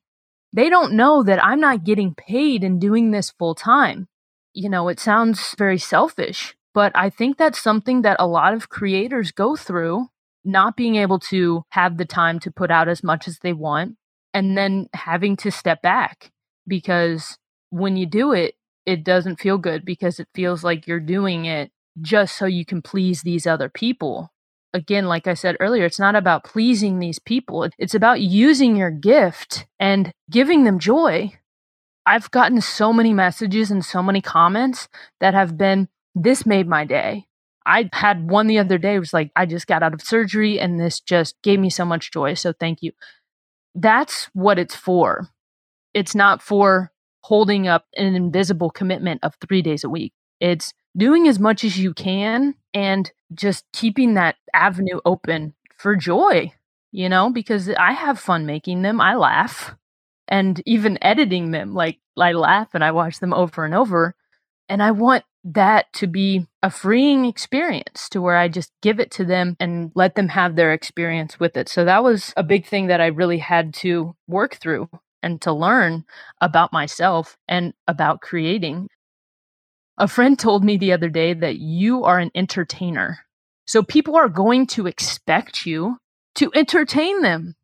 They 0.53 0.69
don't 0.69 0.93
know 0.93 1.23
that 1.23 1.43
I'm 1.43 1.61
not 1.61 1.85
getting 1.85 2.15
paid 2.15 2.63
and 2.63 2.81
doing 2.81 3.11
this 3.11 3.31
full 3.31 3.55
time. 3.55 4.09
You 4.53 4.69
know, 4.69 4.89
it 4.89 5.01
sounds 5.01 5.55
very 5.57 5.79
selfish, 5.79 6.55
but 6.75 6.93
I 6.95 7.09
think 7.09 7.39
that's 7.39 7.61
something 7.61 8.03
that 8.03 8.17
a 8.19 8.27
lot 8.27 8.53
of 8.53 8.69
creators 8.69 9.33
go 9.33 9.57
through, 9.57 10.09
not 10.45 10.77
being 10.77 10.97
able 10.97 11.19
to 11.21 11.65
have 11.71 11.97
the 11.97 12.05
time 12.05 12.39
to 12.41 12.51
put 12.51 12.71
out 12.71 12.89
as 12.89 13.03
much 13.03 13.27
as 13.27 13.39
they 13.39 13.55
want 13.55 13.97
and 14.35 14.57
then 14.57 14.89
having 14.95 15.37
to 15.37 15.51
step 15.51 15.81
back 15.81 16.31
because 16.67 17.39
when 17.71 17.97
you 17.97 18.07
do 18.07 18.33
it, 18.33 18.55
it 18.85 19.05
doesn't 19.05 19.41
feel 19.41 19.59
good 19.59 19.85
because 19.85 20.19
it 20.19 20.29
feels 20.35 20.65
like 20.65 20.87
you're 20.87 21.01
doing 21.01 21.45
it 21.45 21.71
just 22.01 22.37
so 22.37 22.47
you 22.47 22.65
can 22.65 22.83
please 22.83 23.23
these 23.23 23.47
other 23.47 23.69
people 23.69 24.33
again, 24.75 25.07
like 25.07 25.27
I 25.27 25.35
said 25.35 25.57
earlier, 25.61 25.85
it's 25.85 25.99
not 25.99 26.17
about 26.17 26.45
pleasing 26.45 26.99
these 26.99 27.19
people. 27.19 27.69
It's 27.79 27.95
about 27.95 28.21
using 28.21 28.77
your 28.77 28.91
gift 28.91 29.67
and 29.79 30.13
giving 30.31 30.65
them 30.65 30.79
joy. 30.79 31.33
I've 32.07 32.31
gotten 32.31 32.61
so 32.61 32.93
many 32.93 33.13
messages 33.13 33.71
and 33.71 33.85
so 33.85 34.03
many 34.03 34.21
comments 34.21 34.89
that 35.21 35.35
have 35.35 35.57
been, 35.57 35.89
this 36.15 36.45
made 36.45 36.67
my 36.67 36.85
day. 36.85 37.27
I 37.65 37.89
had 37.93 38.29
one 38.29 38.49
the 38.49 38.59
other 38.59 38.77
day, 38.77 38.97
it 38.97 38.99
was 38.99 39.13
like, 39.13 39.31
I 39.37 39.47
just 39.47 39.69
got 39.69 39.85
out 39.85 39.95
of 39.95 40.03
surgery 40.03 40.59
and 40.59 40.81
this 40.81 40.99
just 40.99 41.41
gave 41.43 41.61
me 41.61 41.71
so 41.71 41.85
much 41.85 42.11
joy. 42.11 42.35
So 42.35 42.53
thank 42.53 42.83
you. 42.83 42.93
That's 43.75 44.29
what 44.33 44.59
it's 44.59 44.75
for. 44.75 45.29
It's 45.95 46.15
not 46.15 46.43
for 46.43 46.91
holding 47.21 47.69
up 47.69 47.87
an 47.97 48.17
invisible 48.17 48.71
commitment 48.71 49.21
of 49.23 49.37
three 49.37 49.63
days 49.63 49.85
a 49.85 49.89
week. 49.89 50.13
It's 50.41 50.73
doing 50.97 51.29
as 51.29 51.39
much 51.39 51.65
as 51.65 51.79
you 51.79 51.95
can 51.95 52.55
and 52.75 53.11
just 53.35 53.65
keeping 53.73 54.15
that 54.15 54.37
avenue 54.55 55.01
open 55.05 55.55
for 55.77 55.97
joy, 55.97 56.53
you 56.91 57.09
know, 57.09 57.31
because 57.31 57.69
I 57.71 57.93
have 57.93 58.19
fun 58.19 58.47
making 58.47 58.83
them. 58.83 59.01
I 59.01 59.15
laugh 59.15 59.75
and 60.29 60.63
even 60.67 60.99
editing 61.03 61.51
them. 61.51 61.75
Like 61.75 61.99
I 62.17 62.33
laugh 62.33 62.69
and 62.75 62.85
I 62.85 62.91
watch 62.91 63.21
them 63.21 63.33
over 63.33 63.65
and 63.65 63.75
over. 63.75 64.15
And 64.69 64.83
I 64.83 64.91
want 64.91 65.25
that 65.45 65.93
to 65.95 66.07
be 66.07 66.47
a 66.63 66.71
freeing 66.71 67.25
experience 67.25 68.09
to 68.11 68.21
where 68.21 68.37
I 68.37 68.49
just 68.49 68.73
give 68.81 69.01
it 69.01 69.11
to 69.13 69.25
them 69.25 69.57
and 69.59 69.91
let 69.95 70.15
them 70.15 70.29
have 70.29 70.55
their 70.55 70.73
experience 70.73 71.41
with 71.41 71.57
it. 71.57 71.69
So 71.69 71.85
that 71.85 72.05
was 72.05 72.33
a 72.37 72.43
big 72.43 72.67
thing 72.67 72.87
that 72.87 73.01
I 73.01 73.07
really 73.07 73.39
had 73.39 73.75
to 73.75 74.15
work 74.29 74.55
through 74.55 74.89
and 75.23 75.41
to 75.43 75.53
learn 75.53 76.05
about 76.41 76.73
myself 76.73 77.37
and 77.49 77.75
about 77.89 78.21
creating. 78.21 78.89
A 79.99 80.09
friend 80.09 80.39
told 80.39 80.65
me 80.65 80.77
the 80.77 80.93
other 80.93 81.09
day 81.09 81.35
that 81.35 81.59
you 81.59 82.05
are 82.05 82.19
an 82.19 82.31
entertainer. 82.35 83.21
So 83.67 83.83
people 83.83 84.17
are 84.17 84.29
going 84.29 84.67
to 84.69 84.87
expect 84.87 85.67
you 85.67 85.99
to 86.37 86.51
entertain 86.55 87.23
them. 87.23 87.55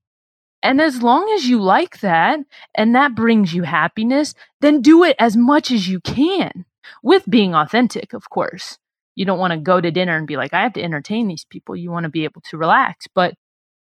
And 0.63 0.81
as 0.81 1.03
long 1.03 1.33
as 1.35 1.49
you 1.49 1.61
like 1.61 2.01
that 2.01 2.41
and 2.75 2.95
that 2.95 3.15
brings 3.15 3.55
you 3.55 3.63
happiness, 3.63 4.35
then 4.61 4.83
do 4.83 5.05
it 5.05 5.17
as 5.19 5.37
much 5.37 5.71
as 5.71 5.89
you 5.89 6.01
can 6.01 6.65
with 7.03 7.29
being 7.29 7.55
authentic, 7.55 8.13
of 8.13 8.29
course. 8.29 8.79
You 9.15 9.25
don't 9.25 9.39
want 9.39 9.53
to 9.53 9.59
go 9.59 9.81
to 9.81 9.91
dinner 9.91 10.17
and 10.17 10.27
be 10.27 10.37
like, 10.37 10.53
I 10.53 10.63
have 10.63 10.75
to 10.75 10.83
entertain 10.83 11.29
these 11.29 11.45
people. 11.45 11.77
You 11.77 11.91
want 11.91 12.05
to 12.05 12.11
be 12.11 12.25
able 12.25 12.41
to 12.51 12.59
relax. 12.59 13.07
But 13.15 13.35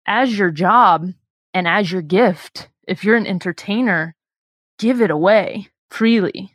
as 0.06 0.38
your 0.38 0.52
job 0.52 1.08
and 1.54 1.68
as 1.68 1.91
your 1.91 2.02
gift, 2.02 2.70
if 2.88 3.04
you're 3.04 3.18
an 3.18 3.28
entertainer, 3.28 4.16
give 4.78 5.02
it 5.02 5.12
away 5.12 5.70
freely 5.89 6.55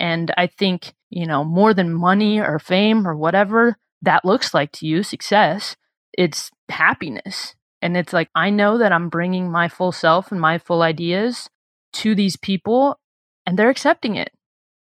And 0.00 0.32
I 0.36 0.46
think, 0.46 0.94
you 1.10 1.26
know, 1.26 1.44
more 1.44 1.74
than 1.74 1.94
money 1.94 2.40
or 2.40 2.58
fame 2.58 3.06
or 3.06 3.14
whatever 3.14 3.76
that 4.02 4.24
looks 4.24 4.54
like 4.54 4.72
to 4.72 4.86
you, 4.86 5.02
success, 5.02 5.76
it's 6.16 6.50
happiness. 6.68 7.54
And 7.82 7.96
it's 7.96 8.12
like, 8.12 8.30
I 8.34 8.50
know 8.50 8.78
that 8.78 8.92
I'm 8.92 9.08
bringing 9.08 9.50
my 9.50 9.68
full 9.68 9.92
self 9.92 10.32
and 10.32 10.40
my 10.40 10.58
full 10.58 10.82
ideas 10.82 11.48
to 11.94 12.14
these 12.14 12.36
people 12.36 12.98
and 13.46 13.58
they're 13.58 13.70
accepting 13.70 14.16
it. 14.16 14.32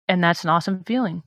And 0.09 0.23
that's 0.23 0.45
an 0.45 0.51
awesome 0.51 0.85
feeling. 0.85 1.23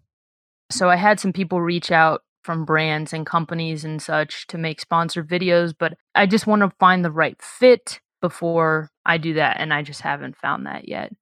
So 0.72 0.90
I 0.90 0.96
had 0.96 1.20
some 1.20 1.34
people 1.34 1.62
reach 1.62 1.92
out 1.92 2.22
from 2.44 2.66
brands 2.66 3.14
and 3.14 3.26
companies 3.26 3.84
and 3.84 4.02
such 4.02 4.48
to 4.48 4.58
make 4.58 4.82
sponsored 4.82 5.30
videos, 5.30 5.74
but 5.78 5.94
I 6.16 6.26
just 6.26 6.48
want 6.48 6.62
to 6.64 6.72
find 6.80 7.06
the 7.06 7.12
right 7.12 7.40
fit 7.42 8.00
before 8.22 8.90
I 9.06 9.18
do 9.18 9.36
that. 9.36 9.58
And 9.60 9.74
I 9.74 9.84
just 9.84 10.02
haven't 10.02 10.38
found 10.38 10.66
that 10.66 10.88
yet. 10.88 11.14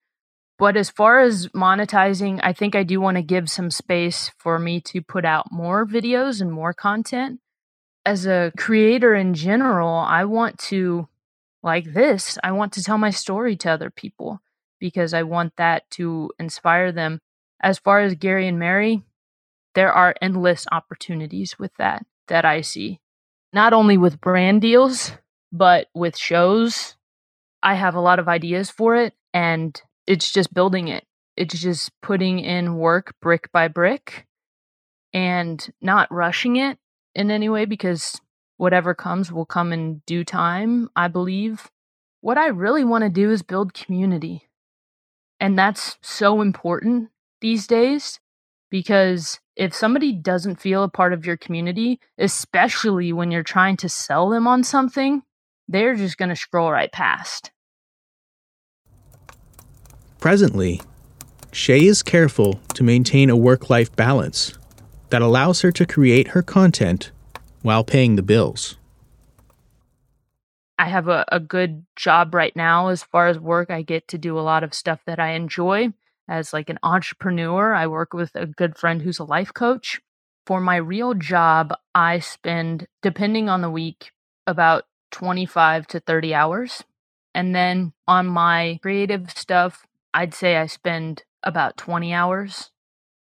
But 0.60 0.76
as 0.76 0.90
far 0.90 1.22
as 1.22 1.48
monetizing, 1.48 2.42
I 2.44 2.52
think 2.52 2.76
I 2.76 2.84
do 2.84 3.00
want 3.00 3.16
to 3.16 3.24
give 3.24 3.50
some 3.50 3.72
space 3.72 4.30
for 4.38 4.60
me 4.60 4.82
to 4.82 5.02
put 5.02 5.24
out 5.24 5.54
more 5.54 5.88
videos 5.88 6.42
and 6.42 6.52
more 6.52 6.74
content. 6.74 7.40
As 8.06 8.28
a 8.28 8.52
creator 8.58 9.16
in 9.16 9.34
general, 9.34 9.96
I 9.96 10.26
want 10.26 10.60
to, 10.70 11.08
like 11.64 11.94
this, 11.94 12.38
I 12.44 12.52
want 12.52 12.74
to 12.74 12.84
tell 12.84 12.98
my 12.98 13.10
story 13.10 13.56
to 13.58 13.72
other 13.72 13.90
people 13.90 14.42
because 14.80 15.14
I 15.14 15.24
want 15.24 15.56
that 15.56 15.90
to 15.92 16.32
inspire 16.38 16.92
them. 16.92 17.22
As 17.62 17.80
far 17.80 18.02
as 18.02 18.16
Gary 18.16 18.46
and 18.46 18.60
Mary, 18.60 19.02
there 19.76 19.94
are 19.94 20.16
endless 20.22 20.66
opportunities 20.74 21.58
with 21.58 21.72
that 21.78 22.06
that 22.28 22.44
I 22.44 22.62
see. 22.62 23.00
Not 23.54 23.72
only 23.72 23.98
with 23.98 24.22
brand 24.22 24.62
deals, 24.62 25.14
but 25.54 25.88
with 25.94 26.18
shows. 26.18 26.96
I 27.64 27.76
have 27.76 27.96
a 27.96 28.02
lot 28.02 28.20
of 28.20 28.28
ideas 28.28 28.70
for 28.70 28.96
it 28.98 29.14
and 29.34 29.82
it's 30.10 30.32
just 30.32 30.54
building 30.54 30.88
it. 30.88 31.06
It's 31.38 31.58
just 31.58 31.92
putting 32.02 32.40
in 32.40 32.76
work 32.78 33.14
brick 33.22 33.52
by 33.52 33.68
brick 33.68 34.26
and 35.14 35.72
not 35.82 36.12
rushing 36.12 36.56
it 36.56 36.80
in 37.14 37.30
any 37.30 37.48
way 37.48 37.66
because 37.66 38.20
whatever 38.58 38.96
comes 38.96 39.32
will 39.32 39.46
come 39.46 39.72
in 39.72 40.02
due 40.08 40.26
time, 40.26 40.90
I 40.96 41.10
believe. 41.10 41.70
What 42.22 42.40
I 42.40 42.48
really 42.48 42.84
want 42.84 43.04
to 43.04 43.10
do 43.10 43.30
is 43.30 43.44
build 43.44 43.76
community. 43.76 44.50
And 45.40 45.58
that's 45.58 45.98
so 46.02 46.42
important 46.42 47.10
these 47.40 47.68
days 47.68 48.20
because 48.72 49.40
if 49.56 49.76
somebody 49.76 50.12
doesn't 50.12 50.60
feel 50.60 50.84
a 50.84 50.90
part 50.90 51.14
of 51.14 51.26
your 51.26 51.38
community, 51.38 52.00
especially 52.18 53.14
when 53.14 53.30
you're 53.30 53.44
trying 53.44 53.78
to 53.78 53.90
sell 53.90 54.30
them 54.30 54.48
on 54.48 54.64
something, 54.64 55.22
they're 55.68 55.96
just 55.96 56.18
going 56.18 56.30
to 56.30 56.36
scroll 56.36 56.72
right 56.72 56.92
past. 56.92 57.52
Presently, 60.20 60.82
Shay 61.54 61.86
is 61.86 62.04
careful 62.04 62.60
to 62.74 62.84
maintain 62.84 63.30
a 63.30 63.38
work 63.38 63.70
life 63.70 63.96
balance 63.96 64.58
that 65.10 65.22
allows 65.22 65.62
her 65.62 65.72
to 65.72 65.86
create 65.86 66.30
her 66.30 66.42
content 66.42 67.12
while 67.62 67.86
paying 67.86 68.16
the 68.16 68.22
bills. 68.22 68.76
I 70.78 70.90
have 70.90 71.08
a, 71.08 71.26
a 71.32 71.40
good 71.40 71.86
job 71.96 72.34
right 72.34 72.56
now 72.56 72.90
as 72.90 73.04
far 73.04 73.28
as 73.28 73.40
work. 73.40 73.70
I 73.70 73.82
get 73.82 74.10
to 74.10 74.18
do 74.18 74.38
a 74.38 74.42
lot 74.42 74.64
of 74.64 74.74
stuff 74.74 75.00
that 75.06 75.20
I 75.20 75.32
enjoy 75.32 75.94
as 76.28 76.54
like 76.54 76.70
an 76.70 76.80
entrepreneur. 76.84 77.74
I 77.74 77.88
work 77.88 78.14
with 78.14 78.32
a 78.36 78.46
good 78.46 78.78
friend 78.78 79.02
who's 79.02 79.20
a 79.20 79.24
life 79.24 79.54
coach. 79.54 80.02
For 80.46 80.60
my 80.60 80.78
real 80.78 81.14
job, 81.14 81.74
I 81.96 82.20
spend, 82.20 82.88
depending 83.02 83.50
on 83.50 83.62
the 83.62 83.70
week, 83.70 84.12
about 84.48 84.84
25 85.12 85.88
to 85.88 86.00
30 86.00 86.34
hours. 86.34 86.84
And 87.34 87.56
then 87.56 87.94
on 88.08 88.28
my 88.28 88.80
creative 88.82 89.32
stuff, 89.32 89.86
I'd 90.14 90.34
say 90.34 90.58
I 90.58 90.66
spend 90.66 91.24
about 91.44 91.78
20 91.78 92.14
hours. 92.14 92.72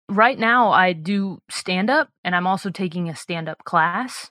Right 0.09 0.39
now, 0.39 0.71
I 0.71 0.93
do 0.95 1.41
stand 1.51 1.91
up 1.91 2.09
and 2.25 2.35
I'm 2.35 2.47
also 2.47 2.71
taking 2.71 3.09
a 3.09 3.17
stand 3.17 3.49
up 3.49 3.65
class. 3.65 4.31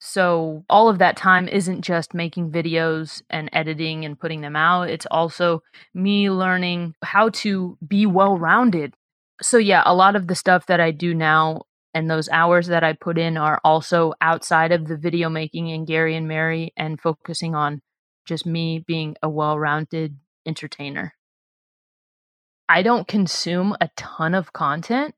So, 0.00 0.64
all 0.70 0.88
of 0.88 0.98
that 0.98 1.16
time 1.16 1.48
isn't 1.48 1.82
just 1.82 2.14
making 2.14 2.52
videos 2.52 3.20
and 3.28 3.50
editing 3.52 4.04
and 4.04 4.18
putting 4.18 4.42
them 4.42 4.54
out. 4.54 4.90
It's 4.90 5.06
also 5.10 5.62
me 5.92 6.30
learning 6.30 6.94
how 7.02 7.30
to 7.30 7.76
be 7.86 8.06
well 8.06 8.38
rounded. 8.38 8.94
So, 9.42 9.58
yeah, 9.58 9.82
a 9.84 9.94
lot 9.94 10.14
of 10.14 10.28
the 10.28 10.36
stuff 10.36 10.66
that 10.66 10.80
I 10.80 10.92
do 10.92 11.14
now 11.14 11.62
and 11.94 12.08
those 12.08 12.28
hours 12.28 12.68
that 12.68 12.84
I 12.84 12.92
put 12.92 13.18
in 13.18 13.36
are 13.36 13.60
also 13.64 14.14
outside 14.20 14.70
of 14.70 14.86
the 14.86 14.96
video 14.96 15.28
making 15.28 15.72
and 15.72 15.86
Gary 15.86 16.14
and 16.14 16.28
Mary 16.28 16.72
and 16.76 17.00
focusing 17.00 17.56
on 17.56 17.82
just 18.24 18.46
me 18.46 18.78
being 18.86 19.16
a 19.20 19.28
well 19.28 19.58
rounded 19.58 20.16
entertainer. 20.46 21.14
I 22.68 22.82
don't 22.82 23.08
consume 23.08 23.76
a 23.80 23.88
ton 23.96 24.34
of 24.34 24.52
content. 24.52 25.14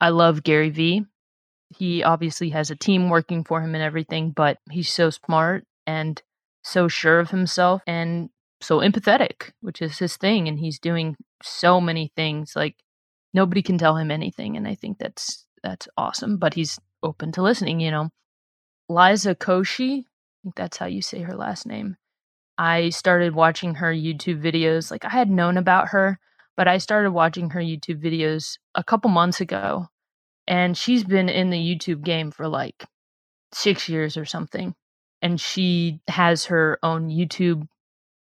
I 0.00 0.10
love 0.10 0.42
Gary 0.42 0.70
Vee. 0.70 1.04
He 1.68 2.02
obviously 2.02 2.50
has 2.50 2.70
a 2.70 2.76
team 2.76 3.10
working 3.10 3.44
for 3.44 3.60
him 3.60 3.74
and 3.74 3.82
everything, 3.82 4.30
but 4.30 4.58
he's 4.70 4.90
so 4.90 5.10
smart 5.10 5.64
and 5.86 6.20
so 6.62 6.88
sure 6.88 7.20
of 7.20 7.30
himself 7.30 7.82
and 7.86 8.30
so 8.60 8.80
empathetic, 8.80 9.52
which 9.60 9.82
is 9.82 9.98
his 9.98 10.16
thing. 10.16 10.48
And 10.48 10.58
he's 10.58 10.78
doing 10.78 11.16
so 11.42 11.80
many 11.80 12.12
things. 12.16 12.54
Like 12.56 12.76
nobody 13.34 13.62
can 13.62 13.78
tell 13.78 13.96
him 13.96 14.10
anything. 14.10 14.56
And 14.56 14.66
I 14.66 14.74
think 14.74 14.98
that's 14.98 15.46
that's 15.62 15.88
awesome. 15.96 16.38
But 16.38 16.54
he's 16.54 16.78
open 17.02 17.32
to 17.32 17.42
listening, 17.42 17.80
you 17.80 17.90
know. 17.90 18.10
Liza 18.88 19.34
Koshy, 19.34 20.00
I 20.00 20.04
think 20.42 20.54
that's 20.54 20.76
how 20.76 20.86
you 20.86 21.02
say 21.02 21.22
her 21.22 21.36
last 21.36 21.66
name. 21.66 21.96
I 22.56 22.88
started 22.90 23.34
watching 23.34 23.74
her 23.76 23.92
YouTube 23.92 24.40
videos. 24.40 24.90
Like 24.90 25.04
I 25.04 25.10
had 25.10 25.28
known 25.28 25.56
about 25.56 25.88
her, 25.88 26.18
but 26.56 26.68
I 26.68 26.78
started 26.78 27.10
watching 27.10 27.50
her 27.50 27.60
YouTube 27.60 28.02
videos 28.02 28.58
a 28.74 28.84
couple 28.84 29.10
months 29.10 29.40
ago 29.40 29.88
and 30.46 30.76
she's 30.76 31.04
been 31.04 31.28
in 31.28 31.50
the 31.50 31.58
YouTube 31.58 32.02
game 32.02 32.30
for 32.30 32.48
like 32.48 32.86
six 33.52 33.88
years 33.88 34.16
or 34.16 34.24
something. 34.24 34.74
And 35.22 35.40
she 35.40 36.00
has 36.08 36.46
her 36.46 36.78
own 36.82 37.08
YouTube 37.08 37.66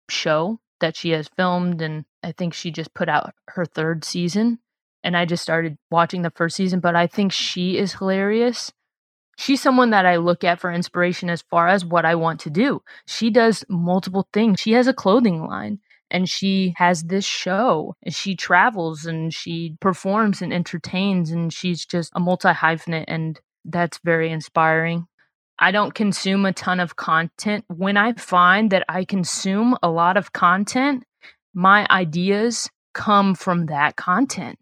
show 0.09 0.59
that 0.79 0.95
she 0.95 1.11
has 1.11 1.29
filmed. 1.35 1.81
And 1.81 2.05
I 2.23 2.31
think 2.31 2.53
she 2.53 2.71
just 2.71 2.93
put 2.93 3.09
out 3.09 3.33
her 3.49 3.65
third 3.65 4.03
season. 4.03 4.59
And 5.03 5.15
I 5.15 5.25
just 5.25 5.43
started 5.43 5.77
watching 5.91 6.23
the 6.23 6.31
first 6.31 6.55
season, 6.55 6.79
but 6.79 6.95
I 6.95 7.07
think 7.07 7.31
she 7.31 7.77
is 7.77 7.93
hilarious. 7.93 8.71
She's 9.37 9.61
someone 9.61 9.91
that 9.91 10.07
I 10.07 10.15
look 10.15 10.43
at 10.43 10.59
for 10.59 10.71
inspiration 10.71 11.29
as 11.29 11.43
far 11.43 11.67
as 11.67 11.85
what 11.85 12.05
I 12.05 12.15
want 12.15 12.39
to 12.41 12.49
do. 12.49 12.81
She 13.05 13.29
does 13.29 13.63
multiple 13.69 14.27
things. 14.33 14.59
She 14.59 14.71
has 14.71 14.87
a 14.87 14.93
clothing 14.93 15.45
line 15.45 15.79
and 16.09 16.29
she 16.29 16.73
has 16.77 17.03
this 17.03 17.25
show 17.25 17.95
and 18.03 18.13
she 18.13 18.35
travels 18.35 19.05
and 19.05 19.33
she 19.33 19.75
performs 19.79 20.41
and 20.41 20.53
entertains 20.53 21.31
and 21.31 21.51
she's 21.51 21.85
just 21.85 22.11
a 22.15 22.19
multi 22.19 22.49
hyphenate 22.49 23.05
and 23.07 23.39
that's 23.65 23.99
very 24.03 24.31
inspiring. 24.31 25.05
I 25.59 25.71
don't 25.71 25.93
consume 25.93 26.45
a 26.45 26.53
ton 26.53 26.79
of 26.79 26.95
content. 26.95 27.65
When 27.67 27.97
I 27.97 28.13
find 28.13 28.71
that 28.71 28.85
I 28.87 29.05
consume 29.05 29.75
a 29.81 29.89
lot 29.89 30.15
of 30.15 30.31
content, 30.31 31.03
my 31.53 31.87
ideas 31.89 32.69
come 32.93 33.35
from 33.35 33.65
that 33.65 33.95
content. 33.95 34.59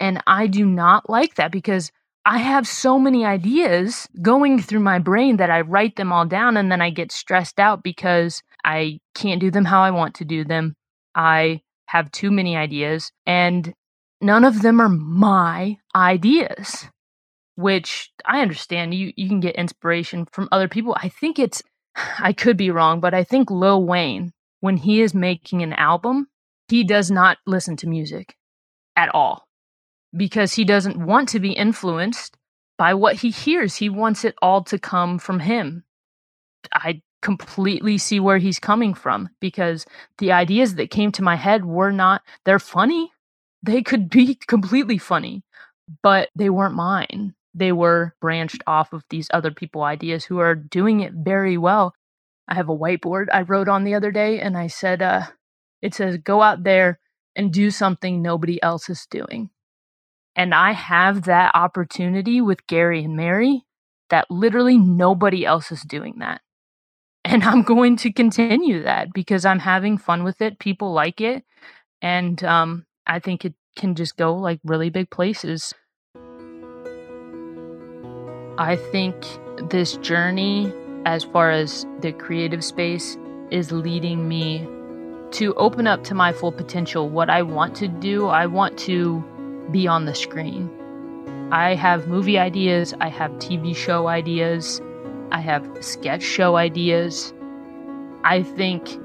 And 0.00 0.20
I 0.26 0.46
do 0.48 0.66
not 0.66 1.08
like 1.08 1.36
that 1.36 1.52
because 1.52 1.90
I 2.26 2.38
have 2.38 2.66
so 2.66 2.98
many 2.98 3.24
ideas 3.24 4.08
going 4.20 4.60
through 4.60 4.80
my 4.80 4.98
brain 4.98 5.36
that 5.36 5.48
I 5.48 5.60
write 5.60 5.94
them 5.94 6.12
all 6.12 6.26
down 6.26 6.56
and 6.56 6.72
then 6.72 6.82
I 6.82 6.90
get 6.90 7.12
stressed 7.12 7.60
out 7.60 7.84
because 7.84 8.42
I 8.64 8.98
can't 9.14 9.40
do 9.40 9.52
them 9.52 9.64
how 9.64 9.82
I 9.82 9.92
want 9.92 10.16
to 10.16 10.24
do 10.24 10.44
them. 10.44 10.74
I 11.14 11.60
have 11.86 12.10
too 12.10 12.32
many 12.32 12.56
ideas 12.56 13.12
and 13.26 13.72
none 14.20 14.42
of 14.42 14.62
them 14.62 14.80
are 14.80 14.88
my 14.88 15.76
ideas, 15.94 16.88
which 17.54 18.10
I 18.24 18.40
understand. 18.40 18.92
You, 18.92 19.12
you 19.14 19.28
can 19.28 19.38
get 19.38 19.54
inspiration 19.54 20.26
from 20.32 20.48
other 20.50 20.66
people. 20.66 20.96
I 21.00 21.10
think 21.10 21.38
it's, 21.38 21.62
I 22.18 22.32
could 22.32 22.56
be 22.56 22.72
wrong, 22.72 22.98
but 22.98 23.14
I 23.14 23.22
think 23.22 23.52
Lil 23.52 23.84
Wayne, 23.84 24.32
when 24.58 24.78
he 24.78 25.00
is 25.00 25.14
making 25.14 25.62
an 25.62 25.74
album, 25.74 26.26
he 26.66 26.82
does 26.82 27.08
not 27.08 27.38
listen 27.46 27.76
to 27.76 27.88
music 27.88 28.34
at 28.96 29.14
all 29.14 29.45
because 30.16 30.54
he 30.54 30.64
doesn't 30.64 30.96
want 30.96 31.28
to 31.30 31.40
be 31.40 31.52
influenced 31.52 32.36
by 32.78 32.94
what 32.94 33.16
he 33.16 33.30
hears. 33.30 33.76
He 33.76 33.88
wants 33.88 34.24
it 34.24 34.34
all 34.42 34.62
to 34.64 34.78
come 34.78 35.18
from 35.18 35.40
him. 35.40 35.84
I 36.72 37.02
completely 37.22 37.98
see 37.98 38.20
where 38.20 38.38
he's 38.38 38.58
coming 38.58 38.94
from 38.94 39.30
because 39.40 39.86
the 40.18 40.32
ideas 40.32 40.76
that 40.76 40.90
came 40.90 41.12
to 41.12 41.22
my 41.22 41.36
head 41.36 41.64
were 41.64 41.92
not, 41.92 42.22
they're 42.44 42.58
funny. 42.58 43.12
They 43.62 43.82
could 43.82 44.10
be 44.10 44.38
completely 44.46 44.98
funny, 44.98 45.42
but 46.02 46.28
they 46.36 46.50
weren't 46.50 46.74
mine. 46.74 47.34
They 47.54 47.72
were 47.72 48.14
branched 48.20 48.62
off 48.66 48.92
of 48.92 49.02
these 49.08 49.28
other 49.32 49.50
people 49.50 49.82
ideas 49.82 50.24
who 50.24 50.38
are 50.38 50.54
doing 50.54 51.00
it 51.00 51.14
very 51.14 51.56
well. 51.56 51.94
I 52.48 52.54
have 52.54 52.68
a 52.68 52.76
whiteboard 52.76 53.26
I 53.32 53.42
wrote 53.42 53.68
on 53.68 53.84
the 53.84 53.94
other 53.94 54.12
day 54.12 54.40
and 54.40 54.56
I 54.56 54.66
said, 54.66 55.02
uh, 55.02 55.22
it 55.82 55.94
says, 55.94 56.18
go 56.18 56.42
out 56.42 56.62
there 56.62 57.00
and 57.34 57.52
do 57.52 57.70
something 57.70 58.22
nobody 58.22 58.62
else 58.62 58.88
is 58.88 59.06
doing. 59.10 59.50
And 60.36 60.54
I 60.54 60.72
have 60.72 61.22
that 61.22 61.52
opportunity 61.54 62.42
with 62.42 62.66
Gary 62.66 63.02
and 63.02 63.16
Mary 63.16 63.64
that 64.10 64.30
literally 64.30 64.76
nobody 64.76 65.46
else 65.46 65.72
is 65.72 65.82
doing 65.82 66.16
that. 66.18 66.42
And 67.28 67.42
I'm 67.42 67.62
going 67.62 67.96
to 67.96 68.12
continue 68.12 68.84
that 68.84 69.12
because 69.12 69.44
I'm 69.44 69.58
having 69.58 69.98
fun 69.98 70.22
with 70.22 70.40
it. 70.40 70.60
People 70.60 70.92
like 70.92 71.20
it. 71.20 71.42
And 72.00 72.42
um, 72.44 72.86
I 73.04 73.18
think 73.18 73.44
it 73.44 73.54
can 73.74 73.96
just 73.96 74.16
go 74.16 74.36
like 74.36 74.60
really 74.62 74.90
big 74.90 75.10
places. 75.10 75.74
I 78.58 78.78
think 78.92 79.16
this 79.70 79.96
journey, 79.96 80.72
as 81.04 81.24
far 81.24 81.50
as 81.50 81.84
the 82.00 82.12
creative 82.12 82.62
space, 82.62 83.18
is 83.50 83.72
leading 83.72 84.28
me 84.28 84.64
to 85.32 85.52
open 85.54 85.88
up 85.88 86.04
to 86.04 86.14
my 86.14 86.32
full 86.32 86.52
potential. 86.52 87.08
What 87.08 87.28
I 87.28 87.42
want 87.42 87.74
to 87.78 87.88
do, 87.88 88.28
I 88.28 88.46
want 88.46 88.78
to 88.86 89.24
be 89.70 89.86
on 89.86 90.04
the 90.04 90.14
screen. 90.14 90.70
I 91.52 91.74
have 91.74 92.08
movie 92.08 92.38
ideas, 92.38 92.94
I 93.00 93.08
have 93.08 93.30
TV 93.32 93.74
show 93.74 94.08
ideas, 94.08 94.80
I 95.30 95.40
have 95.40 95.66
sketch 95.80 96.22
show 96.22 96.56
ideas. 96.56 97.32
I 98.24 98.42
think 98.42 98.98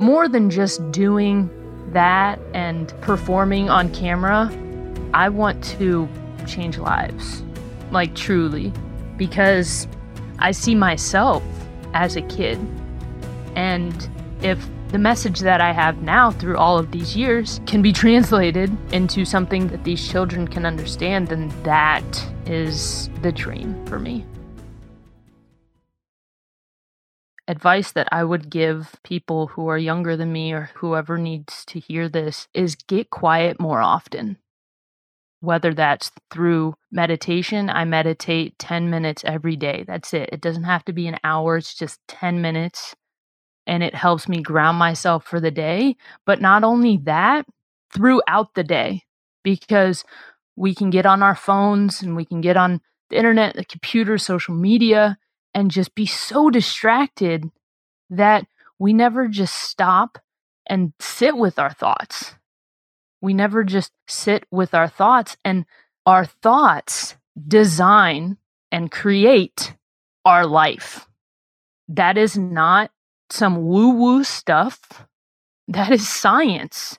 more 0.00 0.28
than 0.28 0.50
just 0.50 0.90
doing 0.90 1.50
that 1.92 2.40
and 2.52 2.92
performing 3.00 3.70
on 3.70 3.92
camera, 3.94 4.50
I 5.12 5.28
want 5.28 5.62
to 5.78 6.08
change 6.46 6.78
lives. 6.78 7.42
Like, 7.90 8.14
truly. 8.14 8.72
Because 9.16 9.86
I 10.40 10.50
see 10.50 10.74
myself 10.74 11.44
as 11.92 12.16
a 12.16 12.22
kid. 12.22 12.58
And 13.54 14.08
if 14.42 14.68
the 14.94 14.98
message 15.00 15.40
that 15.40 15.60
I 15.60 15.72
have 15.72 16.02
now 16.02 16.30
through 16.30 16.56
all 16.56 16.78
of 16.78 16.92
these 16.92 17.16
years 17.16 17.60
can 17.66 17.82
be 17.82 17.92
translated 17.92 18.70
into 18.92 19.24
something 19.24 19.66
that 19.66 19.82
these 19.82 20.08
children 20.08 20.46
can 20.46 20.64
understand, 20.64 21.26
then 21.26 21.52
that 21.64 22.04
is 22.46 23.10
the 23.20 23.32
dream 23.32 23.84
for 23.86 23.98
me. 23.98 24.24
Advice 27.48 27.90
that 27.90 28.08
I 28.12 28.22
would 28.22 28.48
give 28.48 28.94
people 29.02 29.48
who 29.48 29.66
are 29.66 29.76
younger 29.76 30.16
than 30.16 30.32
me 30.32 30.52
or 30.52 30.70
whoever 30.74 31.18
needs 31.18 31.64
to 31.64 31.80
hear 31.80 32.08
this 32.08 32.46
is 32.54 32.76
get 32.76 33.10
quiet 33.10 33.58
more 33.58 33.80
often. 33.80 34.36
Whether 35.40 35.74
that's 35.74 36.12
through 36.30 36.76
meditation, 36.92 37.68
I 37.68 37.84
meditate 37.84 38.60
10 38.60 38.90
minutes 38.90 39.24
every 39.26 39.56
day. 39.56 39.82
That's 39.84 40.14
it. 40.14 40.28
It 40.30 40.40
doesn't 40.40 40.62
have 40.62 40.84
to 40.84 40.92
be 40.92 41.08
an 41.08 41.18
hour, 41.24 41.56
it's 41.56 41.74
just 41.74 41.98
10 42.06 42.40
minutes 42.40 42.94
and 43.66 43.82
it 43.82 43.94
helps 43.94 44.28
me 44.28 44.42
ground 44.42 44.78
myself 44.78 45.24
for 45.24 45.40
the 45.40 45.50
day. 45.50 45.96
But 46.26 46.40
not 46.40 46.64
only 46.64 46.98
that, 47.04 47.46
throughout 47.92 48.54
the 48.54 48.64
day, 48.64 49.02
because 49.42 50.04
we 50.56 50.74
can 50.74 50.90
get 50.90 51.06
on 51.06 51.22
our 51.22 51.34
phones 51.34 52.02
and 52.02 52.16
we 52.16 52.24
can 52.24 52.40
get 52.40 52.56
on 52.56 52.80
the 53.10 53.16
internet, 53.16 53.56
the 53.56 53.64
computer, 53.64 54.18
social 54.18 54.54
media, 54.54 55.18
and 55.54 55.70
just 55.70 55.94
be 55.94 56.06
so 56.06 56.50
distracted 56.50 57.50
that 58.10 58.46
we 58.78 58.92
never 58.92 59.28
just 59.28 59.54
stop 59.54 60.18
and 60.66 60.92
sit 61.00 61.36
with 61.36 61.58
our 61.58 61.72
thoughts. 61.72 62.34
We 63.20 63.34
never 63.34 63.64
just 63.64 63.92
sit 64.08 64.44
with 64.50 64.74
our 64.74 64.88
thoughts, 64.88 65.36
and 65.44 65.64
our 66.04 66.24
thoughts 66.24 67.16
design 67.48 68.36
and 68.70 68.90
create 68.90 69.74
our 70.24 70.46
life. 70.46 71.06
That 71.88 72.18
is 72.18 72.36
not 72.36 72.90
some 73.30 73.64
woo 73.64 73.90
woo 73.90 74.24
stuff. 74.24 75.06
That 75.68 75.90
is 75.90 76.08
science 76.08 76.98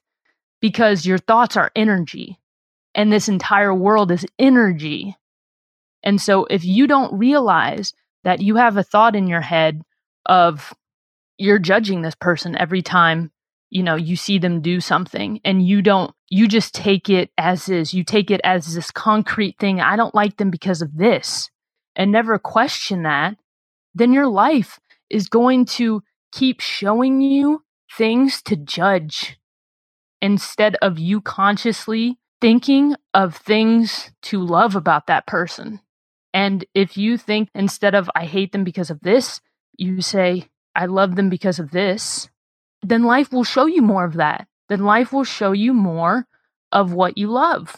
because 0.60 1.06
your 1.06 1.20
thoughts 1.20 1.56
are 1.56 1.72
energy 1.76 2.40
and 2.96 3.12
this 3.12 3.30
entire 3.30 3.74
world 3.74 4.12
is 4.12 4.26
energy. 4.40 5.16
And 6.04 6.20
so 6.20 6.46
if 6.46 6.64
you 6.64 6.88
don't 6.88 7.18
realize 7.18 7.94
that 8.24 8.42
you 8.42 8.56
have 8.56 8.78
a 8.78 8.84
thought 8.84 9.16
in 9.16 9.28
your 9.28 9.42
head 9.42 9.82
of 10.26 10.74
you're 11.38 11.60
judging 11.60 12.02
this 12.02 12.16
person 12.16 12.58
every 12.58 12.82
time 12.82 13.32
you 13.70 13.84
know 13.84 13.96
you 13.96 14.16
see 14.16 14.40
them 14.40 14.62
do 14.62 14.80
something 14.80 15.40
and 15.44 15.66
you 15.66 15.82
don't 15.82 16.14
you 16.30 16.48
just 16.48 16.74
take 16.74 17.10
it 17.10 17.30
as 17.38 17.70
is 17.70 17.94
you 17.94 18.04
take 18.04 18.32
it 18.32 18.42
as 18.44 18.74
this 18.74 18.90
concrete 18.90 19.58
thing 19.60 19.82
i 19.82 19.96
don't 19.96 20.16
like 20.16 20.38
them 20.38 20.50
because 20.50 20.82
of 20.82 20.96
this 20.96 21.50
and 21.96 22.12
never 22.12 22.40
question 22.40 23.04
that 23.04 23.36
then 23.94 24.14
your 24.14 24.28
life 24.28 24.80
is 25.10 25.28
going 25.28 25.66
to 25.66 26.02
keep 26.36 26.60
showing 26.60 27.22
you 27.22 27.64
things 27.98 28.42
to 28.42 28.58
judge 28.58 29.40
instead 30.22 30.76
of 30.82 31.00
you 31.00 31.22
consciously 31.22 32.20
thinking 32.42 32.94
of 33.14 33.38
things 33.38 34.12
to 34.22 34.44
love 34.44 34.76
about 34.76 35.08
that 35.08 35.26
person. 35.26 35.80
And 36.34 36.66
if 36.74 36.98
you 36.98 37.18
think 37.18 37.48
instead 37.56 37.96
of 37.96 38.10
I 38.14 38.26
hate 38.26 38.52
them 38.52 38.66
because 38.66 38.90
of 38.90 39.00
this, 39.00 39.40
you 39.78 40.02
say 40.02 40.50
I 40.76 40.88
love 40.88 41.16
them 41.16 41.30
because 41.30 41.58
of 41.58 41.72
this, 41.72 42.30
then 42.84 43.04
life 43.04 43.32
will 43.32 43.46
show 43.46 43.66
you 43.66 43.82
more 43.82 44.04
of 44.04 44.16
that. 44.16 44.46
Then 44.68 44.84
life 44.84 45.14
will 45.14 45.24
show 45.24 45.54
you 45.54 45.74
more 45.74 46.28
of 46.74 46.92
what 46.92 47.18
you 47.18 47.28
love. 47.28 47.78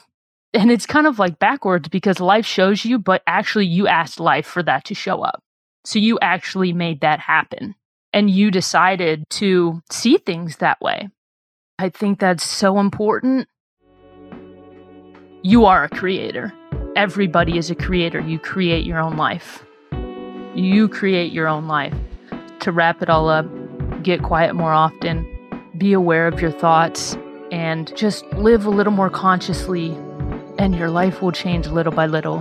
And 0.56 0.72
it's 0.72 0.88
kind 0.88 1.06
of 1.06 1.20
like 1.20 1.38
backwards 1.38 1.90
because 1.90 2.20
life 2.20 2.46
shows 2.46 2.84
you, 2.84 2.98
but 2.98 3.22
actually 3.28 3.68
you 3.68 3.88
asked 3.88 4.20
life 4.20 4.48
for 4.48 4.64
that 4.64 4.86
to 4.86 4.96
show 4.96 5.22
up. 5.22 5.44
So 5.86 6.00
you 6.00 6.18
actually 6.22 6.74
made 6.74 7.02
that 7.02 7.20
happen 7.20 7.76
and 8.18 8.32
you 8.32 8.50
decided 8.50 9.30
to 9.30 9.80
see 9.92 10.18
things 10.18 10.58
that 10.58 10.82
way. 10.82 11.08
I 11.78 11.90
think 11.90 12.20
that's 12.20 12.44
so 12.44 12.80
important. 12.80 13.48
You 15.44 15.66
are 15.66 15.84
a 15.84 15.90
creator. 15.90 16.52
Everybody 16.96 17.60
is 17.60 17.70
a 17.70 17.76
creator. 17.76 18.20
You 18.20 18.40
create 18.40 18.88
your 18.88 18.98
own 18.98 19.18
life. 19.18 19.64
You 20.56 20.90
create 20.90 21.32
your 21.32 21.48
own 21.48 21.68
life. 21.68 21.94
To 22.62 22.72
wrap 22.72 23.04
it 23.04 23.10
all 23.12 23.30
up, 23.30 23.46
get 24.02 24.24
quiet 24.24 24.56
more 24.56 24.74
often, 24.74 25.24
be 25.78 25.94
aware 25.94 26.26
of 26.26 26.42
your 26.42 26.50
thoughts, 26.50 27.16
and 27.52 27.96
just 27.96 28.26
live 28.34 28.66
a 28.66 28.72
little 28.72 28.94
more 28.94 29.12
consciously, 29.12 29.92
and 30.58 30.76
your 30.76 30.90
life 30.90 31.22
will 31.22 31.32
change 31.32 31.68
little 31.68 31.94
by 31.94 32.08
little, 32.08 32.40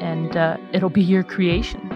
and 0.00 0.38
uh, 0.38 0.56
it'll 0.72 0.88
be 0.88 1.02
your 1.02 1.22
creation. 1.22 1.95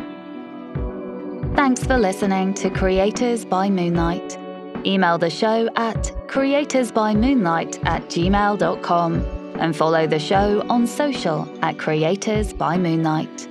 Thanks 1.55 1.84
for 1.84 1.98
listening 1.98 2.55
to 2.55 2.70
Creators 2.70 3.44
by 3.44 3.68
Moonlight. 3.68 4.38
Email 4.86 5.18
the 5.18 5.28
show 5.28 5.68
at 5.76 6.12
creatorsbymoonlight 6.26 7.84
at 7.86 8.03
gmail.com 8.05 9.14
and 9.57 9.76
follow 9.76 10.07
the 10.07 10.18
show 10.18 10.64
on 10.70 10.86
social 10.86 11.48
at 11.62 11.76
Creators 11.76 12.53
by 12.53 12.78
Moonlight. 12.78 13.48